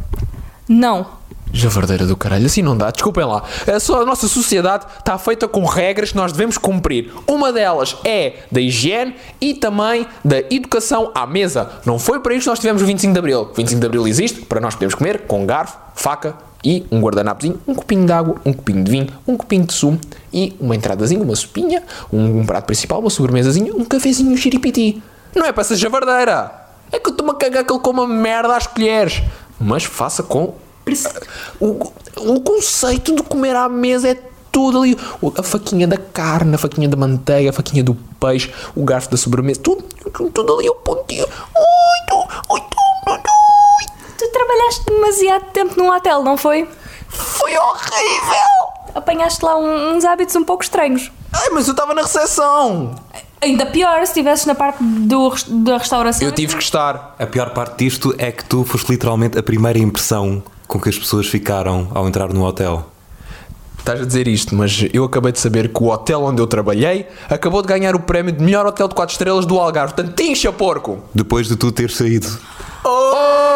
Não. 0.67 1.25
Javardeira 1.53 2.05
do 2.05 2.17
caralho, 2.17 2.45
assim 2.45 2.61
não 2.61 2.75
dá, 2.75 2.91
desculpem 2.91 3.23
lá. 3.23 3.43
A, 3.73 3.79
só, 3.79 4.01
a 4.01 4.05
nossa 4.05 4.27
sociedade 4.27 4.85
está 4.99 5.17
feita 5.17 5.47
com 5.47 5.63
regras 5.63 6.11
que 6.11 6.17
nós 6.17 6.33
devemos 6.33 6.57
cumprir. 6.57 7.13
Uma 7.25 7.53
delas 7.53 7.95
é 8.03 8.43
da 8.51 8.59
higiene 8.59 9.15
e 9.39 9.53
também 9.53 10.05
da 10.23 10.39
educação 10.51 11.11
à 11.15 11.25
mesa. 11.25 11.71
Não 11.85 11.97
foi 11.97 12.19
para 12.19 12.33
isso 12.33 12.43
que 12.43 12.49
nós 12.49 12.59
tivemos 12.59 12.81
o 12.81 12.85
25 12.85 13.13
de 13.13 13.19
Abril. 13.19 13.41
O 13.43 13.53
25 13.53 13.79
de 13.79 13.85
Abril 13.85 14.05
existe 14.05 14.41
para 14.41 14.59
nós 14.59 14.73
podermos 14.73 14.95
comer 14.95 15.21
com 15.21 15.45
garfo, 15.45 15.77
faca 15.95 16.35
e 16.65 16.83
um 16.91 16.99
guardanapozinho, 16.99 17.61
um 17.67 17.75
copinho 17.75 18.05
de 18.05 18.11
água, 18.11 18.35
um 18.43 18.51
copinho 18.51 18.83
de 18.83 18.91
vinho, 18.91 19.07
um 19.27 19.37
copinho 19.37 19.63
de 19.65 19.73
sumo 19.73 19.99
e 20.33 20.55
uma 20.59 20.75
entradazinha, 20.75 21.21
uma 21.21 21.35
sopinha, 21.35 21.83
um, 22.11 22.39
um 22.39 22.45
prato 22.45 22.65
principal, 22.65 22.99
uma 22.99 23.11
sobremesazinha, 23.11 23.71
um 23.73 23.85
cafezinho, 23.85 24.31
um 24.31 24.37
xiripiti. 24.37 25.01
Não 25.35 25.45
é 25.45 25.51
para 25.51 25.63
ser 25.63 25.75
javardeira. 25.75 26.51
É 26.91 26.99
que 26.99 27.07
eu 27.07 27.11
estou-me 27.11 27.31
a 27.31 27.35
cagar 27.35 27.63
que 27.63 27.71
ele 27.71 27.79
coma 27.79 28.07
merda 28.07 28.55
às 28.55 28.65
colheres. 28.65 29.21
Mas 29.59 29.83
faça 29.83 30.23
com 30.23 30.55
o, 31.59 31.91
o 32.17 32.41
conceito 32.41 33.15
de 33.15 33.23
comer 33.23 33.55
à 33.55 33.67
mesa 33.67 34.09
é 34.09 34.17
tudo 34.51 34.81
ali. 34.81 34.97
A 35.37 35.43
faquinha 35.43 35.87
da 35.87 35.97
carne, 35.97 36.55
a 36.55 36.57
faquinha 36.57 36.87
da 36.87 36.97
manteiga, 36.97 37.49
a 37.49 37.53
faquinha 37.53 37.83
do 37.83 37.95
peixe, 38.19 38.51
o 38.75 38.83
garfo 38.83 39.09
da 39.11 39.17
sobremesa, 39.17 39.59
tudo, 39.61 39.83
tudo 40.33 40.57
ali, 40.57 40.69
o 40.69 40.75
pontinho. 40.75 41.25
Ui, 41.25 42.05
tu, 42.07 42.53
ui, 42.53 42.59
tu, 42.61 42.77
tu. 43.05 43.21
Tu 43.23 43.34
trabalhaste 44.37 44.85
demasiado 44.85 45.45
tempo 45.53 45.73
num 45.77 45.89
hotel, 45.95 46.21
não 46.23 46.35
foi? 46.37 46.67
Foi 47.09 47.51
horrível! 47.57 48.93
Apanhaste 48.93 49.43
lá 49.43 49.57
um- 49.57 49.95
uns 49.95 50.03
hábitos 50.05 50.35
um 50.35 50.43
pouco 50.43 50.63
estranhos. 50.63 51.11
Ai, 51.33 51.49
mas 51.51 51.67
eu 51.67 51.71
estava 51.71 51.93
na 51.93 52.01
recepção! 52.01 52.95
Ainda 53.41 53.65
pior 53.65 53.97
se 53.97 54.03
estivesses 54.11 54.45
na 54.45 54.55
parte 54.55 54.81
do, 54.83 55.29
res- 55.29 55.43
da 55.43 55.77
restauração. 55.77 56.27
Eu 56.27 56.33
tive 56.33 56.55
que 56.55 56.63
estar. 56.63 57.15
A 57.19 57.25
pior 57.27 57.51
parte 57.51 57.77
disto 57.85 58.13
é 58.17 58.31
que 58.31 58.43
tu 58.43 58.63
foste 58.63 58.89
literalmente 58.91 59.37
a 59.37 59.43
primeira 59.43 59.77
impressão 59.77 60.41
com 60.67 60.79
que 60.79 60.89
as 60.89 60.97
pessoas 60.97 61.27
ficaram 61.27 61.89
ao 61.93 62.07
entrar 62.07 62.33
no 62.33 62.43
hotel. 62.43 62.89
Estás 63.77 64.01
a 64.01 64.05
dizer 64.05 64.27
isto, 64.27 64.55
mas 64.55 64.85
eu 64.91 65.03
acabei 65.03 65.31
de 65.31 65.39
saber 65.39 65.71
que 65.71 65.83
o 65.83 65.89
hotel 65.91 66.23
onde 66.23 66.41
eu 66.41 66.47
trabalhei 66.47 67.07
acabou 67.29 67.61
de 67.61 67.67
ganhar 67.67 67.93
o 67.95 67.99
prémio 67.99 68.31
de 68.31 68.43
melhor 68.43 68.65
hotel 68.65 68.87
de 68.87 68.95
4 68.95 69.13
estrelas 69.13 69.45
do 69.45 69.59
Algarve. 69.59 69.93
Portanto, 69.93 70.15
tincha 70.15 70.51
porco! 70.51 70.99
Depois 71.13 71.47
de 71.47 71.55
tu 71.55 71.71
ter 71.71 71.91
saído. 71.91 72.27
Oh! 72.83 73.54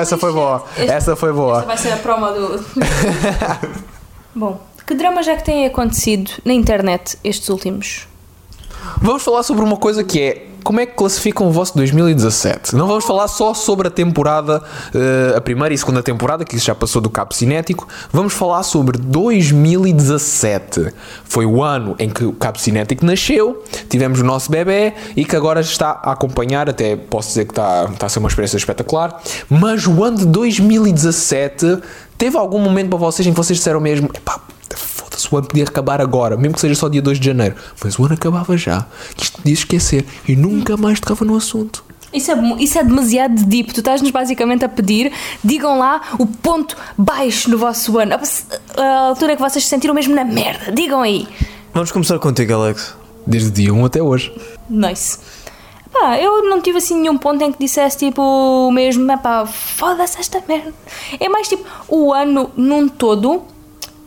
Essa 0.00 0.16
foi 0.16 0.32
boa, 0.32 0.64
essa 0.76 1.16
foi 1.16 1.32
boa. 1.32 1.58
Essa 1.58 1.66
vai 1.66 1.76
ser 1.76 1.92
a 1.92 1.96
promo 1.96 2.26
do. 2.26 2.64
Bom, 4.34 4.60
que 4.86 4.94
dramas 4.94 5.28
é 5.28 5.36
que 5.36 5.44
têm 5.44 5.66
acontecido 5.66 6.30
na 6.44 6.52
internet 6.52 7.18
estes 7.22 7.48
últimos? 7.48 8.08
Vamos 9.02 9.22
falar 9.22 9.42
sobre 9.42 9.64
uma 9.64 9.76
coisa 9.76 10.02
que 10.02 10.20
é 10.20 10.47
como 10.62 10.80
é 10.80 10.86
que 10.86 10.94
classificam 10.94 11.48
o 11.48 11.50
vosso 11.50 11.74
2017? 11.76 12.74
Não 12.74 12.86
vamos 12.86 13.04
falar 13.04 13.28
só 13.28 13.54
sobre 13.54 13.88
a 13.88 13.90
temporada, 13.90 14.62
eh, 14.94 15.34
a 15.36 15.40
primeira 15.40 15.74
e 15.74 15.78
segunda 15.78 16.02
temporada, 16.02 16.44
que 16.44 16.56
isso 16.56 16.66
já 16.66 16.74
passou 16.74 17.00
do 17.00 17.10
cabo 17.10 17.34
cinético. 17.34 17.88
Vamos 18.12 18.34
falar 18.34 18.62
sobre 18.62 18.98
2017. 18.98 20.92
Foi 21.24 21.46
o 21.46 21.62
ano 21.62 21.94
em 21.98 22.08
que 22.10 22.24
o 22.24 22.32
cabo 22.32 22.58
cinético 22.58 23.04
nasceu, 23.04 23.64
tivemos 23.88 24.20
o 24.20 24.24
nosso 24.24 24.50
bebê 24.50 24.94
e 25.16 25.24
que 25.24 25.36
agora 25.36 25.60
está 25.60 26.00
a 26.02 26.12
acompanhar, 26.12 26.68
até 26.68 26.96
posso 26.96 27.28
dizer 27.28 27.44
que 27.44 27.52
está, 27.52 27.88
está 27.92 28.06
a 28.06 28.08
ser 28.08 28.18
uma 28.18 28.28
experiência 28.28 28.56
espetacular. 28.56 29.20
Mas 29.48 29.86
o 29.86 30.04
ano 30.04 30.18
de 30.18 30.26
2017 30.26 31.78
teve 32.16 32.36
algum 32.36 32.58
momento 32.58 32.90
para 32.90 32.98
vocês 32.98 33.26
em 33.26 33.30
que 33.30 33.36
vocês 33.36 33.58
disseram 33.58 33.80
mesmo: 33.80 34.10
Foda-se, 34.22 34.57
o 35.26 35.36
ano 35.36 35.46
podia 35.46 35.64
acabar 35.64 36.00
agora, 36.00 36.36
mesmo 36.36 36.54
que 36.54 36.60
seja 36.60 36.74
só 36.74 36.88
dia 36.88 37.02
2 37.02 37.18
de 37.18 37.26
janeiro. 37.26 37.54
Mas 37.82 37.98
o 37.98 38.04
ano 38.04 38.14
acabava 38.14 38.56
já. 38.56 38.86
Que 39.16 39.24
Isto 39.24 39.38
podia 39.38 39.54
esquecer. 39.54 40.04
E 40.26 40.36
nunca 40.36 40.76
mais 40.76 41.00
tocava 41.00 41.24
no 41.24 41.36
assunto. 41.36 41.84
Isso 42.12 42.30
é, 42.32 42.34
isso 42.58 42.78
é 42.78 42.84
demasiado 42.84 43.44
deep. 43.44 43.72
Tu 43.74 43.80
estás-nos 43.80 44.10
basicamente 44.10 44.64
a 44.64 44.68
pedir, 44.68 45.12
digam 45.44 45.78
lá 45.78 46.00
o 46.18 46.26
ponto 46.26 46.76
baixo 46.96 47.50
no 47.50 47.58
vosso 47.58 47.98
ano. 47.98 48.14
A, 48.14 48.82
a 48.82 48.98
altura 49.08 49.36
que 49.36 49.42
vocês 49.42 49.64
se 49.64 49.70
sentiram 49.70 49.94
mesmo 49.94 50.14
na 50.14 50.24
merda. 50.24 50.72
Digam 50.72 51.02
aí. 51.02 51.28
Vamos 51.74 51.92
começar 51.92 52.18
contigo, 52.18 52.54
Alex. 52.54 52.94
Desde 53.26 53.50
dia 53.50 53.74
1 53.74 53.84
até 53.84 54.02
hoje. 54.02 54.32
Nice. 54.70 55.18
Pá, 55.92 56.18
eu 56.18 56.48
não 56.48 56.60
tive 56.60 56.78
assim 56.78 57.00
nenhum 57.00 57.16
ponto 57.16 57.42
em 57.42 57.52
que 57.52 57.58
dissesse 57.58 57.96
tipo 57.96 58.22
o 58.22 58.70
mesmo, 58.70 59.06
pá, 59.18 59.46
foda-se 59.46 60.18
esta 60.18 60.42
merda. 60.46 60.72
É 61.18 61.28
mais 61.28 61.48
tipo 61.48 61.64
o 61.88 62.12
ano 62.12 62.50
num 62.56 62.88
todo, 62.88 63.42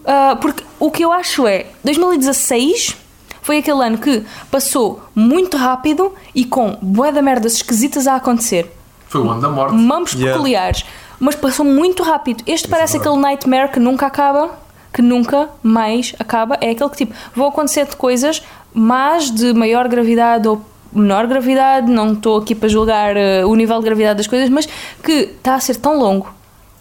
ah, 0.06 0.38
porque 0.41 0.64
o 0.80 0.89
que 0.89 1.04
eu 1.04 1.12
acho 1.12 1.47
é 1.47 1.68
2016 1.84 2.97
foi 3.41 3.58
aquele 3.58 3.84
ano 3.84 3.97
que 3.97 4.24
passou 4.49 5.02
muito 5.16 5.58
rápido 5.58 6.14
e 6.34 6.45
com 6.45 6.78
bué 6.82 7.12
de 7.12 7.22
merdas 7.22 7.56
esquisitas 7.56 8.08
a 8.08 8.16
acontecer. 8.16 8.72
Foi 9.08 9.22
o 9.22 9.30
ano 9.30 9.41
da 9.41 9.49
morte. 9.49 9.74
mamos 9.76 10.14
Yeah. 10.14 10.34
peculiares, 10.34 10.86
mas 11.20 11.36
passou 11.36 11.66
muito 11.66 12.04
rápido. 12.04 12.43
Este 12.47 12.68
parece 12.68 12.97
aquele 12.97 13.18
nightmare 13.18 13.70
que 13.70 13.80
nunca 13.80 14.06
acaba, 14.06 14.52
que 14.93 15.02
nunca 15.02 15.49
mais 15.62 16.16
acaba. 16.20 16.58
É 16.62 16.70
aquele 16.70 16.89
que 16.89 16.97
tipo, 16.97 17.14
vão 17.36 17.47
acontecer 17.47 17.86
de 17.86 17.95
coisas, 17.95 18.41
mas 18.74 19.30
de 19.32 19.54
maior 19.54 19.88
gravidade 19.88 20.47
ou 20.47 20.62
menor 20.93 21.26
gravidade, 21.26 21.89
não 21.89 22.14
estou 22.14 22.38
aqui 22.38 22.54
para 22.54 22.68
julgar 22.68 23.16
eh, 23.16 23.45
o 23.45 23.56
nível 23.56 23.80
de 23.80 23.86
gravidade 23.86 24.18
das 24.18 24.28
coisas, 24.28 24.49
mas 24.49 24.68
que 25.02 25.12
está 25.12 25.56
a 25.56 25.60
ser 25.60 25.78
tão 25.78 25.97
longo, 25.97 26.34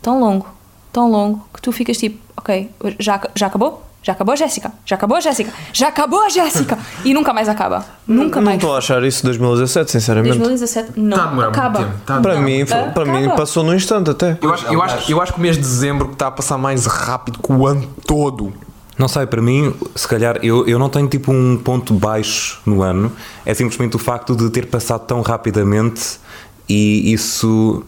tão 0.03 0.19
longo, 0.19 0.47
tão 0.93 1.11
longo, 1.11 1.45
que 1.55 1.61
tu 1.63 1.73
ficas 1.73 1.97
tipo, 1.99 2.19
ok, 2.37 2.71
já, 2.99 3.21
já 3.35 3.47
acabou? 3.47 3.87
Já 4.03 4.13
acabou 4.15 4.33
a 4.33 4.37
Jéssica? 4.37 4.73
Já 4.87 4.97
acabou 4.97 5.19
a 5.19 5.21
Jéssica? 5.21 5.53
Já 5.75 5.89
acabou 5.89 6.23
a 6.23 6.29
Jéssica? 6.31 6.79
E 7.05 7.13
nunca 7.13 7.35
mais 7.35 7.51
acaba. 7.51 7.85
Nunca 8.09 8.37
Não 8.41 8.47
mais. 8.47 8.57
estou 8.57 8.75
a 8.75 8.79
achar 8.79 9.05
isso 9.05 9.23
2017, 9.27 9.91
sinceramente. 9.91 10.39
2017 10.39 10.93
não 10.99 11.17
Tá 11.19 11.25
a 11.25 11.27
demorar 11.27 11.47
muito 11.49 11.59
acaba. 11.59 11.79
tempo, 11.81 11.93
tá 12.07 12.21
Para 12.21 12.35
Não, 12.37 12.43
mim, 12.43 12.63
acaba. 12.63 12.93
para 12.93 13.05
mim 13.05 13.29
passou 13.37 13.63
num 13.63 13.75
instante 13.75 14.09
até. 14.09 14.39
Eu 14.41 14.55
acho, 14.55 14.67
eu, 14.73 14.83
acho, 14.83 15.13
eu 15.13 15.21
acho 15.21 15.33
que 15.35 15.39
o 15.39 15.43
mês 15.43 15.57
de 15.57 15.63
dezembro 15.63 16.13
está 16.13 16.29
a 16.29 16.31
passar 16.31 16.57
mais 16.57 16.87
rápido 16.87 17.39
que 17.43 17.53
o 17.53 17.67
ano 17.67 17.87
todo. 18.07 18.51
Não 18.99 19.07
sei, 19.07 19.27
para 19.27 19.43
mim, 19.43 19.75
se 19.95 20.09
calhar, 20.09 20.39
eu, 20.43 20.67
eu 20.67 20.79
não 20.79 20.89
tenho 20.89 21.07
tipo 21.07 21.31
um 21.31 21.59
ponto 21.59 21.93
baixo 21.93 22.59
no 22.65 22.81
ano, 22.83 23.13
é 23.45 23.53
simplesmente 23.53 23.97
o 23.97 23.99
facto 23.99 24.35
de 24.35 24.49
ter 24.49 24.67
passado 24.67 25.05
tão 25.07 25.21
rapidamente 25.21 26.19
e 26.67 27.13
isso, 27.13 27.83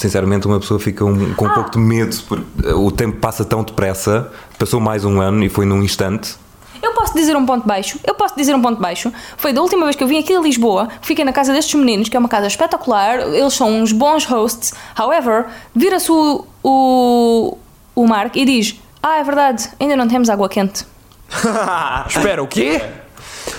sinceramente, 0.00 0.46
uma 0.46 0.58
pessoa 0.58 0.80
fica 0.80 1.04
um- 1.04 1.34
com 1.34 1.46
um 1.46 1.50
pouco 1.50 1.70
de 1.70 1.78
medo, 1.78 2.16
porque 2.28 2.68
o 2.72 2.90
tempo 2.90 3.18
passa 3.18 3.44
tão 3.44 3.62
depressa, 3.62 4.30
passou 4.58 4.80
mais 4.80 5.04
um 5.04 5.20
ano 5.20 5.44
e 5.44 5.48
foi 5.48 5.64
num 5.66 5.82
instante. 5.82 6.34
Eu 6.82 6.94
posso 6.94 7.12
dizer 7.14 7.36
um 7.36 7.44
ponto 7.44 7.66
baixo, 7.66 7.98
eu 8.06 8.14
posso 8.14 8.34
dizer 8.34 8.54
um 8.54 8.62
ponto 8.62 8.80
baixo. 8.80 9.12
Foi 9.36 9.52
da 9.52 9.60
última 9.60 9.84
vez 9.84 9.94
que 9.96 10.02
eu 10.02 10.08
vim 10.08 10.18
aqui 10.18 10.34
a 10.34 10.40
Lisboa, 10.40 10.88
fiquei 11.02 11.24
na 11.24 11.32
casa 11.32 11.52
destes 11.52 11.74
meninos, 11.78 12.08
que 12.08 12.16
é 12.16 12.20
uma 12.20 12.28
casa 12.28 12.46
espetacular, 12.46 13.18
eles 13.20 13.52
são 13.52 13.70
uns 13.82 13.92
bons 13.92 14.24
hosts. 14.24 14.72
However, 14.98 15.44
vira-se 15.74 16.10
o, 16.10 16.46
o, 16.64 17.58
o 17.94 18.06
Mark 18.06 18.34
e 18.36 18.44
diz: 18.46 18.80
Ah, 19.02 19.18
é 19.18 19.22
verdade, 19.24 19.68
ainda 19.78 19.94
não 19.94 20.08
temos 20.08 20.30
água 20.30 20.48
quente. 20.48 20.86
Espera, 22.08 22.42
o 22.42 22.46
quê? 22.48 22.80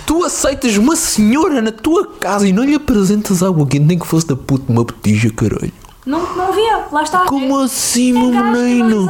Tu 0.05 0.23
aceitas 0.23 0.75
uma 0.77 0.95
senhora 0.95 1.61
na 1.61 1.71
tua 1.71 2.07
casa 2.19 2.47
e 2.47 2.51
não 2.51 2.63
lhe 2.63 2.73
apresentas 2.75 3.43
água 3.43 3.65
quente, 3.67 3.85
nem 3.85 3.99
que 3.99 4.05
fosse 4.07 4.25
da 4.27 4.35
puta 4.35 4.71
uma 4.71 4.83
botija, 4.83 5.29
caralho. 5.31 5.71
Não, 6.11 6.35
não 6.35 6.49
havia, 6.49 6.87
lá 6.91 7.03
está. 7.03 7.19
Como 7.25 7.61
É- 7.61 7.63
assim, 7.63 8.09
é 8.09 8.13
meu 8.13 8.43
menino? 8.51 9.07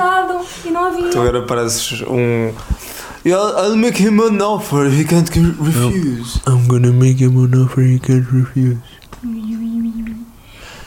E 0.63 0.69
não 0.69 0.85
havia. 0.85 1.09
Tu 1.09 1.19
agora 1.19 1.41
pareces 1.41 2.03
um. 2.03 2.53
Yeah, 3.25 3.61
I'll 3.63 3.75
make 3.75 3.99
him 3.99 4.19
an 4.21 4.39
offer 4.41 4.87
he 4.87 5.03
can't 5.03 5.27
refuse. 5.31 6.39
I'm 6.47 6.67
gonna 6.67 6.91
make 6.91 7.23
him 7.23 7.43
an 7.43 7.63
offer 7.63 7.81
he 7.81 7.97
can't 7.97 8.27
refuse. 8.31 8.77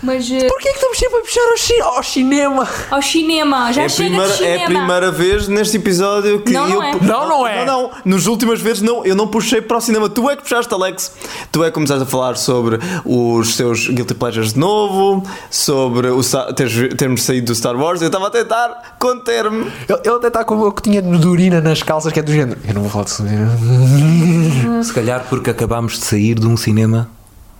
Mas 0.05 0.31
eh, 0.31 0.47
Porquê 0.49 0.69
é 0.69 0.73
que 0.73 0.79
estamos 0.79 0.99
sempre 0.99 1.17
a 1.19 1.21
puxar 1.23 1.41
ao, 1.51 1.57
chi 1.57 1.81
ao 1.81 2.03
cinema? 2.03 2.69
ao 2.91 3.03
cinema, 3.03 3.73
já 3.73 3.83
É 3.85 3.89
chega 3.89 4.09
primeira, 4.11 4.33
de 4.33 4.37
cinema. 4.39 4.55
é 4.55 4.63
a 4.63 4.67
primeira 4.67 5.11
vez 5.11 5.49
neste 5.49 5.77
episódio 5.79 6.41
que 6.41 6.53
Não, 6.53 6.69
eu. 6.69 6.75
não 6.75 6.83
é. 6.83 6.93
Não, 7.01 7.29
não 7.29 7.47
é. 7.47 7.65
Não, 7.65 7.83
não. 7.85 7.91
Nas 8.05 8.27
últimas 8.27 8.61
vezes 8.61 8.83
não, 8.83 9.05
eu 9.05 9.15
não 9.15 9.27
puxei 9.27 9.63
para 9.63 9.77
o 9.79 9.81
cinema. 9.81 10.09
Tu 10.09 10.29
é 10.31 10.37
que 10.37 10.43
puxaste, 10.43 10.73
Alex. 10.75 11.13
Tu 11.51 11.63
é 11.65 11.69
que 11.69 11.73
começaste 11.73 12.03
a 12.03 12.07
falar 12.07 12.37
sobre 12.37 12.79
os 13.05 13.57
teus 13.57 13.89
Guilty 13.89 14.15
Pleasures 14.15 14.53
de 14.53 14.59
novo, 14.59 15.23
sobre 15.51 16.09
o, 16.09 16.21
teres, 16.55 16.95
termos 16.97 17.23
saído 17.23 17.47
do 17.47 17.55
Star 17.55 17.75
Wars. 17.77 18.01
Eu 18.03 18.09
estava 18.09 18.27
a 18.27 18.31
tentar 18.31 18.97
conter-me. 18.99 19.63
Ele, 19.89 19.99
ele 20.05 20.15
até 20.17 20.29
está 20.29 20.45
com 20.45 20.59
o 20.61 20.71
que 20.73 20.83
tinha 20.83 21.01
de 21.01 21.27
urina 21.27 21.61
nas 21.61 21.83
calças, 21.83 22.13
que 22.13 22.19
é 22.21 22.23
do 22.23 22.33
género. 22.33 22.61
Eu 22.69 22.75
não 22.75 22.83
vou 22.83 22.91
falar 22.91 23.05
de 23.05 23.11
cinema. 23.11 24.83
Se 24.83 24.93
calhar 24.93 25.25
porque 25.31 25.51
acabámos 25.51 25.99
de 25.99 26.05
sair 26.05 26.35
de 26.39 26.47
um 26.47 26.57
cinema. 26.57 27.09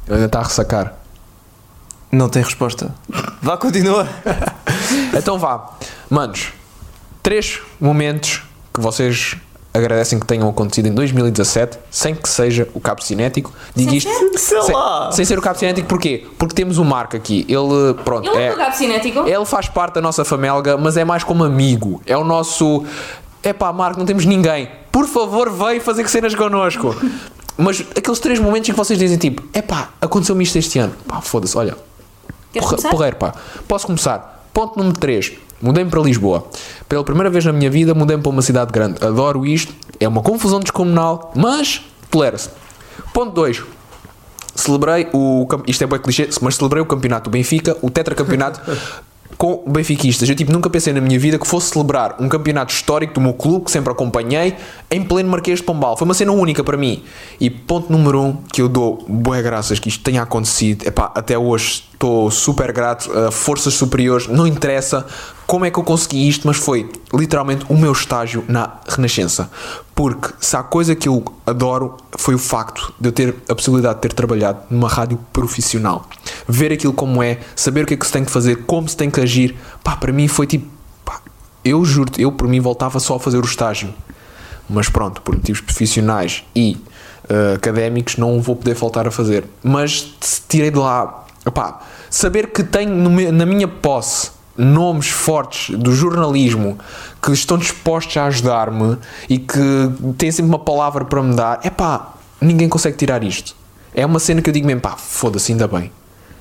Ele 0.07 0.17
ainda 0.17 0.27
está 0.27 0.41
a 0.41 0.43
ressacar. 0.43 0.95
Não 2.15 2.29
tem 2.29 2.43
resposta. 2.43 2.95
Vá, 3.43 3.57
continua. 3.57 4.07
Então 5.17 5.39
vá, 5.39 5.71
manos, 6.11 6.49
três 7.23 7.61
momentos 7.81 8.43
que 8.73 8.81
vocês 8.81 9.37
agradecem 9.73 10.21
que 10.21 10.27
tenham 10.27 10.49
acontecido 10.49 10.87
em 10.87 10.93
2017, 10.93 11.79
sem 11.91 12.15
que 12.15 12.29
seja 12.29 12.69
o 12.75 12.81
cabo 12.81 13.03
cinético. 13.03 13.53
Digo 13.75 13.91
Sem 13.91 13.99
isto 13.99 14.11
ser? 14.11 14.39
Sei 14.39 14.63
sem, 14.63 14.75
lá. 14.75 15.11
sem 15.13 15.25
ser 15.25 15.39
o 15.39 15.43
cabo 15.43 15.59
cinético, 15.59 15.89
porquê? 15.89 16.27
Porque 16.39 16.55
temos 16.55 16.79
o 16.79 16.85
Marco 16.85 17.17
aqui. 17.17 17.45
Ele, 17.49 17.95
pronto, 18.05 18.29
Ele 18.31 18.39
é 18.43 18.47
é, 18.49 18.53
o 18.53 18.57
gato 18.57 18.77
cinético. 18.77 19.21
ele 19.27 19.45
faz 19.47 19.69
parte 19.69 19.95
da 19.95 20.01
nossa 20.01 20.25
família, 20.25 20.77
mas 20.79 20.97
é 20.97 21.05
mais 21.05 21.25
como 21.25 21.43
amigo. 21.45 22.03
É 22.07 22.17
o 22.17 22.25
nosso. 22.25 22.85
É 23.43 23.53
pá, 23.53 23.73
Marco, 23.73 23.99
não 23.99 24.07
temos 24.07 24.25
ninguém. 24.27 24.69
Por 24.93 25.07
favor, 25.07 25.51
vem 25.51 25.81
fazer 25.81 26.09
cenas 26.09 26.35
connosco. 26.35 26.95
Mas 27.57 27.85
aqueles 27.97 28.19
três 28.19 28.41
momentos 28.41 28.69
em 28.69 28.73
que 28.73 28.77
vocês 28.77 28.99
dizem 28.99 29.17
tipo: 29.17 29.41
é 29.53 29.63
pá, 29.63 29.91
aconteceu-me 30.01 30.43
isto 30.43 30.59
este 30.59 30.77
ano. 30.81 30.93
Pá, 31.07 31.21
foda-se, 31.21 31.57
olha, 31.57 31.77
Queres 32.55 32.61
Porra- 32.69 32.77
começar? 32.77 32.91
Porreiro, 32.91 33.17
pá. 33.17 33.35
Posso 33.69 33.87
começar. 33.87 34.47
Ponto 34.55 34.79
número 34.79 34.99
3. 34.99 35.33
Mudei-me 35.61 35.91
para 35.91 36.01
Lisboa. 36.01 36.47
Pela 36.89 37.03
primeira 37.05 37.29
vez 37.29 37.45
na 37.45 37.53
minha 37.53 37.71
vida, 37.71 37.95
mudei-me 37.95 38.23
para 38.23 38.31
uma 38.31 38.43
cidade 38.43 38.73
grande. 38.73 39.05
Adoro 39.05 39.45
isto. 39.45 39.75
É 40.01 40.07
uma 40.09 40.23
confusão 40.23 40.61
descomunal, 40.61 41.33
mas 41.35 41.83
tolera-se. 42.11 42.49
Ponto 43.13 43.33
2. 43.33 43.63
Celebrei 44.55 45.09
o. 45.13 45.47
Isto 45.67 45.85
é 45.85 45.87
bem 45.87 45.99
clichê, 45.99 46.29
mas 46.41 46.55
celebrei 46.57 46.81
o 46.83 46.87
campeonato 46.87 47.29
do 47.29 47.33
Benfica, 47.33 47.77
o 47.83 47.91
tetracampeonato. 47.91 48.61
Com 49.37 49.65
benfiquistas, 49.67 50.29
eu 50.29 50.35
tipo, 50.35 50.53
nunca 50.53 50.71
pensei 50.71 50.93
na 50.93 51.01
minha 51.01 51.19
vida 51.19 51.39
que 51.39 51.47
fosse 51.47 51.71
celebrar 51.71 52.17
um 52.21 52.29
campeonato 52.29 52.73
histórico 52.73 53.15
do 53.15 53.21
meu 53.21 53.35
clube, 53.35 53.65
que 53.65 53.71
sempre 53.71 53.93
acompanhei, 53.93 54.55
em 54.91 55.03
pleno 55.03 55.29
Marquês 55.29 55.59
de 55.59 55.65
Pombal. 55.65 55.97
Foi 55.97 56.05
uma 56.05 56.15
cena 56.15 56.33
única 56.33 56.63
para 56.63 56.77
mim. 56.77 57.03
E 57.41 57.51
ponto 57.51 57.91
número 57.91 58.21
um, 58.21 58.37
que 58.53 58.63
eu 58.63 58.69
dou 58.69 59.05
boas 59.09 59.43
graças 59.43 59.79
que 59.79 59.89
isto 59.89 60.03
tenha 60.05 60.23
acontecido. 60.23 60.87
Epá, 60.87 61.11
até 61.15 61.37
hoje 61.37 61.85
estou 61.93 62.31
super 62.31 62.73
grato 62.73 63.11
a 63.17 63.31
forças 63.31 63.75
superiores, 63.75 64.29
não 64.29 64.47
interessa 64.47 65.07
como 65.47 65.65
é 65.65 65.71
que 65.71 65.79
eu 65.79 65.83
consegui 65.83 66.29
isto, 66.29 66.47
mas 66.47 66.57
foi 66.57 66.91
literalmente 67.13 67.65
o 67.69 67.77
meu 67.77 67.93
estágio 67.93 68.45
na 68.49 68.79
Renascença. 68.89 69.51
Porque 69.95 70.35
se 70.41 70.57
há 70.57 70.63
coisa 70.63 70.95
que 70.95 71.09
eu 71.09 71.25
adoro 71.47 71.97
foi 72.19 72.35
o 72.35 72.39
facto 72.39 72.93
de 73.01 73.09
eu 73.09 73.13
ter 73.13 73.35
a 73.49 73.55
possibilidade 73.55 73.97
de 73.97 74.01
ter 74.03 74.13
trabalhado 74.13 74.61
numa 74.71 74.89
rádio 74.89 75.19
profissional. 75.33 76.07
Ver 76.49 76.73
aquilo 76.73 76.93
como 76.93 77.23
é, 77.23 77.39
saber 77.55 77.85
o 77.85 77.87
que 77.87 77.95
é 77.95 77.97
que 77.97 78.07
se 78.07 78.13
tem 78.13 78.25
que 78.25 78.31
fazer, 78.31 78.65
como 78.65 78.89
se 78.89 78.97
tem 78.97 79.11
que 79.11 79.21
agir. 79.21 79.57
Pá, 79.83 79.97
para 79.97 80.13
mim 80.13 80.29
foi 80.29 80.47
tipo. 80.47 80.67
pá, 81.05 81.21
eu 81.65 81.85
juro-te, 81.85 82.21
eu 82.21 82.33
por 82.33 82.49
mim 82.49 82.61
voltava 82.61 83.01
só 83.01 83.17
a 83.17 83.21
fazer 83.21 83.39
o 83.39 83.45
estágio. 83.45 83.93
Mas 84.69 84.89
pronto, 84.89 85.21
por 85.21 85.35
motivos 85.35 85.61
profissionais 85.61 86.43
e 86.57 86.79
eh, 87.29 87.55
académicos 87.57 88.17
não 88.17 88.41
vou 88.41 88.57
poder 88.57 88.75
faltar 88.75 89.07
a 89.07 89.11
fazer. 89.11 89.45
Mas 89.63 90.15
tirei 90.49 90.71
de 90.71 90.79
lá, 90.79 91.25
epá, 91.47 91.81
saber 92.11 92.49
que 92.49 92.63
tenho 92.63 92.95
na 93.33 93.47
minha 93.47 93.69
posse 93.69 94.31
nomes 94.57 95.09
fortes 95.09 95.77
do 95.77 95.93
jornalismo 95.93 96.79
que 97.21 97.33
estão 97.33 97.59
dispostos 97.59 98.17
a 98.17 98.27
ajudar-me 98.27 98.97
e 99.29 99.39
que 99.39 99.59
têm 100.17 100.31
sempre 100.31 100.51
uma 100.51 100.59
palavra 100.59 101.05
para 101.05 101.23
me 101.23 101.35
dar, 101.35 101.61
é 101.63 101.71
pá, 101.71 102.15
ninguém 102.41 102.69
consegue 102.69 102.97
tirar 102.97 103.25
isto. 103.25 103.57
É 103.95 104.05
uma 104.05 104.19
cena 104.19 104.43
que 104.43 104.51
eu 104.51 104.55
digo 104.55 104.67
mesmo, 104.67 104.81
pá, 104.81 104.97
foda-se, 104.97 105.53
ainda 105.53 105.67
bem. 105.67 105.91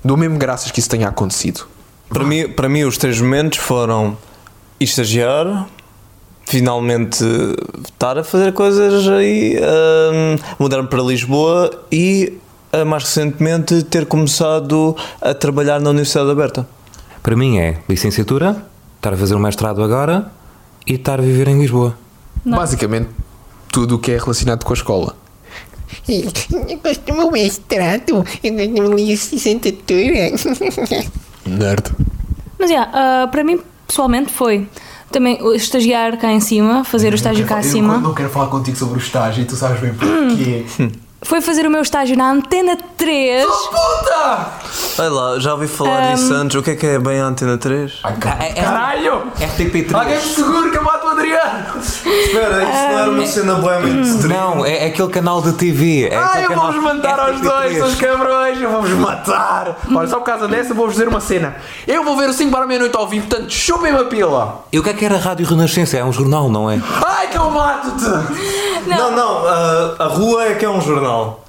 Dou 0.03 0.17
mesmo 0.17 0.37
graças 0.37 0.69
que 0.71 0.79
isso 0.79 0.89
tenha 0.89 1.07
acontecido. 1.07 1.65
Para 2.09 2.23
mim, 2.23 2.49
para 2.49 2.67
mim, 2.67 2.83
os 2.83 2.97
três 2.97 3.19
momentos 3.21 3.59
foram 3.59 4.17
estagiar, 4.79 5.67
finalmente 6.45 7.23
estar 7.83 8.17
a 8.17 8.23
fazer 8.23 8.53
coisas 8.53 9.07
aí, 9.07 9.57
hum, 9.57 10.35
mudar-me 10.59 10.87
para 10.87 11.01
Lisboa 11.01 11.71
e, 11.91 12.37
ah, 12.71 12.83
mais 12.83 13.03
recentemente, 13.03 13.83
ter 13.83 14.05
começado 14.05 14.95
a 15.21 15.33
trabalhar 15.33 15.79
na 15.79 15.89
Universidade 15.89 16.29
Aberta. 16.29 16.67
Para 17.21 17.35
mim 17.35 17.57
é 17.57 17.79
licenciatura, 17.87 18.65
estar 18.97 19.13
a 19.13 19.17
fazer 19.17 19.35
um 19.35 19.39
mestrado 19.39 19.81
agora 19.81 20.29
e 20.85 20.95
estar 20.95 21.19
a 21.19 21.23
viver 21.23 21.47
em 21.47 21.59
Lisboa. 21.59 21.97
Basicamente, 22.45 23.09
tudo 23.71 23.95
o 23.95 23.99
que 23.99 24.11
é 24.11 24.17
relacionado 24.17 24.65
com 24.65 24.73
a 24.73 24.75
escola. 24.75 25.22
Eu 26.07 26.77
gosto 26.77 27.01
do 27.05 27.13
meu 27.13 27.31
mestrado. 27.31 28.25
Eu 28.43 28.53
gosto 28.53 28.89
da 28.89 28.95
licenciatura. 28.95 30.31
Nerd. 31.45 31.91
Mas 32.59 32.69
yeah, 32.69 32.91
ah, 32.93 33.27
para 33.27 33.43
mim, 33.43 33.59
pessoalmente, 33.87 34.31
foi 34.31 34.67
também 35.11 35.37
estagiar 35.55 36.17
cá 36.17 36.31
em 36.31 36.39
cima, 36.39 36.83
fazer 36.83 37.13
o 37.13 37.15
estágio 37.15 37.45
cá 37.45 37.57
acima. 37.57 38.13
quero 38.15 38.29
falar 38.29 38.47
contigo 38.47 38.77
sobre 38.77 38.95
o 38.95 39.01
estágio 39.01 39.43
e 39.43 39.45
tu 39.45 39.55
sabes 39.55 39.79
bem 39.79 39.93
porquê. 39.93 40.65
Foi 41.23 41.39
fazer 41.39 41.65
o 41.65 41.69
meu 41.69 41.81
estágio 41.81 42.17
na 42.17 42.31
Antena 42.31 42.77
3. 42.97 43.45
Puta! 43.45 44.49
Olha 44.99 45.09
lá, 45.09 45.39
já 45.39 45.53
ouvi 45.53 45.67
falar 45.67 46.13
disso 46.13 46.33
antes. 46.33 46.57
O 46.57 46.61
que 46.61 46.71
é 46.71 46.75
que 46.75 46.85
é 46.85 46.99
bem 46.99 47.19
a 47.21 47.25
Antena 47.25 47.57
3? 47.57 48.01
Caralho! 48.19 49.31
RTP3. 49.39 49.93
Alguém 49.93 50.15
me 50.15 50.21
segura 50.21 50.69
que 50.69 50.77
eu 50.77 50.83
Adriano! 51.13 51.79
Espera, 51.79 52.63
isso 52.63 52.83
não 52.89 52.99
era 52.99 53.11
uma 53.11 53.25
cena 53.25 53.55
boa 53.55 53.79
Não, 53.79 54.65
é, 54.65 54.85
é 54.85 54.87
aquele 54.87 55.09
canal 55.09 55.41
de 55.41 55.53
TV. 55.53 56.09
É 56.09 56.15
Ai, 56.15 56.43
aquele 56.43 56.53
eu 56.53 56.61
vou-vos 56.61 56.83
matar 56.83 57.19
aos 57.19 57.41
dois, 57.41 57.71
RTP3. 57.73 57.77
seus 57.77 57.95
cabrões! 57.95 58.61
Eu 58.61 58.69
vou-vos 58.71 58.91
matar! 58.91 59.77
Olha, 59.93 60.07
só 60.07 60.19
por 60.19 60.25
causa 60.25 60.47
dessa, 60.47 60.73
vou-vos 60.73 60.93
dizer 60.95 61.07
uma 61.07 61.19
cena. 61.19 61.55
Eu 61.87 62.03
vou 62.03 62.17
ver 62.17 62.29
o 62.29 62.33
5 62.33 62.51
para 62.51 62.63
a 62.63 62.67
meia-noite 62.67 62.95
ao 62.97 63.07
vivo, 63.07 63.27
portanto, 63.27 63.51
chupem-me 63.51 63.99
a 63.99 64.05
pila! 64.05 64.65
E 64.71 64.79
o 64.79 64.83
que 64.83 64.89
é 64.89 64.93
que 64.93 65.05
era 65.05 65.15
a 65.15 65.19
Rádio 65.19 65.45
Renascença? 65.45 65.97
É 65.97 66.03
um 66.03 66.11
jornal, 66.13 66.49
não 66.49 66.69
é? 66.69 66.79
Ai, 67.05 67.27
que 67.27 67.37
eu 67.37 67.49
mato-te! 67.49 68.03
Não, 68.87 69.11
não, 69.11 69.47
a, 69.47 69.95
a 69.99 70.07
rua 70.07 70.45
é 70.45 70.55
que 70.55 70.65
é 70.65 70.69
um 70.69 70.81
jornal. 70.81 71.43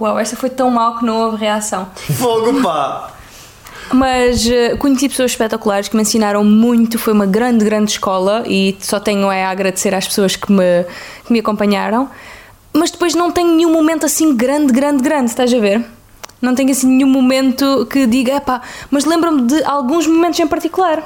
Uau, 0.00 0.18
esta 0.18 0.36
foi 0.36 0.48
tão 0.50 0.70
mal 0.70 0.96
que 0.98 1.04
não 1.04 1.16
houve 1.16 1.36
reação. 1.38 1.88
Fogo, 2.16 2.62
pá! 2.62 3.08
Mas 3.92 4.46
eh, 4.46 4.76
conheci 4.76 5.08
pessoas 5.08 5.30
espetaculares 5.30 5.88
que 5.88 5.96
me 5.96 6.02
ensinaram 6.02 6.44
muito, 6.44 6.98
foi 6.98 7.12
uma 7.12 7.26
grande, 7.26 7.64
grande 7.64 7.92
escola 7.92 8.44
e 8.46 8.76
só 8.80 9.00
tenho 9.00 9.30
é 9.30 9.44
a 9.44 9.50
agradecer 9.50 9.94
às 9.94 10.06
pessoas 10.06 10.36
que 10.36 10.52
me, 10.52 10.84
que 11.24 11.32
me 11.32 11.40
acompanharam. 11.40 12.08
Mas 12.72 12.90
depois 12.90 13.14
não 13.14 13.30
tenho 13.30 13.54
nenhum 13.54 13.72
momento 13.72 14.04
assim 14.04 14.36
grande, 14.36 14.72
grande, 14.72 15.02
grande, 15.02 15.30
estás 15.30 15.52
a 15.52 15.58
ver? 15.58 15.84
Não 16.40 16.54
tenho 16.54 16.70
assim 16.70 16.86
nenhum 16.86 17.08
momento 17.08 17.86
que 17.86 18.06
diga, 18.06 18.36
epá, 18.36 18.60
mas 18.90 19.04
lembro-me 19.04 19.42
de 19.42 19.64
alguns 19.64 20.06
momentos 20.06 20.38
em 20.38 20.46
particular. 20.46 21.02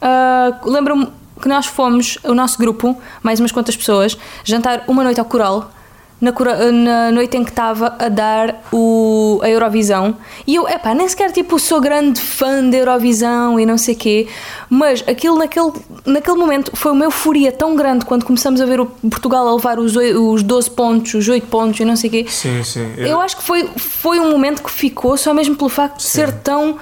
Ah, 0.00 0.58
lembro-me 0.64 1.06
que 1.40 1.48
nós 1.48 1.66
fomos, 1.66 2.18
o 2.24 2.34
nosso 2.34 2.58
grupo, 2.58 3.00
mais 3.22 3.38
umas 3.38 3.52
quantas 3.52 3.76
pessoas, 3.76 4.18
jantar 4.44 4.84
uma 4.88 5.04
noite 5.04 5.20
ao 5.20 5.26
coral. 5.26 5.70
Na, 6.22 6.30
na 6.70 7.10
noite 7.10 7.36
em 7.36 7.42
que 7.42 7.50
estava 7.50 7.96
a 7.98 8.08
dar 8.08 8.62
o, 8.72 9.40
a 9.42 9.50
Eurovisão 9.50 10.16
e 10.46 10.54
eu, 10.54 10.68
epá, 10.68 10.94
nem 10.94 11.08
sequer 11.08 11.32
tipo 11.32 11.58
sou 11.58 11.80
grande 11.80 12.20
fã 12.20 12.62
da 12.64 12.76
Eurovisão 12.76 13.58
e 13.58 13.66
não 13.66 13.76
sei 13.76 13.96
quê, 13.96 14.28
mas 14.70 15.02
aquilo 15.08 15.36
naquele, 15.36 15.72
naquele 16.06 16.36
momento 16.36 16.70
foi 16.76 16.92
uma 16.92 17.04
euforia 17.04 17.50
tão 17.50 17.74
grande 17.74 18.04
quando 18.04 18.24
começamos 18.24 18.60
a 18.60 18.66
ver 18.66 18.80
o 18.80 18.86
Portugal 18.86 19.48
a 19.48 19.54
levar 19.54 19.80
os, 19.80 19.96
os 19.96 20.44
12 20.44 20.70
pontos, 20.70 21.14
os 21.14 21.28
8 21.28 21.44
pontos 21.48 21.80
e 21.80 21.84
não 21.84 21.96
sei 21.96 22.08
quê. 22.08 22.26
Sim, 22.28 22.62
sim. 22.62 22.94
Eu 22.98 23.20
acho 23.20 23.36
que 23.36 23.42
foi, 23.42 23.68
foi 23.76 24.20
um 24.20 24.30
momento 24.30 24.62
que 24.62 24.70
ficou 24.70 25.16
só 25.16 25.34
mesmo 25.34 25.56
pelo 25.56 25.68
facto 25.68 25.96
de 25.96 26.04
ser 26.04 26.32
tão. 26.32 26.78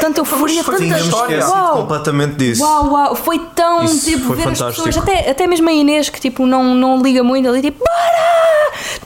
Tanta 0.00 0.20
euforia, 0.20 0.62
foi- 0.64 0.74
tanta. 0.76 0.98
Esquecido 0.98 1.50
Uau! 1.50 1.76
completamente 1.78 2.34
disso. 2.36 2.62
Uau, 2.62 2.90
uau, 2.92 3.16
foi 3.16 3.38
tão 3.54 3.84
Isso 3.84 4.04
tipo 4.10 4.26
foi 4.26 4.36
ver 4.36 4.48
as 4.48 4.58
fantástico. 4.58 4.86
pessoas, 4.86 5.04
até, 5.08 5.30
até 5.30 5.46
mesmo 5.46 5.68
a 5.68 5.72
Inês 5.72 6.08
que 6.08 6.20
tipo 6.20 6.46
não, 6.46 6.74
não 6.74 7.00
liga 7.02 7.22
muito 7.22 7.48
ali, 7.48 7.60
tipo, 7.62 7.78
bora! 7.78 9.03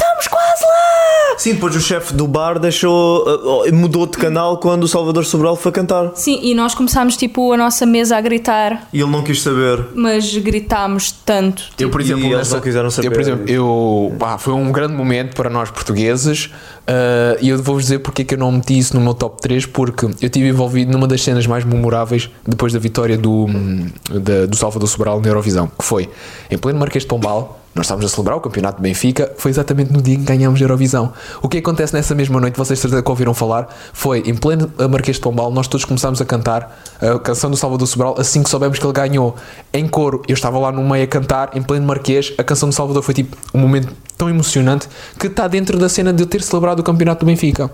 Sim, 1.39 1.55
depois 1.55 1.75
o 1.77 1.81
chefe 1.81 2.13
do 2.15 2.27
bar 2.27 2.59
deixou. 2.59 3.25
uh, 3.67 3.75
mudou 3.75 4.07
de 4.07 4.19
canal 4.19 4.59
quando 4.59 4.83
o 4.85 4.89
Salvador 4.89 5.25
Sobral 5.25 5.57
foi 5.57 5.71
cantar. 5.73 6.11
Sim, 6.15 6.39
e 6.43 6.53
nós 6.55 6.75
começámos 6.75 7.17
tipo 7.17 7.53
a 7.53 7.57
nossa 7.57 7.87
mesa 7.87 8.17
a 8.17 8.21
gritar, 8.21 8.89
E 8.93 9.01
ele 9.01 9.11
não 9.11 9.23
quis 9.23 9.41
saber. 9.43 9.87
mas 9.95 10.37
gritámos 10.37 11.13
tanto. 11.13 11.63
Eu, 11.79 11.91
por 11.91 12.01
E 12.01 12.05
exemplo, 12.05 12.25
eles 12.25 12.37
nessa- 12.39 12.55
não 12.57 12.63
quiseram 12.63 12.91
saber. 12.91 13.07
Eu, 13.09 13.13
por 13.13 13.21
exemplo, 13.21 13.45
eu, 13.49 14.17
pá, 14.19 14.37
foi 14.37 14.53
um 14.53 14.71
grande 14.73 14.95
momento 14.95 15.35
para 15.37 15.49
nós 15.49 15.71
portugueses 15.71 16.51
ah, 16.87 17.37
e 17.41 17.49
eu 17.51 17.63
vou-vos 17.63 17.85
dizer 17.85 18.01
porque 18.01 18.23
é 18.23 18.25
que 18.25 18.35
eu 18.35 18.39
não 18.39 18.51
meti 18.53 18.77
isso 18.79 18.95
no 18.97 19.01
meu 19.01 19.15
top 19.15 19.41
3 19.41 19.65
porque 19.67 20.07
eu 20.07 20.11
estive 20.21 20.49
envolvido 20.49 20.91
numa 20.91 21.07
das 21.07 21.23
cenas 21.23 21.47
mais 21.47 21.65
memoráveis 21.65 22.29
depois 22.47 22.73
da 22.73 22.79
vitória 22.79 23.17
do, 23.17 23.45
hum, 23.47 23.87
da- 24.11 24.47
do 24.47 24.57
Salvador 24.57 24.89
Sobral 24.89 25.21
na 25.21 25.29
Eurovisão, 25.29 25.71
que 25.79 25.85
foi 25.85 26.09
em 26.51 26.59
pleno 26.59 26.79
Marquês 26.81 27.05
de 27.05 27.09
Pombal, 27.09 27.61
nós 27.79 27.87
estávamos 27.87 28.11
a 28.11 28.15
celebrar 28.15 28.37
o 28.37 28.41
campeonato 28.41 28.79
de 28.79 28.83
Benfica, 28.83 29.33
foi 29.39 29.53
exatamente 29.53 29.93
no 29.93 30.03
dia 30.03 30.17
em 30.17 30.19
que 30.19 30.25
ganhámos 30.25 30.61
a 30.61 30.65
Eurovisão. 30.65 31.13
O 31.41 31.49
que 31.49 31.59
acontece 31.59 31.95
nessa 31.95 32.13
mesma 32.13 32.41
noite, 32.41 32.57
vocês 32.57 32.79
certeza 32.79 33.01
que 33.01 33.09
ouviram 33.09 33.33
falar, 33.33 33.69
foi 33.93 34.19
em 34.27 34.35
pleno 34.35 34.71
Marquês 34.91 35.17
de 35.17 35.23
Pombal, 35.23 35.53
nós 35.53 35.69
todos 35.69 35.85
começámos 35.85 36.21
a 36.21 36.25
cantar 36.25 36.77
a 37.01 37.19
canção 37.21 37.49
do 37.49 37.57
Salvador 37.57 37.87
Sobral 37.87 38.17
assim 38.19 38.43
que 38.43 38.51
soubemos 38.51 38.81
que 38.81 38.85
ele 38.85 38.93
ganhou. 38.93 39.37
Em 39.73 39.87
coro, 39.87 40.23
eu 40.27 40.35
estava 40.35 40.59
lá 40.59 40.73
no 40.73 40.83
meio 40.83 41.05
a 41.05 41.07
cantar, 41.07 41.57
em 41.57 41.63
pleno 41.63 41.87
Marquês, 41.87 42.35
a 42.37 42.43
canção 42.43 42.69
do 42.69 42.75
Salvador 42.75 43.03
foi 43.03 43.15
tipo 43.15 43.37
um 43.55 43.61
momento 43.61 43.95
tão 44.17 44.29
emocionante 44.29 44.89
que 45.17 45.29
está 45.29 45.47
dentro 45.47 45.79
da 45.79 45.89
cena 45.89 46.13
de 46.13 46.21
eu 46.21 46.27
ter 46.27 46.43
celebrado 46.43 46.81
o 46.81 46.83
campeonato 46.83 47.25
do 47.25 47.29
Benfica. 47.29 47.71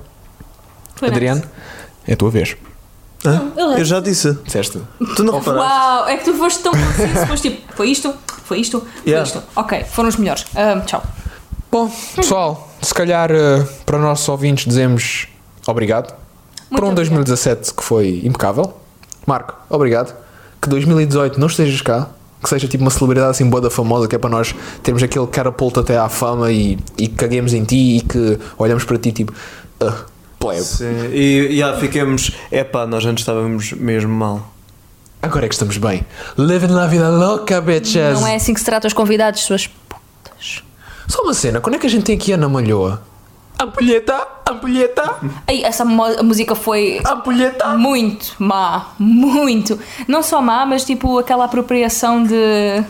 Foi 0.97 1.09
Adriano, 1.09 1.43
é 2.07 2.13
a 2.13 2.17
tua 2.17 2.31
vez. 2.31 2.55
Hã? 3.25 3.51
ele- 3.57 3.81
Eu 3.81 3.85
já 3.85 4.01
disse. 4.01 4.33
Disseste? 4.45 4.81
Tu 5.17 5.25
não 5.25 5.39
reparaste? 5.39 5.73
Uau, 5.73 6.09
é 6.09 6.17
que 6.17 6.25
tu 6.25 6.35
foste 6.35 6.63
tão 6.63 6.73
preciso, 6.77 7.27
foste 7.27 7.51
tipo, 7.51 7.75
foi 7.75 7.89
isto, 7.91 8.15
foi 8.45 8.59
isto, 8.61 8.81
foi 8.81 8.91
Yeah. 9.07 9.27
isto. 9.27 9.43
Ok, 9.57 9.85
foram 9.85 10.09
os 10.09 10.17
melhores. 10.17 10.45
Ah, 10.55 10.81
tchau. 10.85 11.03
Bom, 11.73 11.91
pessoal, 12.15 12.69
se 12.83 12.93
calhar 12.95 13.31
eh, 13.33 13.67
para 13.87 13.97
os 13.97 14.03
nossos 14.03 14.29
ouvintes 14.29 14.65
dizemos 14.67 15.27
obrigado 15.67 16.09
Muito 16.11 16.69
por 16.71 16.85
um 16.85 16.91
obrigado. 16.93 16.95
2017 16.97 17.75
que 17.75 17.83
foi 17.83 18.21
impecável. 18.25 18.75
Marco, 19.27 19.55
obrigado. 19.71 20.15
Que 20.61 20.69
2018 20.69 21.41
não 21.41 21.47
estejas 21.49 21.81
cá, 21.81 22.09
que 22.43 22.49
seja 22.49 22.69
tipo 22.69 22.85
uma 22.85 22.91
celebridade 22.91 23.31
assim 23.31 23.49
boa 23.49 23.61
da 23.61 23.71
famosa, 23.71 24.07
que 24.07 24.15
é 24.15 24.19
para 24.19 24.31
nós 24.31 24.55
termos 24.83 25.03
aquele 25.03 25.27
catapulto 25.27 25.81
até 25.81 25.97
à 25.99 26.09
fama 26.09 26.53
e, 26.53 26.79
e 26.99 27.09
que 27.09 27.15
caguemos 27.15 27.53
em 27.55 27.65
ti 27.65 27.97
e 27.97 28.01
que 28.03 28.39
olhamos 28.59 28.85
para 28.85 28.99
ti 28.99 29.11
tipo, 29.13 29.33
ah, 29.81 29.95
plebe. 30.45 30.63
Sim. 30.63 31.11
E 31.13 31.57
já 31.59 31.77
fiquemos. 31.79 32.31
Epá, 32.51 32.87
nós 32.87 33.05
antes 33.05 33.23
estávamos 33.23 33.73
mesmo 33.73 34.13
mal. 34.13 34.53
Agora 35.23 35.47
é 35.47 35.49
que 35.49 35.55
estamos 35.55 35.79
bem. 35.79 36.05
Living 36.37 36.67
la 36.73 36.87
vida 36.87 37.09
louca, 37.09 37.61
bitches. 37.61 38.21
Não 38.21 38.27
é 38.27 38.37
assim 38.37 38.53
que 38.53 38.61
se 38.61 38.67
trata 38.67 38.87
os 38.87 38.93
convidados, 38.93 39.41
suas 39.43 39.67
putas. 39.67 40.63
Só 41.09 41.23
uma 41.23 41.33
cena, 41.33 41.61
quando 41.61 41.77
é 41.77 41.79
que 41.79 41.87
a 41.87 41.91
gente 41.91 42.05
tem 42.05 42.15
aqui 42.15 42.33
a 42.33 42.37
Ana 42.37 42.49
Malhoa? 42.49 43.03
Ampulheta, 43.59 44.27
ampulheta, 44.51 45.15
Aí, 45.47 45.63
essa 45.63 45.85
música 45.85 46.55
foi 46.55 47.01
ampulheta. 47.07 47.69
muito 47.77 48.35
má, 48.39 48.89
muito. 48.99 49.79
Não 50.09 50.23
só 50.23 50.43
má, 50.43 50.67
mas 50.67 50.85
tipo 50.85 51.19
aquela 51.19 51.45
apropriação 51.45 52.25
de. 52.25 52.85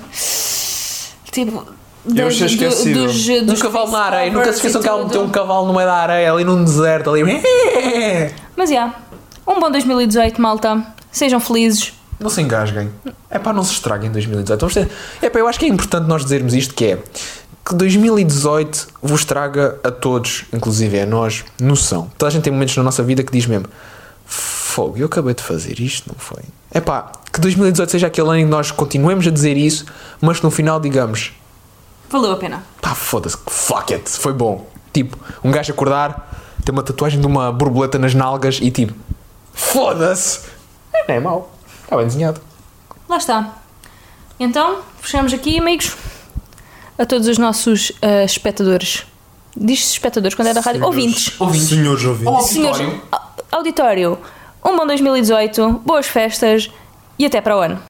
Tipo. 1.31 1.74
Eu 2.15 2.27
achei 2.27 2.47
esquecível. 2.47 3.07
dos, 3.07 3.29
Um 3.29 3.47
dos 3.47 3.63
cavalo 3.63 3.91
na 3.91 4.01
areia, 4.01 4.33
nunca 4.33 4.53
se 4.53 4.57
esqueçam 4.59 4.83
que 4.83 4.89
ela 4.89 5.05
meteu 5.05 5.23
um 5.23 5.31
cavalo 5.31 5.67
no 5.67 5.73
meio 5.75 5.87
da 5.87 5.95
areia, 5.95 6.33
ali 6.33 6.45
num 6.45 6.63
deserto, 6.63 7.11
ali. 7.11 7.23
Mas 8.57 8.71
já, 8.71 8.95
um 9.47 9.59
bom 9.61 9.71
2018, 9.71 10.41
malta. 10.41 10.85
Sejam 11.11 11.39
felizes. 11.41 11.93
Não 12.19 12.29
se 12.29 12.41
engasguem. 12.41 12.91
É 13.31 13.39
pá, 13.39 13.53
não 13.53 13.63
se 13.63 13.73
estraguem 13.73 14.09
em 14.09 14.13
2018. 14.13 14.61
Vamos 14.61 14.75
ter... 14.75 14.89
É 15.23 15.31
pá, 15.31 15.39
eu 15.39 15.49
acho 15.49 15.59
que 15.59 15.65
é 15.65 15.69
importante 15.69 16.07
nós 16.07 16.23
dizermos 16.23 16.55
isto 16.55 16.75
que 16.75 16.87
é 16.87 16.99
que 17.65 17.75
2018 17.75 18.89
vos 19.03 19.25
traga 19.25 19.79
a 19.83 19.91
todos, 19.91 20.45
inclusive 20.53 21.01
a 21.01 21.07
nós, 21.07 21.45
noção. 21.59 22.11
Toda 22.19 22.29
a 22.29 22.33
gente 22.33 22.43
tem 22.43 22.53
momentos 22.53 22.77
na 22.77 22.83
nossa 22.83 23.03
vida 23.03 23.23
que 23.23 23.33
diz 23.33 23.47
mesmo 23.47 23.67
Fogo, 24.27 24.99
eu 24.99 25.07
acabei 25.07 25.35
de 25.35 25.43
fazer 25.43 25.79
isto, 25.81 26.09
não 26.09 26.17
foi? 26.19 26.43
É 26.71 26.81
pá, 26.81 27.13
que 27.33 27.41
2018 27.41 27.91
seja 27.91 28.07
aquele 28.09 28.29
ano 28.29 28.39
em 28.39 28.45
que 28.45 28.51
nós 28.51 28.71
continuemos 28.71 29.27
a 29.27 29.31
dizer 29.31 29.57
isso, 29.57 29.87
mas 30.21 30.39
que 30.39 30.45
no 30.45 30.51
final 30.51 30.81
digamos 30.81 31.33
Valeu 32.11 32.33
a 32.33 32.37
pena. 32.37 32.63
pá, 32.81 32.95
foda-se, 32.95 33.37
fuck 33.49 33.93
it, 33.93 34.09
foi 34.11 34.33
bom. 34.33 34.67
Tipo, 34.93 35.19
um 35.43 35.51
gajo 35.51 35.73
acordar, 35.73 36.31
ter 36.65 36.71
uma 36.71 36.83
tatuagem 36.83 37.21
de 37.21 37.27
uma 37.27 37.51
borboleta 37.51 37.99
nas 37.99 38.15
nalgas 38.15 38.59
e 38.63 38.71
tipo, 38.71 38.95
foda-se, 39.53 40.41
não 41.09 41.15
é 41.15 41.21
mau, 41.21 41.53
está 41.83 41.97
bem 41.97 42.07
desenhado. 42.07 42.41
Lá 43.09 43.17
está. 43.17 43.55
Então, 44.39 44.79
fechamos 45.01 45.33
aqui, 45.33 45.59
amigos. 45.59 45.97
A 46.97 47.05
todos 47.05 47.27
os 47.27 47.39
nossos 47.39 47.91
ah, 48.01 48.25
espectadores. 48.25 49.05
Diz-se 49.57 49.93
espectadores 49.93 50.35
quando 50.35 50.49
é 50.49 50.55
da 50.55 50.61
rádio? 50.61 50.85
Ouvintes. 50.85 51.33
Senhores 51.69 52.05
ouvintes. 52.05 52.47
Senhores, 52.47 52.81
au- 53.11 53.21
auditório. 53.53 54.19
Um 54.65 54.77
bom 54.77 54.87
2018, 54.87 55.83
boas 55.85 56.07
festas 56.07 56.71
e 57.19 57.27
até 57.27 57.41
para 57.41 57.57
o 57.57 57.61
ano. 57.61 57.81